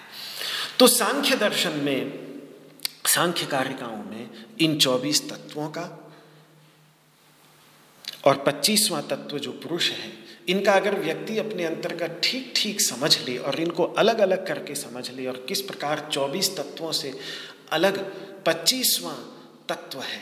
तो 0.78 0.86
सांख्य 0.86 1.36
दर्शन 1.36 1.70
में, 1.70 2.28
सांख्य 3.06 3.46
कारिकाओं 3.46 4.10
में 4.10 4.30
इन 4.60 4.78
चौबीस 4.78 5.30
तत्वों 5.30 5.68
का 5.68 6.04
और 8.28 8.42
पच्चीसवां 8.46 9.02
तत्व 9.10 9.38
जो 9.38 9.52
पुरुष 9.62 9.90
है, 9.90 10.12
इनका 10.48 10.72
अगर 10.72 10.98
व्यक्ति 11.00 11.38
अपने 11.38 11.64
अंतर्गत 11.64 12.20
ठीक 12.24 12.52
ठीक 12.56 12.80
समझ 12.80 13.18
ले 13.28 13.36
और 13.38 13.60
इनको 13.60 13.84
अलग 13.98 14.18
अलग 14.20 14.46
करके 14.46 14.74
समझ 14.76 15.10
ले 15.10 15.26
और 15.26 15.44
किस 15.48 15.60
प्रकार 15.62 16.08
चौबीस 16.12 16.56
तत्वों 16.56 16.92
से 16.94 17.12
अलग 17.72 17.98
पच्चीसवां 18.46 19.14
तत्व 19.68 20.00
है, 20.00 20.20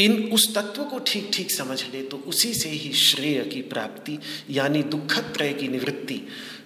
इन 0.00 0.12
उस 0.32 0.54
तत्व 0.54 0.84
को 0.84 0.98
ठीक 1.06 1.30
ठीक 1.34 1.50
समझ 1.50 1.82
ले 1.84 2.02
तो 2.02 2.16
उसी 2.26 2.52
से 2.54 2.68
ही 2.68 2.92
श्रेय 2.98 3.42
की 3.44 3.62
प्राप्ति 3.64 4.18
यानी 4.50 4.82
दुखत्रय 4.84 5.52
की 5.52 5.68
निवृत्ति, 5.68 6.20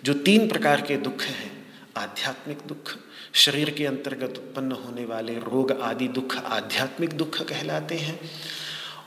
जो 0.05 0.15
तीन 0.15 0.49
प्रकार 0.49 0.81
के 0.81 0.97
दुख 0.99 1.23
हैं, 1.23 1.51
आध्यात्मिक 1.97 2.59
दुख, 2.69 2.97
शरीर 3.35 3.71
के 3.71 3.87
अंतर्गत 3.87 4.39
उत्पन्न 4.39 4.73
होने 4.85 5.05
वाले 5.05 5.35
रोग 5.41 5.73
आदि 5.83 6.09
दुख 6.11 6.37
आध्यात्मिक 6.37 7.13
दुख 7.13 7.41
कहलाते 7.43 7.97
हैं 7.99 8.19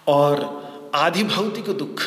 और 0.07 0.67
आधि 0.95 1.23
भौतिक 1.23 1.69
दुख, 1.69 2.01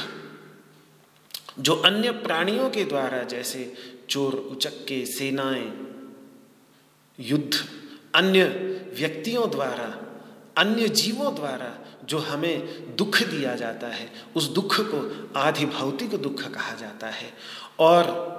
जो 1.58 1.74
अन्य 1.74 2.10
प्राणियों 2.10 2.70
के 2.70 2.84
द्वारा, 2.84 3.22
जैसे 3.22 3.74
चोर, 4.08 4.34
उचक्के, 4.34 5.06
सेनाएँ, 5.06 5.86
युद्ध, 7.20 7.54
अन्य 8.14 8.44
व्यक्तियों 8.98 9.50
द्वारा, 9.50 10.06
अन्य 10.58 10.88
जीवों 10.88 11.34
द्वारा 11.34 11.86
जो 12.04 12.18
हमें 12.18 12.60
दुख 12.96 13.22
दिया 13.22 13.54
जाता 13.54 13.86
है, 13.86 14.12
उस 14.36 14.44
दुख 14.44 14.76
को 14.80 15.30
आधि 15.38 15.66
भौतिक 15.66 16.10
दुख 16.10 16.42
कहा 16.42 16.74
जाता 16.74 17.06
है। 17.06 17.32
और 17.78 18.30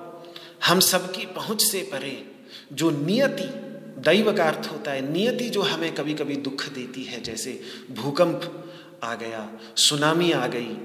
हम 0.65 0.79
सबकी 0.79 1.25
पहुँच 1.25 1.61
से 1.61 1.89
परे 1.91 2.31
जो 2.73 2.89
नियति 2.89 3.71
दैव 4.01 4.33
का 4.33 4.43
अर्थ 4.43 4.71
होता 4.71 4.91
है, 4.91 5.11
नियति 5.11 5.49
जो 5.49 5.61
हमें 5.61 5.95
कभी 5.95 6.13
कभी 6.13 6.35
दुख 6.35 6.69
देती 6.69 7.03
है, 7.03 7.21
जैसे 7.23 7.61
भूकंप 7.91 8.67
आ 9.03 9.13
गया, 9.15 9.49
सुनामी 9.77 10.31
आ 10.31 10.47
गई, 10.47 10.77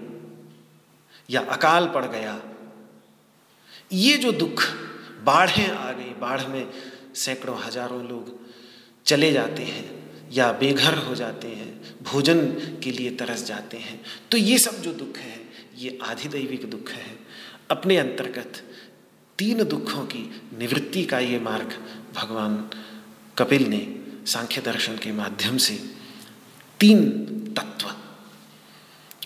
या 1.31 1.41
अकाल 1.41 1.87
पड़ 1.87 2.05
गया। 2.05 2.41
ये 3.93 4.17
जो 4.17 4.33
दुख, 4.33 4.62
बाढ़ें 5.25 5.71
आ 5.71 5.93
गई, 5.93 6.12
बाढ़ 6.21 6.47
में 6.47 6.67
सैकड़ों 7.14 7.59
हज़ारों 7.59 8.03
लोग 8.09 8.35
चले 9.07 9.33
जाते 9.33 9.62
हैं, 9.62 9.85
या 10.33 10.53
बेघर 10.53 10.99
हो 10.99 11.14
जाते 11.14 11.49
हैं, 11.49 11.71
भोजन 12.03 12.47
के 12.83 12.91
लिए 12.91 13.11
तरस 13.11 13.45
जाते 13.45 13.77
हैं। 13.77 14.01
तो 14.31 14.39
ये 14.39 14.59
सब 14.59 14.81
जो 14.83 14.93
दुख 14.93 15.17
है, 15.17 15.41
ये 15.77 15.99
आधिदैविक 16.03 16.71
दुख 16.71 16.91
है। 16.91 17.19
अपने 17.71 17.97
अंतर्गत 17.97 18.62
तीन 19.39 19.62
दुखों 19.64 20.05
की 20.05 20.23
निवृत्ति 20.59 21.05
का 21.05 21.19
ये 21.19 21.39
मार्ग 21.39 21.73
भगवान 22.14 22.57
कपिल 23.39 23.67
ने 23.67 23.81
सांख्य 24.27 24.61
दर्शन 24.61 24.97
के 24.97 25.12
माध्यम 25.12 25.57
से 25.57 25.75
तीन 26.81 27.03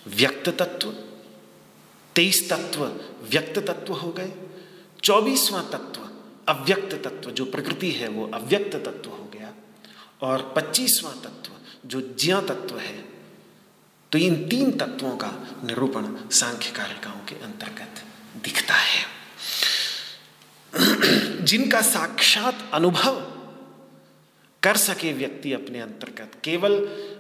व्यक्त 0.06 0.48
तत्व 0.48 0.92
तेईस 2.16 2.50
तत्व 2.52 2.84
व्यक्त 3.22 3.58
तत्व 3.58 3.92
हो 3.92 4.10
गए। 4.10 4.32
चौबीसवां 5.04 5.64
तत्व 5.64 6.08
अव्यक्त 6.48 6.94
तत्व 7.04 7.30
जो 7.30 7.44
प्रकृति 7.44 7.90
है, 7.90 8.08
वो 8.08 8.30
अव्यक्त 8.34 8.76
तत्व 8.76 9.10
हो 9.10 9.24
गया। 9.24 9.52
और 10.20 10.52
पच्चीसवां 10.56 11.14
तत्व, 11.14 11.52
जो 11.86 12.00
ज्ञा 12.00 12.40
तत्व 12.40 12.78
है 12.78 13.10
तो 14.12 14.18
इन 14.18 14.48
तीन 14.48 14.72
तत्वों 14.72 15.16
का 15.16 15.60
निरूपण 15.64 16.28
सांख्य 16.28 16.70
कारिकाओं 16.70 17.24
के 17.26 17.34
अंतर्गत 17.34 18.02
दिखता 18.44 18.74
है। 18.74 19.04
जिनका 21.44 21.80
साक्षात 21.80 22.70
अनुभव 22.72 23.20
कर 24.62 24.76
सके 24.76 25.12
व्यक्ति 25.12 25.52
अपने 25.52 25.80
अंतर्गत, 25.80 26.32
केवल 26.44 26.72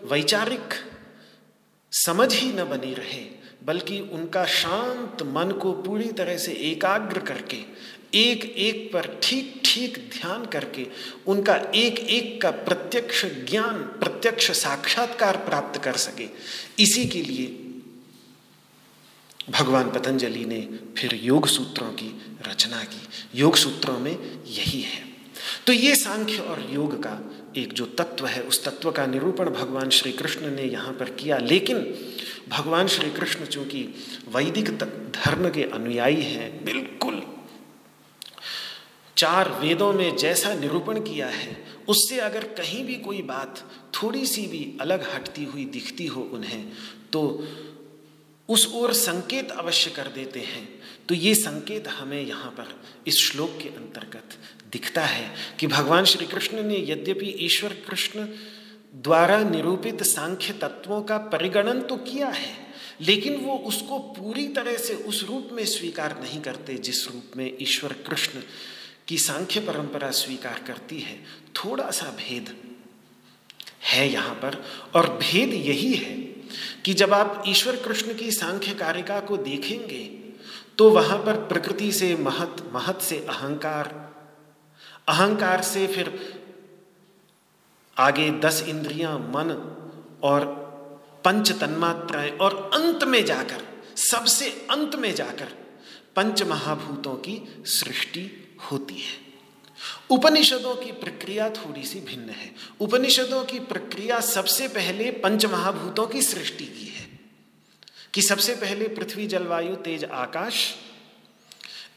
वैचारिक 0.04 0.89
समझ 1.92 2.34
ही 2.34 2.52
न 2.52 2.64
बनी 2.64 2.94
रहे, 2.94 3.24
बल्कि 3.64 4.00
उनका 4.00 4.44
शांत 4.44 5.22
मन 5.22 5.50
को 5.50 5.72
पूरी 5.72 6.12
तरह 6.12 6.36
से 6.36 6.52
एकाग्र 6.52 7.18
करके 7.18 7.58
एक 8.14 8.44
एक 8.44 8.92
पर 8.92 9.20
ठीक 9.22 9.62
ठीक 9.64 10.10
ध्यान 10.12 10.44
करके, 10.44 10.86
उनका 11.26 11.56
एक 11.56 11.98
एक 11.98 12.40
का 12.42 12.50
प्रत्यक्ष 12.50 13.24
ज्ञान, 13.24 13.82
प्रत्यक्ष 13.82 14.50
साक्षात्कार 14.50 15.36
प्राप्त 15.36 15.82
कर 15.82 15.96
सके। 15.96 16.26
इसी 16.82 17.06
के 17.06 17.22
लिए 17.22 17.46
भगवान 19.50 19.90
पतंजलि 19.90 20.44
ने 20.44 20.60
फिर 20.98 21.14
योग 21.14 21.46
सूत्रों 21.46 21.90
की 21.92 22.36
रचना 22.48 22.82
की। 22.84 23.08
योग 23.34 23.56
सूत्रों 23.56 23.98
में 23.98 24.44
यही 24.46 24.82
है। 24.82 25.04
तो 25.66 25.72
ये 25.72 25.96
सांख्य 25.96 26.38
और 26.38 26.68
योग 26.70 27.02
का 27.02 27.39
एक 27.56 27.72
जो 27.72 27.86
तत्व 27.98 28.26
है, 28.26 28.42
उस 28.42 28.64
तत्व 28.64 28.90
का 28.90 29.06
निरूपण 29.06 29.50
भगवान 29.50 29.90
श्री 29.90 30.12
कृष्ण 30.12 30.50
ने 30.50 30.62
यहाँ 30.62 30.92
पर 30.92 31.10
किया। 31.12 31.38
लेकिन 31.38 31.78
भगवान 32.48 32.88
श्री 32.88 33.10
कृष्ण 33.10 33.44
चूँकि 33.46 33.82
वैदिक 34.28 34.70
धर्म 34.70 35.48
के 35.50 35.64
अनुयायी 35.64 36.22
हैं, 36.22 36.64
बिल्कुल 36.64 37.22
चार 39.16 39.50
वेदों 39.60 39.92
में 39.92 40.16
जैसा 40.16 40.54
निरूपण 40.54 41.00
किया 41.00 41.26
है, 41.28 41.56
उससे 41.88 42.18
अगर 42.20 42.44
कहीं 42.54 42.84
भी 42.84 42.94
कोई 42.98 43.22
बात 43.22 43.64
थोड़ी 43.94 44.26
सी 44.26 44.46
भी 44.46 44.64
अलग 44.80 45.02
हटती 45.14 45.44
हुई 45.44 45.64
दिखती 45.64 46.06
हो 46.06 46.22
उन्हें 46.32 46.64
तो 47.12 47.22
उस 48.48 48.66
ओर 48.74 48.92
संकेत 48.92 49.50
अवश्य 49.50 49.90
कर 49.90 50.08
देते 50.08 50.40
हैं। 50.40 50.68
तो 51.08 51.14
ये 51.14 51.34
संकेत 51.34 51.88
हमें 51.88 52.20
यहाँ 52.22 52.50
पर 52.50 52.74
इस 53.06 53.20
श्लोक 53.22 53.58
के 53.62 53.68
अंतर्गत 53.68 54.36
दिखता 54.72 55.04
है 55.04 55.30
कि 55.58 55.66
भगवान 55.66 56.04
श्री 56.04 56.26
कृष्ण 56.26 56.62
ने 56.62 56.84
यद्यपि 56.88 57.34
ईश्वर 57.40 57.72
कृष्ण 57.88 58.26
द्वारा 58.94 59.38
निरूपित 59.40 60.02
सांख्य 60.02 60.52
तत्वों 60.52 61.00
का 61.02 61.18
परिगणन 61.32 61.80
तो 61.80 61.96
किया 61.98 62.28
है, 62.28 62.56
लेकिन 63.00 63.36
वो 63.36 63.56
उसको 63.66 63.98
पूरी 63.98 64.46
तरह 64.48 64.76
से 64.76 64.94
उस 64.94 65.22
रूप 65.28 65.48
में 65.52 65.64
स्वीकार 65.64 66.18
नहीं 66.20 66.40
करते 66.40 66.74
जिस 66.78 67.06
रूप 67.08 67.36
में 67.36 67.52
ईश्वर 67.60 67.92
कृष्ण 68.08 68.40
की 69.08 69.18
सांख्य 69.18 69.60
परंपरा 69.60 70.10
स्वीकार 70.14 70.62
करती 70.66 70.98
है। 71.00 71.18
थोड़ा 71.56 71.90
सा 71.90 72.10
भेद 72.18 72.54
है 73.84 74.08
यहाँ 74.08 74.34
पर, 74.34 74.62
और 74.94 75.08
भेद 75.18 75.54
यही 75.56 75.92
है 75.94 76.14
कि 76.84 76.94
जब 76.94 77.14
आप 77.14 77.42
ईश्वर 77.48 77.76
कृष्ण 77.76 78.14
की 78.14 78.30
सांख्य 78.30 78.74
कारिका 78.74 79.20
को 79.20 79.36
देखेंगे 79.38 80.04
तो 80.78 80.90
वहाँ 80.90 81.18
पर 81.18 81.36
प्रकृति 81.48 81.90
से 81.92 82.14
महत 82.16 82.70
महत 82.74 83.00
से 83.00 83.18
अहंकार 83.28 83.88
अहंकार 85.10 85.62
से 85.62 85.86
फिर 85.86 86.34
आगे 87.98 88.30
दस 88.30 88.64
इंद्रियाँ, 88.68 89.18
मन 89.18 89.76
और 90.22 90.46
पंच 91.24 91.52
तन्मात्राएँ, 91.52 92.30
और 92.30 92.70
अंत 92.74 93.04
में 93.04 93.24
जाकर, 93.24 93.64
सबसे 93.96 94.46
अंत 94.50 94.94
में 94.94 95.14
जाकर 95.14 95.44
पंच 96.16 96.42
महाभूतों 96.42 97.14
की 97.14 97.62
सृष्टि 97.66 98.56
होती 98.72 98.94
है। 98.94 99.18
उपनिषदों 100.10 100.76
की 100.76 100.92
प्रक्रिया 100.92 101.50
थोड़ी 101.50 101.84
सी 101.84 102.00
भिन्न 102.00 102.30
है। 102.30 102.54
उपनिषदों 102.80 103.44
की 103.44 103.58
प्रक्रिया 103.58 104.20
सबसे 104.20 104.68
पहले 104.68 105.10
पंच 105.10 105.46
महाभूतों 105.46 106.06
की 106.06 106.22
सृष्टि 106.22 106.64
की 106.64 106.86
है। 106.86 107.20
कि 108.14 108.22
सबसे 108.22 108.54
पहले 108.54 108.88
पृथ्वी, 108.88 109.26
जलवायु, 109.26 109.76
तेज, 109.76 110.04
आकाश 110.04 110.74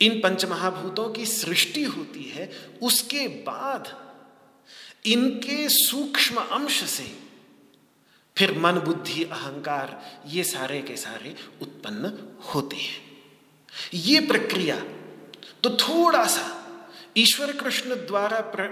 इन 0.02 0.20
पंच 0.20 0.46
महाभूतों 0.46 1.10
की 1.10 1.26
सृष्टि 1.26 1.84
होती 1.84 2.24
है 2.24 2.52
उसके 2.82 3.28
बाद 3.28 3.98
इनके 5.06 5.70
सूक्ष्म 5.70 6.36
अंश 6.36 6.84
से 6.84 7.16
फिर 8.38 8.58
मन 8.60 8.80
बुद्धि 8.80 9.24
अहंकार 9.24 10.22
ये 10.28 10.44
सारे 10.44 10.82
के 10.82 10.96
सारे 10.96 11.36
उत्पन्न 11.62 12.12
होते 12.54 12.76
हैं। 12.76 13.02
ये 13.94 14.20
प्रक्रिया 14.20 14.76
तो 15.64 15.70
थोड़ा 15.78 16.26
सा 16.28 16.46
ईश्वर 17.18 17.52
कृष्ण 17.52 17.96
द्वारा 17.96 18.40
प्र, 18.42 18.68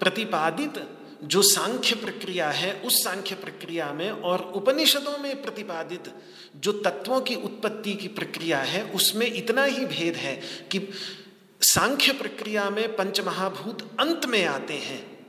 प्रतिपादित 0.00 0.78
जो 1.24 1.42
सांख्य 1.42 1.94
प्रक्रिया 1.94 2.50
है, 2.50 2.72
उस 2.74 3.04
सांख्य 3.04 3.34
प्रक्रिया 3.34 3.92
में 3.92 4.10
और 4.10 4.52
उपनिषदों 4.54 5.18
में 5.18 5.42
प्रतिपादित 5.42 6.12
जो 6.56 6.72
तत्वों 6.72 7.20
की 7.20 7.34
उत्पत्ति 7.34 7.94
की 7.94 8.08
प्रक्रिया 8.08 8.58
है, 8.58 8.84
उसमें 8.84 9.26
इतना 9.26 9.64
ही 9.64 9.84
भेद 9.84 10.16
है 10.16 10.36
कि 10.72 10.88
सांख्य 11.60 12.12
प्रक्रिया 12.12 12.70
में 12.70 12.96
पंचमहाभूत 12.96 13.96
अंत 14.00 14.26
में 14.26 14.44
आते 14.44 14.74
हैं 14.74 15.26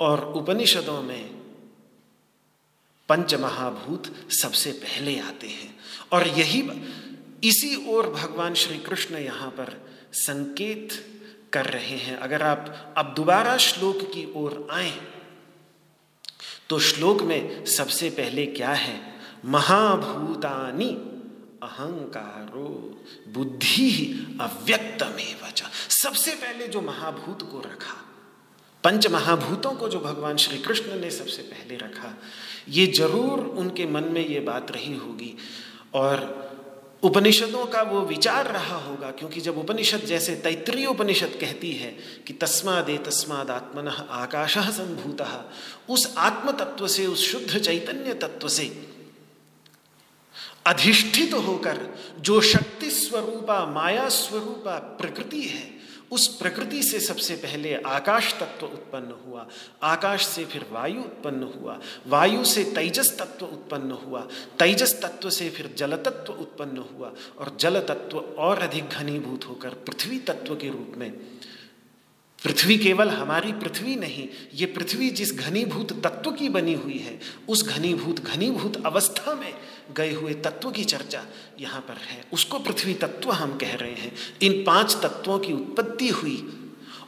और 0.00 0.32
उपनिषदों 0.32 1.02
में 1.02 1.28
पंचमहाभूत 3.08 4.30
सबसे 4.30 4.72
पहले 4.72 5.18
आते 5.18 5.46
हैं। 5.46 5.78
और 6.12 6.26
यही 6.28 6.62
इसी 7.44 7.86
ओर 7.88 8.10
भगवान 8.10 8.54
श्री 8.54 8.78
कृष्ण 8.78 9.16
यहाँ 9.16 9.50
पर 9.50 9.86
संकेत 10.12 10.88
कर 11.52 11.64
रहे 11.64 11.96
हैं। 11.96 12.16
अगर 12.16 12.42
आप 12.42 12.94
अब 12.98 13.14
दोबारा 13.14 13.56
श्लोक 13.56 13.96
की 13.96 14.32
ओर 14.36 14.68
आए 14.70 14.92
तो 16.74 16.78
श्लोक 16.78 17.22
में 17.22 17.64
सबसे 17.64 18.08
पहले 18.10 18.46
क्या 18.46 18.70
है? 18.70 18.94
महाभूतानी 19.44 20.88
अहंकारो 21.62 22.68
बुद्धि 23.34 23.90
अव्यक्तमेव 24.40 25.44
सबसे 25.88 26.30
पहले 26.30 26.66
जो 26.68 26.80
महाभूत 26.80 27.42
को 27.42 27.58
रखा, 27.58 27.94
पंच 28.84 29.06
महाभूतों 29.06 29.72
को 29.72 29.88
जो 29.88 30.00
भगवान 30.00 30.36
श्री 30.36 30.58
कृष्ण 30.58 31.00
ने 31.00 31.10
सबसे 31.10 31.42
पहले 31.42 31.76
रखा, 31.76 32.12
ये 32.68 32.86
ज़रूर 32.86 33.38
उनके 33.38 33.86
मन 33.86 34.04
में 34.04 34.26
ये 34.28 34.40
बात 34.40 34.70
रही 34.70 34.96
होगी। 34.96 35.34
और 35.94 36.43
उपनिषदों 37.04 37.64
का 37.66 37.82
वो 37.82 38.00
विचार 38.00 38.46
रहा 38.46 38.76
होगा, 38.76 39.10
क्योंकि 39.10 39.40
जब 39.40 39.58
उपनिषद 39.58 40.04
जैसे 40.06 40.34
तैतरीय 40.36 40.86
उपनिषद 40.86 41.36
कहती 41.40 41.72
है 41.72 41.90
कि 42.26 42.32
तस्मादे 42.32 42.96
तस्माद 42.98 43.50
आत्मन 43.50 43.88
आकाश 43.88 44.58
संभूत, 44.70 45.22
उस 45.90 46.14
आत्म 46.18 46.52
तत्व 46.54 46.86
से, 46.86 47.06
उस 47.06 47.30
शुद्ध 47.30 47.58
चैतन्य 47.58 48.14
तत्व 48.14 48.48
से 48.48 48.66
अधिष्ठित 50.66 51.34
होकर 51.36 51.78
जो 52.20 52.40
शक्ति 52.40 52.90
स्वरूपा, 52.90 53.64
माया 53.66 54.08
स्वरूपा 54.08 54.78
प्रकृति 55.00 55.42
है 55.42 55.72
उस 56.10 56.28
प्रकृति 56.28 56.82
से 56.82 57.00
सबसे 57.00 57.34
पहले 57.34 57.74
आकाश 57.74 58.34
तत्व 58.34 58.66
उत्पन्न 58.66 59.14
हुआ। 59.26 59.46
आकाश 59.82 60.26
से 60.26 60.44
फिर 60.44 60.66
वायु 60.72 61.00
उत्पन्न 61.00 61.42
हुआ। 61.42 61.80
वायु 62.06 62.44
से 62.44 62.64
तेजस 62.64 63.18
तत्व 63.18 63.46
उत्पन्न 63.46 63.90
हुआ। 63.90 64.20
तेजस 64.58 65.02
तत्व 65.02 65.30
से 65.30 65.50
फिर 65.50 65.74
जल 65.76 65.96
तत्व 65.96 66.32
उत्पन्न 66.32 66.76
हुआ। 66.76 67.12
और 67.38 67.56
जल 67.60 67.80
तत्व 67.80 68.18
और 68.18 68.58
अधिक 68.58 68.88
घनीभूत 68.88 69.44
होकर 69.44 69.68
पृथ्वी 69.68 70.18
तत्व 70.18 70.56
के 70.56 70.68
रूप 70.68 70.92
में 70.96 71.33
पृथ्वी 72.44 72.76
केवल 72.78 73.08
हमारी 73.08 73.52
पृथ्वी 73.52 73.96
नहीं, 73.96 74.28
ये 74.54 74.66
पृथ्वी 74.66 75.10
जिस 75.10 75.32
घनीभूत 75.34 75.92
तत्व 76.04 76.30
की 76.32 76.48
बनी 76.48 76.74
हुई 76.74 76.98
है, 76.98 77.20
उस 77.48 77.62
घनीभूत 77.64 78.20
घनीभूत 78.20 78.86
अवस्था 78.86 79.34
में 79.34 79.54
गए 79.96 80.12
हुए 80.12 80.34
तत्व 80.34 80.70
की 80.70 80.84
चर्चा 80.84 81.24
यहाँ 81.60 81.80
पर 81.80 81.94
है। 81.94 82.24
उसको 82.32 82.58
पृथ्वी 82.58 82.94
तत्व 82.94 83.30
हम 83.30 83.56
कह 83.58 83.74
रहे 83.74 83.94
हैं। 83.94 84.12
इन 84.42 84.62
पाँच 84.64 84.96
तत्वों 85.02 85.38
की 85.38 85.52
उत्पत्ति 85.52 86.08
हुई 86.08 86.36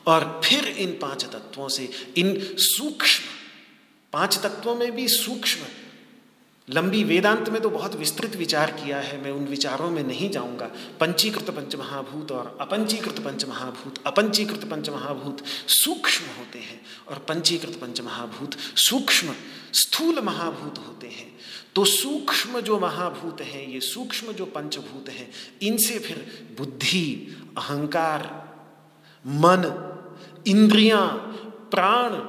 और 0.07 0.41
फिर 0.45 0.67
इन 0.67 0.99
पाँच 1.03 1.25
तत्वों 1.25 1.69
से 1.69 1.89
इन 2.17 2.39
सूक्ष्म, 2.59 3.25
पाँच 4.13 4.39
तत्वों 4.39 4.75
में 4.75 4.91
भी 4.93 5.09
सूक्ष्म 5.09 5.67
लंबी 6.69 7.03
वेदांत 7.05 7.49
में 7.49 7.61
तो 7.63 7.71
बहुत 7.71 7.95
विस्तृत 7.97 8.37
विचार 8.37 8.71
किया 8.71 8.99
है, 8.99 9.21
मैं 9.23 9.31
उन 9.31 9.45
विचारों 9.47 9.91
में 9.91 10.03
नहीं 10.03 10.31
जाऊँगा। 10.31 10.67
पंचीकृत 11.01 11.51
पंचमहाभूत 11.51 12.33
और 12.33 12.57
अपंचीकृत 12.61 13.19
पंचमहाभूत 13.19 14.01
अपंचीकृत 14.07 14.65
पंचमहाभूत 14.65 15.45
सूक्ष्म 15.69 16.25
होते 16.39 16.59
हैं 16.59 16.81
और 17.09 17.19
पंचीकृत 17.19 17.79
पंचमहाभूत 17.81 18.57
सूक्ष्म, 18.79 19.35
स्थूल 19.73 20.21
महाभूत 20.21 20.79
होते 20.79 21.07
हैं। 21.07 21.31
तो 21.75 21.85
सूक्ष्म 21.85 22.61
जो 22.61 22.79
महाभूत 22.81 23.41
हैं, 23.41 23.67
ये 23.69 23.81
सूक्ष्म 23.81 24.33
जो 24.33 24.45
पंचभूत 24.47 25.09
हैं, 25.09 25.31
इनसे 25.63 25.99
फिर 25.99 26.27
बुद्धि, 26.59 27.37
अहंकार, 27.59 28.25
मन, 29.25 29.65
इंद्रियाँ, 30.47 31.07
प्राण, 31.71 32.21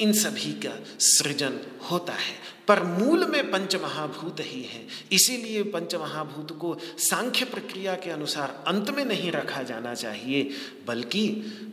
इन 0.00 0.12
सभी 0.12 0.52
का 0.66 0.76
सृजन 1.00 1.58
होता 1.90 2.12
है। 2.12 2.37
पर 2.68 2.82
मूल 2.82 3.24
में 3.26 3.50
पंच 3.50 3.76
महाभूत 3.76 4.40
ही 4.40 4.62
है। 4.62 4.86
इसीलिए 5.12 5.62
पंच 5.62 5.94
महाभूत 5.94 6.52
को 6.58 6.76
सांख्य 6.98 7.44
प्रक्रिया 7.44 7.94
के 7.94 8.10
अनुसार 8.10 8.54
अंत 8.66 8.90
में 8.90 9.04
नहीं 9.04 9.32
रखा 9.32 9.62
जाना 9.62 9.94
चाहिए, 9.94 10.50
बल्कि 10.86 11.26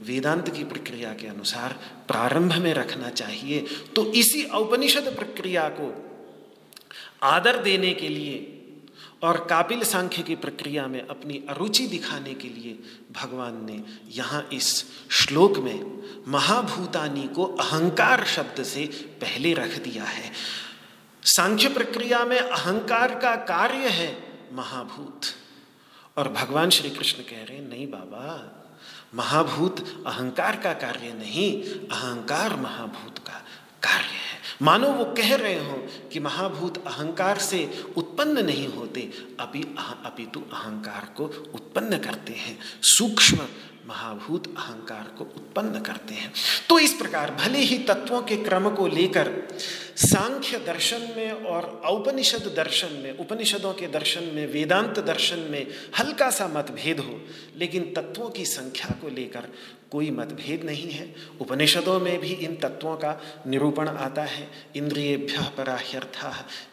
वेदांत 0.04 0.50
की 0.50 0.64
प्रक्रिया 0.64 1.14
के 1.14 1.28
अनुसार 1.28 1.80
प्रारंभ 2.08 2.54
में 2.54 2.74
रखना 2.74 3.10
चाहिए। 3.10 3.66
तो 3.96 4.06
इसी 4.14 4.44
औपनिषद 4.56 5.16
प्रक्रिया 5.16 5.70
को 5.70 5.94
आदर 7.24 7.64
देने 7.64 7.94
के 7.94 8.10
लिए 8.10 8.52
और 9.24 9.38
कापिल 9.50 9.84
सांख्य 9.84 10.22
की 10.22 10.36
प्रक्रिया 10.36 10.88
में 10.88 11.02
अपनी 11.02 11.42
अरुचि 11.50 11.86
दिखाने 11.88 12.34
के 12.34 12.50
लिए 12.50 12.78
भगवान 13.12 13.64
ने 13.66 13.80
यहाँ 14.12 14.48
इस 14.54 14.68
श्लोक 15.12 15.58
में 15.58 16.04
महाभूतानी 16.28 17.28
को 17.28 17.44
अहंकार 17.44 18.24
शब्द 18.26 18.64
से 18.64 18.86
पहले 19.22 19.54
रख 19.54 19.78
दिया 19.84 20.04
है। 20.04 20.32
सांख्य 21.26 21.70
प्रक्रिया 21.70 22.26
में 22.26 22.40
अहंकार 22.40 23.16
का 23.16 23.36
कार्य 23.36 23.88
है 23.90 24.24
महाभूत। 24.54 25.22
और 26.18 26.30
भगवान 26.30 26.70
श्री 26.70 26.90
कृष्ण 26.90 27.24
कह 27.24 27.44
रहे 27.44 27.58
हैं, 27.58 27.70
नहीं 27.70 27.88
बाबा, 27.88 28.52
महाभूत 29.16 30.04
अहंकार 30.08 30.56
का 30.56 30.74
कार्य 30.74 31.14
नहीं, 31.14 31.64
अहंकार 31.88 32.56
महाभूत 32.56 33.18
का 33.18 33.46
कार्य 33.84 34.06
है। 34.06 34.40
मानो 34.62 34.88
वो 34.88 35.06
कह 35.06 35.36
रहे 35.36 35.60
हो 35.60 35.88
कि 36.14 36.20
महाभूत 36.20 36.88
अहंकार 36.88 37.38
से 37.38 37.86
उत्पन्न 37.98 38.46
नहीं 38.46 38.68
होते, 38.68 39.12
अभी 39.40 39.64
अपितु 40.06 40.40
अहंकार 40.40 41.14
को 41.18 41.26
उत्पन्न 41.54 41.98
करते 41.98 42.34
हैं। 42.34 42.60
सूक्ष्म 42.82 43.38
महाभूत 43.88 44.48
अहंकार 44.58 45.16
को 45.18 45.24
उत्पन्न 45.24 45.80
करते 45.80 46.14
हैं। 46.14 46.34
तो 46.70 46.80
इस 46.80 46.94
प्रकार 46.94 47.32
भले 47.32 47.60
ही 47.60 47.78
तत्वों 47.78 48.22
के 48.22 48.38
क्रम 48.38 48.70
को 48.70 48.88
लेकर 48.88 49.28
सांख्य 49.96 50.58
दर्शन 50.58 51.02
में 51.16 51.32
और 51.32 51.82
औपनिषद 51.86 52.54
दर्शन 52.56 52.94
में, 52.94 53.18
उपनिषदों 53.18 53.74
के 53.74 53.88
दर्शन 53.88 54.24
में, 54.24 54.48
वेदांत 54.48 55.00
दर्शन 55.00 55.40
में 55.40 55.68
हल्का 56.00 56.30
सा 56.30 56.48
मतभेद 56.48 57.00
हो, 57.00 57.22
लेकिन 57.58 57.94
तत्वों 57.96 58.30
की 58.30 58.46
संख्या 58.46 58.96
को 59.02 59.10
लेकर 59.10 59.44
कोई 59.92 60.12
मतभेद 60.12 60.64
नहीं 60.64 60.90
है। 60.92 61.16
उपनिषदों 61.42 62.00
में 62.00 62.20
भी 62.20 62.28
इन 62.28 62.56
तत्वों 62.56 62.96
का 62.96 63.22
निरूपण 63.48 63.88
आता 63.88 64.22
है। 64.22 64.52
इंद्रियभ्य 64.76 65.50
पराह्यर्थ, 65.58 66.20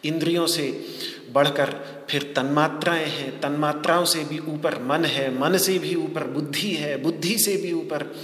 इंद्रियों 0.05 0.47
से 0.47 0.85
बढ़कर 1.31 1.69
फिर 2.09 2.23
तन्मात्राएँ 2.23 3.05
हैं। 3.05 3.41
तन्मात्राओं 3.41 4.05
से 4.05 4.23
भी 4.23 4.39
ऊपर 4.39 4.83
मन 4.83 5.05
है, 5.05 5.39
मन 5.39 5.57
से 5.57 5.79
भी 5.79 5.95
ऊपर 5.95 6.23
बुद्धि 6.23 6.71
है, 6.71 6.97
बुद्धि 6.97 7.37
से 7.37 7.57
भी 7.57 7.71
ऊपर 7.71 8.15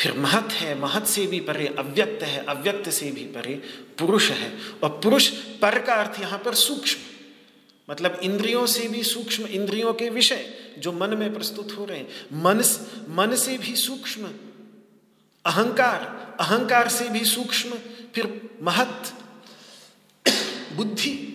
फिर 0.00 0.12
महत 0.12 0.52
है, 0.52 0.80
महत 0.80 1.06
से 1.06 1.26
भी 1.26 1.40
परे, 1.40 1.66
अव्यक्त 1.66 2.22
है, 2.22 2.44
अव्यक्त 2.44 2.90
से 2.90 3.10
भी 3.10 3.24
परे, 3.24 3.54
पुरुष 3.98 4.30
है। 4.30 4.58
और 4.84 4.90
पुरुष 4.90 5.28
पर 5.28 5.78
का 5.78 5.94
अर्थ 5.94 6.20
यहाँ 6.20 6.38
पर 6.38 6.54
सूक्ष्म। 6.54 6.98
मतलब 7.90 8.20
इंद्रियों 8.22 8.66
से 8.66 8.88
भी 8.88 9.02
सूक्ष्म, 9.02 9.46
इंद्रियों 9.46 9.94
के 9.94 10.10
विषय 10.10 10.54
जो 10.78 10.92
मन 10.92 11.14
में 11.14 11.34
प्रस्तुत 11.34 11.76
हो 11.78 11.84
रहे 11.84 11.98
हैं। 11.98 12.08
मन 12.32 12.56
मन 13.08 13.36
से 13.36 13.58
भी 13.58 13.76
सूक्ष्म, 13.76 14.30
अहंकार 15.44 16.28
अहंकार 16.40 16.88
से 16.88 17.08
भी 17.08 17.24
सूक्ष्म, 17.24 17.70
फिर 18.14 18.50
महत, 18.62 19.12
बुद्धि। 20.76 21.34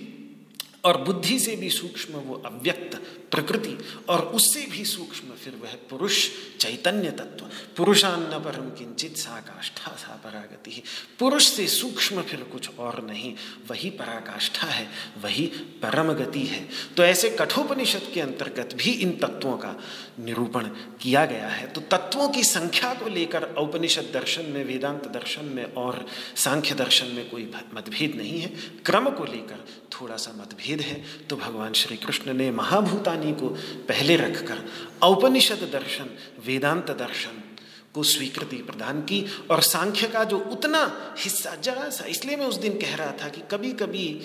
और 0.84 0.98
बुद्धि 0.98 1.40
से 1.40 1.56
भी 1.56 1.70
सूक्ष्म 1.70 2.14
वो 2.14 2.36
अव्यक्त 2.36 2.96
प्रकृति, 3.32 3.78
और 4.10 4.20
उससे 4.20 4.66
भी 4.66 4.86
सूक्ष्म 4.86 5.28
फिर 5.44 5.54
वह 5.56 5.74
पुरुष, 5.90 6.30
चैतन्य 6.60 7.12
तत्व। 7.12 7.46
पुरुषान्न 7.78 8.40
परम 8.40 8.70
किंचित 8.70 9.18
सा 9.18 9.40
काष्ठा 9.40 9.92
सा 9.92 10.22
परागति। 10.24 10.84
पुरुष 11.20 11.48
से 11.48 11.68
सूक्ष्म 11.68 12.22
फिर 12.22 12.44
कुछ 12.44 12.70
और 12.80 13.02
नहीं, 13.06 13.34
वही 13.70 13.90
पराकाष्ठा 13.90 14.68
है, 14.68 14.88
वही 15.24 15.46
परम 15.82 16.14
गति 16.14 16.46
है। 16.46 16.68
तो 16.98 17.04
ऐसे 17.04 17.30
कठोपनिषद 17.30 18.12
के 18.14 18.22
अंतर्गत 18.22 18.74
भी 18.76 18.92
इन 18.92 19.12
तत्वों 19.12 19.58
का 19.58 19.76
निरूपण 20.20 20.68
किया 21.02 21.26
गया 21.26 21.48
है। 21.48 21.68
तो 21.68 21.82
तत्वों 21.82 22.30
की 22.30 22.44
संख्या 22.44 22.94
को 22.94 23.10
लेकर 23.10 23.44
औपनिषद 23.44 24.12
दर्शन 24.14 24.46
में, 24.46 24.64
वेदांत 24.66 25.08
दर्शन 25.08 25.46
में 25.46 25.64
और 25.74 26.06
सांख्य 26.36 26.76
दर्शन 26.76 27.06
में 27.06 27.30
कोई 27.30 27.52
मतभेद 27.74 28.16
नहीं 28.16 28.40
है। 28.42 28.48
क्रम 28.86 29.10
को 29.10 29.26
लेकर 29.26 29.66
थोड़ा 29.94 30.16
सा 30.18 30.32
मतभेद 30.32 30.73
है 30.82 31.04
तो 31.30 31.36
भगवान 31.36 31.74
श्री 31.74 31.98
कृष्ण 31.98 32.34
ने 32.34 32.52
महाभूतानी 32.52 33.32
को 33.32 33.48
पहले 33.88 34.16
रखकर 34.16 34.66
औपनिषद 35.04 35.70
दर्शन, 35.74 36.06
वेदांत 36.46 36.92
दर्शन 36.92 37.58
को 37.94 38.04
स्वीकृति 38.04 38.56
प्रदान 38.56 39.02
की 39.02 39.26
और 39.52 39.62
सांख्य 39.62 40.08
का 40.08 40.24
जो 40.24 40.38
उतना 40.40 41.16
हिस्सा 41.20 41.56
जरा 41.56 41.90
सा, 41.90 42.06
इसलिए 42.06 42.36
मैं 42.36 42.46
उस 42.46 42.56
दिन 42.56 42.74
कह 42.74 42.96
रहा 42.96 43.12
था 43.12 43.30
कि 43.30 43.42
कभी 43.52 43.72
कभी 43.72 44.22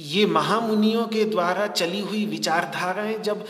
ये 0.00 0.26
महामुनियों 0.26 1.06
के 1.06 1.24
द्वारा 1.24 1.66
चली 1.66 2.00
हुई 2.00 2.26
विचारधाराएँ 2.26 3.18
जब 3.18 3.46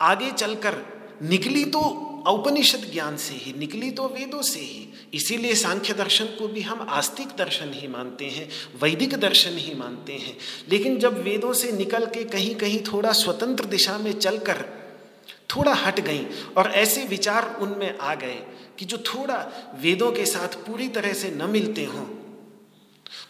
आगे 0.00 0.30
चलकर 0.30 0.78
निकली 1.22 1.64
तो 1.64 1.80
औपनिषद 2.26 2.90
ज्ञान 2.92 3.16
से 3.16 3.34
ही, 3.34 3.52
निकली 3.58 3.90
तो 3.90 4.08
वेदों 4.08 4.42
से 4.42 4.60
ही 4.60 4.85
इसीलिए 5.14 5.54
सांख्य 5.54 5.94
दर्शन 5.94 6.24
को 6.24 6.48
भी 6.48 6.60
हम 6.60 6.86
आस्तिक 6.90 7.28
दर्शन 7.28 7.72
ही 7.72 7.88
मानते 7.88 8.24
हैं, 8.24 8.48
वैदिक 8.82 9.14
दर्शन 9.14 9.56
ही 9.58 9.74
मानते 9.74 10.12
हैं। 10.12 10.36
लेकिन 10.68 10.98
जब 10.98 11.22
वेदों 11.22 11.52
से 11.52 11.72
निकल 11.72 12.06
के 12.06 12.24
कहीं 12.24 12.54
कहीं 12.54 12.80
थोड़ा 12.92 13.12
स्वतंत्र 13.12 13.64
दिशा 13.64 13.98
में 13.98 14.12
चलकर 14.12 14.64
थोड़ा 15.50 15.74
हट 15.74 16.00
गई 16.00 16.26
और 16.56 16.70
ऐसे 16.70 17.04
विचार 17.04 17.56
उनमें 17.60 17.98
आ 17.98 18.14
गए 18.14 18.38
कि 18.78 18.84
जो 18.84 18.98
थोड़ा 18.98 19.36
वेदों 19.80 20.12
के 20.12 20.26
साथ 20.26 20.48
पूरी 20.48 20.88
तरह 20.88 21.12
से 21.12 21.30
न 21.30 21.50
मिलते 21.50 21.84
हों 21.84 22.04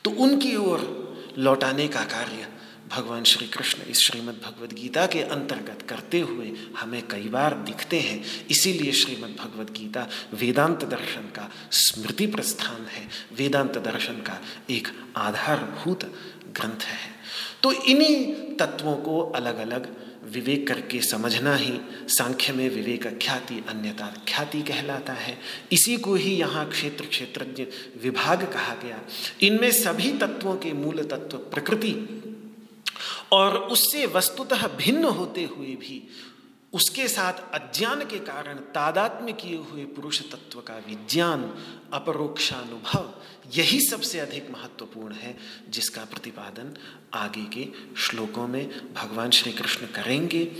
तो 0.04 0.10
उनकी 0.10 0.56
ओर 0.56 1.34
लौटाने 1.38 1.88
का 1.88 2.00
कार्य 2.00 2.48
भगवान 2.88 3.24
श्री 3.24 3.46
कृष्ण 3.46 3.82
इस 3.82 3.98
श्रीमद् 3.98 4.42
भगवद 4.42 4.72
गीता 4.72 5.06
के 5.06 5.22
अंतर्गत 5.22 5.82
करते 5.82 6.20
हुए 6.20 6.52
हमें 6.78 7.08
कई 7.08 7.28
बार 7.28 7.54
दिखते 7.54 8.00
हैं। 8.00 8.46
इसीलिए 8.50 8.92
श्रीमद् 8.92 9.36
भगवद 9.36 9.70
गीता 9.70 10.08
वेदांत 10.34 10.84
दर्शन 10.84 11.20
का 11.20 11.50
स्मृति 11.72 12.26
प्रस्थान 12.26 12.86
है। 12.86 13.08
वेदांत 13.36 13.78
दर्शन 13.78 14.12
का 14.12 14.40
एक 14.70 14.88
आधारभूत 15.16 16.04
ग्रंथ 16.56 16.82
है। 16.82 17.14
तो 17.62 17.72
इन्हीं 17.72 18.34
तत्वों 18.56 18.96
को 18.96 19.20
अलग 19.20 19.56
अलग 19.56 19.96
विवेक 20.24 20.68
करके 20.68 21.00
समझना 21.00 21.56
ही 21.56 21.80
सांख्य 22.08 22.52
में 22.52 22.68
विवेक 22.70 23.06
ख्याति 23.22 23.64
अन्यता 23.68 24.06
ख्याति 24.28 24.62
कहलाता 24.62 25.12
है। 25.12 25.38
इसी 25.72 25.96
को 25.96 26.14
ही 26.14 26.34
यहाँ 26.36 26.68
क्षेत्र 26.68 27.04
क्षेत्रज्ञ 27.04 27.66
विभाग 28.02 28.44
कहा 28.44 28.74
गया। 28.74 29.00
इनमें 29.42 29.70
सभी 29.72 30.12
तत्वों 30.12 30.56
के 30.56 30.72
मूल 30.72 31.02
तत्व 31.02 31.38
प्रकृति 31.38 31.92
और 33.32 33.56
उससे 33.56 34.06
वस्तुतः 34.06 34.68
भिन्न 34.68 35.04
होते 35.04 35.44
हुए 35.44 35.66
भी, 35.66 36.08
उसके 36.72 37.08
साथ 37.08 37.32
अज्ञान 37.32 38.06
के 38.06 38.18
कारण 38.18 38.54
तादात्म्य 38.54 39.32
किए 39.32 39.56
हुए 39.56 39.84
पुरुष 39.84 40.20
तत्व 40.20 40.60
का 40.60 40.76
विज्ञान, 40.76 41.42
अपरोक्षानुभव, 41.92 43.14
यही 43.54 43.80
सबसे 43.80 44.18
अधिक 44.18 44.50
महत्वपूर्ण 44.50 45.14
है, 45.14 45.36
जिसका 45.68 46.04
प्रतिपादन 46.04 46.76
आगे 47.14 47.44
के 47.44 47.68
श्लोकों 48.00 48.48
में 48.48 48.94
भगवान 48.94 49.30
श्री 49.30 49.52
कृष्ण 49.52 49.86
करेंगे। 49.86 50.52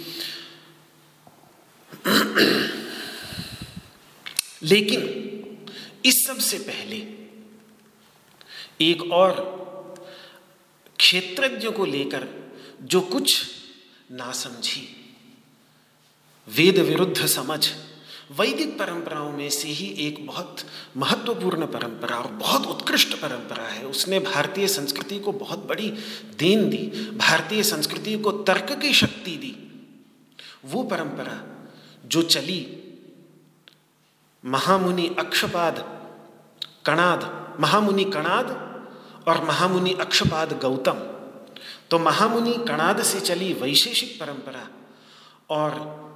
लेकिन 4.63 5.01
इस 6.05 6.27
सबसे 6.27 6.59
पहले, 6.59 6.97
एक 8.91 9.13
और 9.13 9.57
क्षेत्रज्ञ 10.99 11.71
को 11.71 11.85
लेकर 11.85 12.46
जो 12.83 13.01
कुछ 13.01 13.47
ना 14.13 14.33
समझी। 14.33 15.13
वेद 16.49 16.79
विरुद्ध 16.79 17.27
समझ, 17.27 17.69
वैदिक 18.39 18.79
परंपराओं 18.79 19.33
में 19.33 19.51
से 19.51 19.69
ही 19.69 19.87
एक 19.87 20.27
बहुत 20.27 20.57
महत्वपूर्ण 20.97 21.67
परंपरा 21.67 22.17
और 22.17 22.31
बहुत 22.31 22.67
उत्कृष्ट 22.67 23.15
परंपरा 23.15 23.65
है। 23.65 23.87
उसने 23.87 24.21
भारतीय 24.21 24.69
संस्कृति 24.69 25.19
को 25.19 25.33
बहुत 25.33 25.67
बड़ी 25.67 25.91
देन 26.39 26.71
दी, 26.71 27.11
भारतीय 27.17 27.63
संस्कृति 27.63 28.19
को 28.19 28.33
तर्क 28.33 28.79
की 28.83 28.93
शक्ति 28.93 29.37
दी। 29.37 29.57
वो 30.65 30.83
परंपरा 30.83 31.43
जो 32.07 32.23
चली, 32.23 32.83
महामुनि 34.45 35.17
अक्षपाद 35.19 35.79
कणाद, 36.87 37.57
महामुनि 37.61 38.05
कणाद 38.05 38.47
और 39.29 39.45
महामुनि 39.45 39.93
अक्षपाद 39.93 40.53
गौतम 40.53 41.16
तो 41.91 41.99
महामुनि 41.99 42.53
कणाद 42.69 43.03
से 43.03 43.21
चली 43.21 43.53
वैशेषिक 43.53 44.21
परंपरा 44.21 44.69
और 45.51 46.07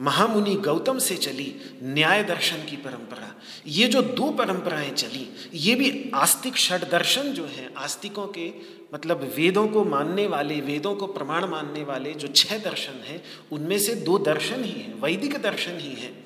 महामुनि 0.00 0.54
गौतम 0.54 0.98
से 0.98 1.16
चली 1.16 1.56
न्याय 1.82 2.24
दर्शन 2.24 2.56
की 2.56 2.76
परंपरा। 2.76 3.34
ये 3.66 3.86
जो 3.86 4.02
दो 4.02 4.30
परंपराएँ 4.30 4.90
चली, 4.90 5.30
ये 5.54 5.74
भी 5.74 6.10
आस्तिक 6.14 6.56
षड 6.56 6.90
दर्शन 6.90 7.22
जो 7.22 7.44
हैं, 7.44 7.74
आस्तिकों 7.74 8.26
के 8.26 8.52
मतलब 8.94 9.32
वेदों 9.36 9.68
को 9.68 9.84
मानने 9.84 10.26
वाले, 10.26 10.60
वेदों 10.60 10.94
को 10.94 11.06
प्रमाण 11.06 11.44
मानने 11.44 11.84
वाले 11.84 12.14
जो 12.14 12.28
छह 12.28 12.58
दर्शन 12.58 12.92
हैं, 12.92 13.24
उनमें 13.52 13.78
से 13.78 13.94
दो 13.94 14.18
दर्शन 14.18 14.64
ही 14.64 14.70
हैं, 14.70 15.00
वैदिक 15.00 15.42
दर्शन 15.42 15.78
ही 15.78 15.94
हैं। 15.94 16.23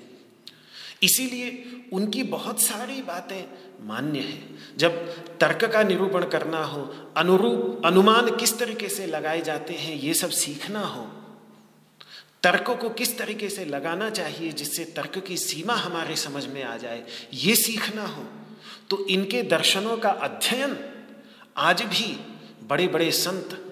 इसीलिए 1.03 1.65
उनकी 1.93 2.23
बहुत 2.23 2.61
सारी 2.61 3.03
बातें 3.03 3.45
मान्य 3.87 4.21
है। 4.21 4.77
जब 4.77 4.97
तर्क 5.39 5.65
का 5.65 5.83
निरूपण 5.83 6.29
करना 6.29 6.63
हो, 6.65 6.83
अनुरूप, 7.17 7.83
अनुमान 7.85 8.37
किस 8.37 8.59
तरीके 8.59 8.89
से 8.89 9.07
लगाए 9.07 9.41
जाते 9.41 9.75
हैं, 9.75 9.95
ये 9.97 10.15
सब 10.15 10.31
सीखना 10.31 10.81
हो, 10.81 11.07
तर्क 12.43 12.71
को 12.81 12.91
किस 12.91 13.19
तरीके 13.19 13.49
से 13.49 13.65
लगाना 13.65 14.11
चाहिए 14.11 14.53
जिससे 14.53 14.85
तर्क 14.85 15.19
की 15.19 15.37
सीमा 15.37 15.75
हमारे 15.75 16.17
समझ 16.17 16.47
में 16.47 16.63
आ 16.63 16.77
जाए, 16.77 17.03
ये 17.35 17.55
सीखना 17.55 18.07
हो। 18.07 18.25
तो 18.91 19.07
इनके 19.07 19.43
दर्शनों 19.43 19.97
का 19.97 20.11
अध्ययन 20.11 20.77
आज 21.57 21.83
भी 21.83 22.13
बड़े 22.69 22.89
बड़े 22.89 23.11
संत, 23.11 23.65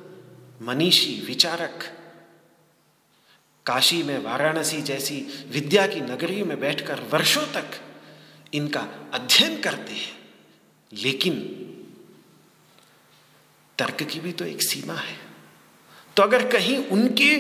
मनीषी, 0.63 1.23
विचारक 1.27 1.93
काशी 3.67 4.03
में, 4.03 4.19
वाराणसी 4.19 4.83
जैसी 4.83 5.47
विद्या 5.49 5.87
की 5.87 6.01
नगरी 6.01 6.43
में 6.43 6.61
बैठकर 6.61 7.01
वर्षों 7.01 7.43
तक 7.43 7.71
इनका 8.55 9.11
अध्ययन 9.13 9.61
करते 9.61 9.93
हैं। 9.93 10.17
लेकिन 10.93 11.41
तर्क 13.79 14.03
की 14.03 14.21
भी 14.21 14.33
तो 14.33 14.45
एक 14.45 14.63
सीमा 14.63 14.95
है। 14.95 15.19
तो 16.17 16.23
अगर 16.23 16.51
कहीं 16.51 16.87
उनके 16.87 17.33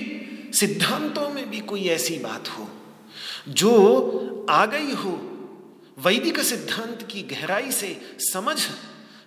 सिद्धांतों 0.52 1.28
में 1.30 1.50
भी 1.50 1.60
कोई 1.60 1.84
ऐसी 1.84 2.18
बात 2.18 2.48
हो, 2.48 2.68
जो 3.48 4.46
आ 4.50 4.66
गई 4.66 4.92
हो, 4.92 5.12
वैदिक 5.98 6.40
सिद्धांत 6.40 7.08
की 7.10 7.22
गहराई 7.22 7.72
से 7.72 8.16
समझ 8.18 8.68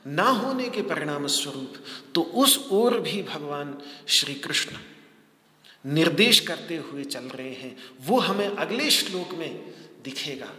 ना 0.08 0.24
होने 0.24 0.70
के 0.70 0.82
परिणाम 0.82 1.28
स्वरूप 1.28 1.74
तो 2.16 2.22
उस 2.22 2.68
ओर 2.72 3.00
भी 3.00 3.24
भगवान 3.24 3.78
श्री 4.08 4.34
कृष्ण 4.34 4.76
निर्देश 5.86 6.40
करते 6.40 6.78
हुए 6.78 7.04
चल 7.04 7.24
रहे 7.24 7.54
हैं। 7.54 7.78
वो 8.02 8.20
हमें 8.20 8.48
अगले 8.48 8.92
श्लोक 8.92 9.34
में 9.34 9.74
दिखेगा। 10.04 10.50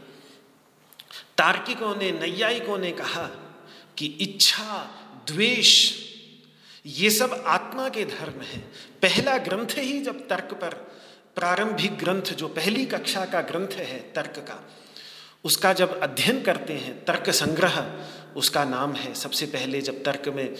तार्किकों 1.38 1.96
ने, 1.96 2.12
नैयायिकों 2.12 2.78
ने 2.78 2.92
कहा 2.92 3.26
कि 3.98 4.06
इच्छा, 4.06 4.96
द्वेष, 5.26 5.92
ये 6.86 7.10
सब 7.10 7.44
आत्मा 7.46 7.88
के 7.88 8.04
धर्म 8.04 8.40
है। 8.40 8.58
पहला 9.02 9.38
ग्रंथ 9.38 9.78
ही 9.78 10.00
जब 10.00 10.28
तर्क 10.28 10.54
पर, 10.54 10.74
प्रारंभिक 11.34 11.98
ग्रंथ 11.98 12.22
जो 12.22 12.48
पहली 12.48 12.84
कक्षा 12.84 13.24
का 13.24 13.40
ग्रंथ 13.40 13.68
है 13.68 14.12
तर्क 14.12 14.38
का, 14.38 14.70
उसका 15.44 15.72
जब 15.72 16.00
अध्ययन 16.00 16.42
करते 16.42 16.72
हैं, 16.72 17.04
तर्क 17.04 17.30
संग्रह, 17.30 18.04
उसका 18.36 18.64
नाम 18.64 18.92
है। 18.92 19.14
सबसे 19.14 19.46
पहले 19.46 19.80
जब 19.80 20.04
तर्क 20.04 20.28
में, 20.28 20.54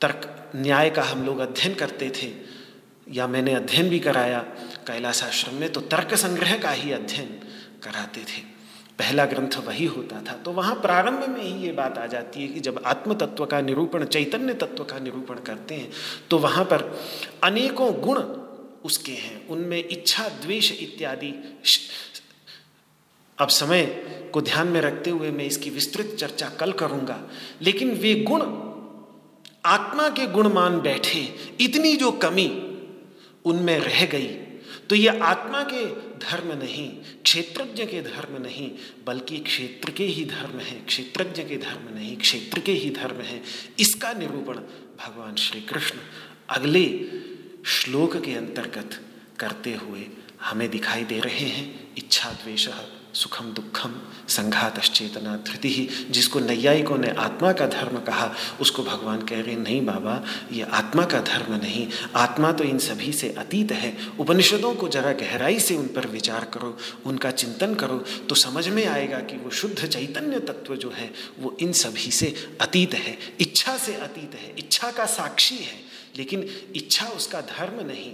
तर्क 0.00 0.52
न्याय 0.56 0.90
का 0.90 1.02
हम 1.02 1.26
लोग 1.26 1.38
अध्ययन 1.38 1.74
करते 1.74 2.10
थे 2.10 2.53
या 3.06 3.26
मैंने 3.26 3.54
अध्ययन 3.54 3.88
भी 3.88 3.98
कराया 3.98 4.38
कैलाश 4.86 5.22
आश्रम 5.24 5.54
में 5.54 5.72
तो 5.72 5.80
तर्क 5.80 6.14
संग्रह 6.14 6.56
का 6.58 6.70
ही 6.70 6.92
अध्ययन 6.92 7.28
कराते 7.82 8.20
थे। 8.20 8.42
पहला 8.98 9.24
ग्रंथ 9.24 9.56
वही 9.66 9.86
होता 9.86 10.20
था। 10.22 10.32
तो 10.34 10.52
वहाँ 10.52 10.74
प्रारंभ 10.74 11.28
में 11.28 11.42
ही 11.42 11.66
ये 11.66 11.72
बात 11.72 11.98
आ 11.98 12.06
जाती 12.06 12.42
है 12.42 12.48
कि 12.48 12.60
जब 12.60 12.82
आत्म 12.86 13.14
तत्व 13.14 13.44
का 13.46 13.60
निरूपण, 13.60 14.04
चैतन्य 14.04 14.54
तत्व 14.54 14.84
का 14.84 14.98
निरूपण 14.98 15.40
करते 15.40 15.74
हैं 15.74 15.90
तो 16.30 16.38
वहाँ 16.38 16.64
पर 16.64 16.82
अनेकों 17.44 17.92
गुण 18.00 18.18
उसके 18.84 19.12
हैं। 19.12 19.46
उनमें 19.48 19.78
इच्छा, 19.78 20.28
द्वेष 20.28 20.72
इत्यादि 20.72 21.32
अब 23.38 23.48
समय 23.48 23.84
को 24.32 24.40
ध्यान 24.40 24.68
में 24.68 24.80
रखते 24.80 25.10
हुए 25.10 25.30
मैं 25.30 25.44
इसकी 25.44 25.70
विस्तृत 25.70 26.16
चर्चा 26.20 26.48
कल 26.50 26.72
करूँगा। 26.72 27.18
लेकिन 27.62 27.90
वे 27.92 28.14
गुण, 28.28 28.42
आत्मा 29.64 30.08
के 30.08 30.26
गुण 30.26 30.52
मान 30.52 30.80
बैठे, 30.80 31.20
इतनी 31.60 31.96
जो 31.96 32.10
कमी 32.12 32.46
उनमें 33.44 33.78
रह 33.78 34.06
गई। 34.06 34.28
तो 34.88 34.94
ये 34.94 35.08
आत्मा 35.08 35.62
के 35.62 35.84
धर्म 36.18 36.52
नहीं, 36.52 36.88
क्षेत्रज्ञ 37.22 37.86
के 37.86 38.02
धर्म 38.02 38.42
नहीं, 38.42 38.70
बल्कि 39.06 39.38
क्षेत्र 39.38 39.90
के 39.90 40.04
ही 40.04 40.24
धर्म 40.24 40.58
है, 40.58 40.80
क्षेत्रज्ञ 40.80 41.42
के 41.42 41.56
धर्म 41.56 41.94
नहीं, 41.94 42.16
क्षेत्र 42.16 42.60
के 42.60 42.72
ही 42.72 42.90
धर्म 42.90 43.20
है। 43.20 43.42
इसका 43.78 44.12
निरूपण 44.12 44.56
भगवान 45.00 45.34
श्री 45.34 45.60
कृष्ण 45.60 45.98
अगले 46.50 47.08
श्लोक 47.66 48.16
के 48.16 48.32
अंतर्गत 48.32 49.00
करते 49.38 49.74
हुए 49.74 50.06
हमें 50.42 50.70
दिखाई 50.70 51.04
दे 51.04 51.20
रहे 51.20 51.46
हैं। 51.48 51.94
इच्छा 51.96 52.30
द्वेष। 52.30 52.68
सुखम 53.14 53.44
दुखम 53.44 54.02
संघात 54.28 54.80
चेतना 54.80 55.36
धृति। 55.36 55.68
ही 55.68 55.88
जिसको 56.10 56.40
नैयायिकों 56.40 56.98
ने 56.98 57.10
आत्मा 57.10 57.52
का 57.52 57.66
धर्म 57.66 57.98
कहा, 57.98 58.34
उसको 58.60 58.82
भगवान 58.82 59.22
कह 59.22 59.40
रहे, 59.40 59.56
नहीं 59.56 59.86
बाबा, 59.86 60.24
ये 60.52 60.62
आत्मा 60.62 61.04
का 61.04 61.20
धर्म 61.20 61.54
नहीं। 61.54 61.90
आत्मा 62.16 62.52
तो 62.52 62.64
इन 62.64 62.78
सभी 62.78 63.12
से 63.12 63.30
अतीत 63.30 63.72
है। 63.72 63.96
उपनिषदों 64.20 64.74
को 64.74 64.88
जरा 64.88 65.12
गहराई 65.12 65.60
से 65.60 65.76
उन 65.76 65.86
पर 65.86 66.06
विचार 66.06 66.44
करो, 66.44 66.78
उनका 67.06 67.30
चिंतन 67.30 67.74
करो 67.74 67.98
तो 67.98 68.34
समझ 68.34 68.68
में 68.68 68.86
आएगा 68.86 69.18
कि 69.18 69.36
वो 69.36 69.50
शुद्ध 69.50 69.86
चैतन्य 69.86 70.40
तत्व 70.40 70.76
जो 70.76 70.90
है, 70.90 71.12
वो 71.38 71.56
इन 71.60 71.72
सभी 71.72 72.10
से 72.10 72.56
अतीत 72.60 72.94
है। 72.94 73.18
इच्छा 73.40 73.76
से 73.76 73.94
अतीत 73.94 74.34
है। 74.34 74.54
इच्छा 74.58 74.90
का 74.90 75.06
साक्षी 75.06 75.56
है। 75.56 75.84
लेकिन 76.16 76.40
इच्छा 76.76 77.06
उसका 77.06 77.40
धर्म 77.40 77.86
नहीं। 77.86 78.12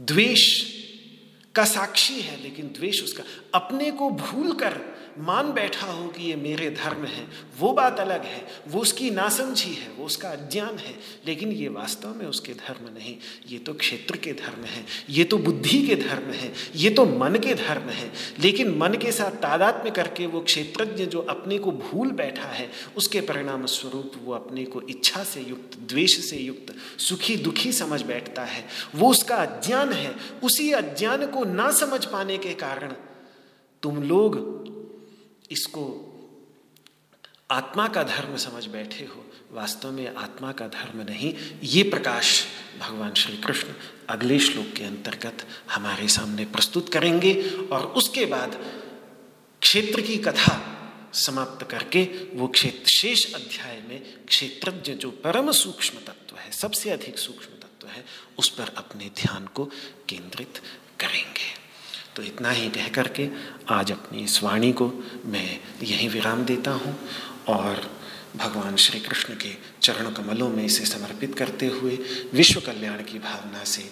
द्वेष 0.00 0.64
का 1.56 1.64
साक्षी 1.64 2.20
है 2.20 2.42
लेकिन 2.42 2.66
द्वेष 2.66 3.02
उसका। 3.04 3.24
अपने 3.54 3.90
को 3.90 4.10
भूल 4.10 4.52
कर 4.52 4.95
मान 5.18 5.52
बैठा 5.52 5.86
हो 5.86 6.08
कि 6.08 6.24
ये 6.24 6.36
मेरे 6.36 6.70
धर्म 6.70 7.04
है, 7.04 7.26
वो 7.60 7.72
बात 7.72 8.00
अलग 8.00 8.24
है, 8.24 8.46
वो 8.68 8.80
उसकी 8.80 9.10
नासमझी 9.10 9.70
है, 9.70 9.88
वो 9.98 10.06
उसका 10.06 10.28
अज्ञान 10.28 10.78
है, 10.78 10.94
लेकिन 11.26 11.52
ये 11.52 11.68
वास्तव 11.68 12.08
में 12.08 12.26
उसके 12.26 12.52
धर्म 12.52 12.94
नहीं, 12.94 13.16
ये 13.48 13.58
तो 13.58 13.74
क्षेत्र 13.74 14.16
के 14.16 14.32
धर्म 14.32 14.64
है, 14.64 14.84
ये 15.10 15.24
तो 15.24 15.38
बुद्धि 15.38 15.86
के 15.86 15.96
धर्म 15.96 16.30
है, 16.30 16.52
ये 16.76 16.90
तो 16.90 17.04
मन 17.04 17.34
के 17.34 17.54
धर्म 17.54 17.88
है, 17.88 18.12
लेकिन 18.40 18.76
मन 18.78 18.94
के 18.94 19.12
साथ 19.12 19.30
तादाद 19.30 19.82
में 19.84 19.92
करके 19.92 20.26
वो 20.26 20.40
क्षेत्रज्ञ 20.40 21.06
जो 21.06 21.20
अपने 21.20 21.58
को 21.58 21.72
भूल 21.72 22.10
बैठा 22.10 22.48
है, 22.48 22.70
उसके 22.96 23.20
परिणाम 23.20 23.66
स्वरूप 23.66 24.12
वो 24.24 24.32
अपने 24.32 24.64
को 24.64 24.82
इच्छा 24.82 25.24
से 25.24 25.40
युक्त, 25.40 25.78
द्वेष 25.78 26.18
से 26.30 26.36
युक्त, 26.36 26.74
सुखी, 26.98 27.36
दुखी 27.36 27.72
समझ 27.72 28.02
बैठता 28.02 28.44
है। 28.44 28.64
वो 28.94 29.10
उसका 29.10 29.36
अज्ञान 29.36 29.92
है, 29.92 30.14
उसी 30.42 30.72
अज्ञान 30.72 31.26
को 31.26 31.44
ना 31.44 31.70
समझ 31.70 32.04
पाने 32.04 32.38
के 32.38 32.54
कारण 32.54 32.92
तुम 33.82 34.02
लोग 34.02 34.36
इसको 35.50 36.12
आत्मा 37.50 37.86
का 37.88 38.02
धर्म 38.02 38.36
समझ 38.36 38.66
बैठे 38.66 39.04
हो, 39.04 39.24
वास्तव 39.52 39.90
में 39.92 40.14
आत्मा 40.14 40.52
का 40.52 40.66
धर्म 40.68 41.00
नहीं, 41.02 41.34
ये 41.62 41.82
प्रकाश 41.82 42.44
भगवान 42.78 43.14
श्री 43.14 43.36
कृष्ण 43.36 43.74
अगले 44.08 44.38
श्लोक 44.38 44.72
के 44.76 44.84
अंतर्गत 44.84 45.46
हमारे 45.70 46.08
सामने 46.08 46.44
प्रस्तुत 46.44 46.92
करेंगे 46.92 47.34
और 47.72 47.86
उसके 47.96 48.24
बाद 48.26 48.54
क्षेत्र 49.62 50.00
की 50.00 50.16
कथा 50.16 50.72
समाप्त 51.14 51.66
करके 51.70 52.02
वो 52.34 52.46
क्षेत्र, 52.48 52.88
शेष 52.88 53.34
अध्याय 53.34 53.82
में 53.88 54.26
क्षेत्रज्ञ 54.26 54.92
जो 54.92 55.10
परम 55.10 55.50
सूक्ष्म 55.52 55.98
तत्व 55.98 56.36
है, 56.36 56.50
सबसे 56.52 56.90
अधिक 56.90 57.18
सूक्ष्म 57.18 57.52
तत्व 57.52 57.88
है, 57.88 58.04
उस 58.38 58.48
पर 58.48 58.74
अपने 58.76 59.10
ध्यान 59.16 59.46
को 59.46 59.64
केंद्रित 60.08 60.60
करेंगे। 61.00 61.65
तो 62.16 62.22
इतना 62.22 62.50
ही 62.50 62.68
कह 62.70 62.88
करके 62.88 63.28
आज 63.68 63.92
अपनी 63.92 64.24
इस 64.24 64.42
वाणी 64.42 64.72
को 64.72 64.92
मैं 65.24 65.60
यहीं 65.82 66.08
विराम 66.08 66.44
देता 66.44 66.70
हूँ 66.70 66.98
और 67.48 67.90
भगवान 68.36 68.76
श्री 68.76 69.00
कृष्ण 69.00 69.34
के 69.34 69.52
चरण 69.82 70.10
कमलों 70.10 70.48
में 70.48 70.64
इसे 70.64 70.86
समर्पित 70.86 71.38
करते 71.38 71.66
हुए 71.66 71.98
विश्व 72.34 72.60
कल्याण 72.60 73.02
की 73.02 73.18
भावना 73.18 73.64
से 73.64 73.90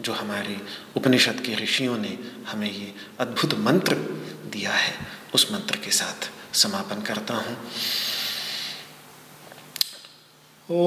जो 0.00 0.12
हमारे 0.12 0.56
उपनिषद 0.96 1.40
के 1.40 1.54
ऋषियों 1.54 1.98
ने 1.98 2.18
हमें 2.48 2.72
ये 2.72 2.94
अद्भुत 3.20 3.54
मंत्र 3.54 3.94
दिया 4.52 4.72
है, 4.72 4.94
उस 5.34 5.52
मंत्र 5.52 5.76
के 5.76 5.90
साथ 5.90 6.30
समापन 6.54 7.02
करता 7.02 7.34
हूँ। 7.34 7.56
ओ 10.70 10.86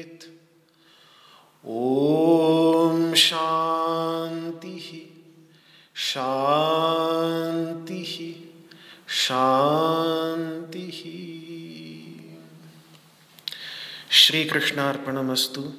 श्री 14.31 14.43
कृष्णार्पणमस्तु 14.45 15.73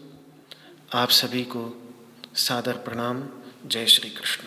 आप 0.94 1.10
सभी 1.10 1.44
को 1.44 1.92
सादर 2.34 2.72
प्रणाम। 2.72 3.22
जय 3.66 3.86
श्री 3.86 4.10
कृष्ण 4.10 4.42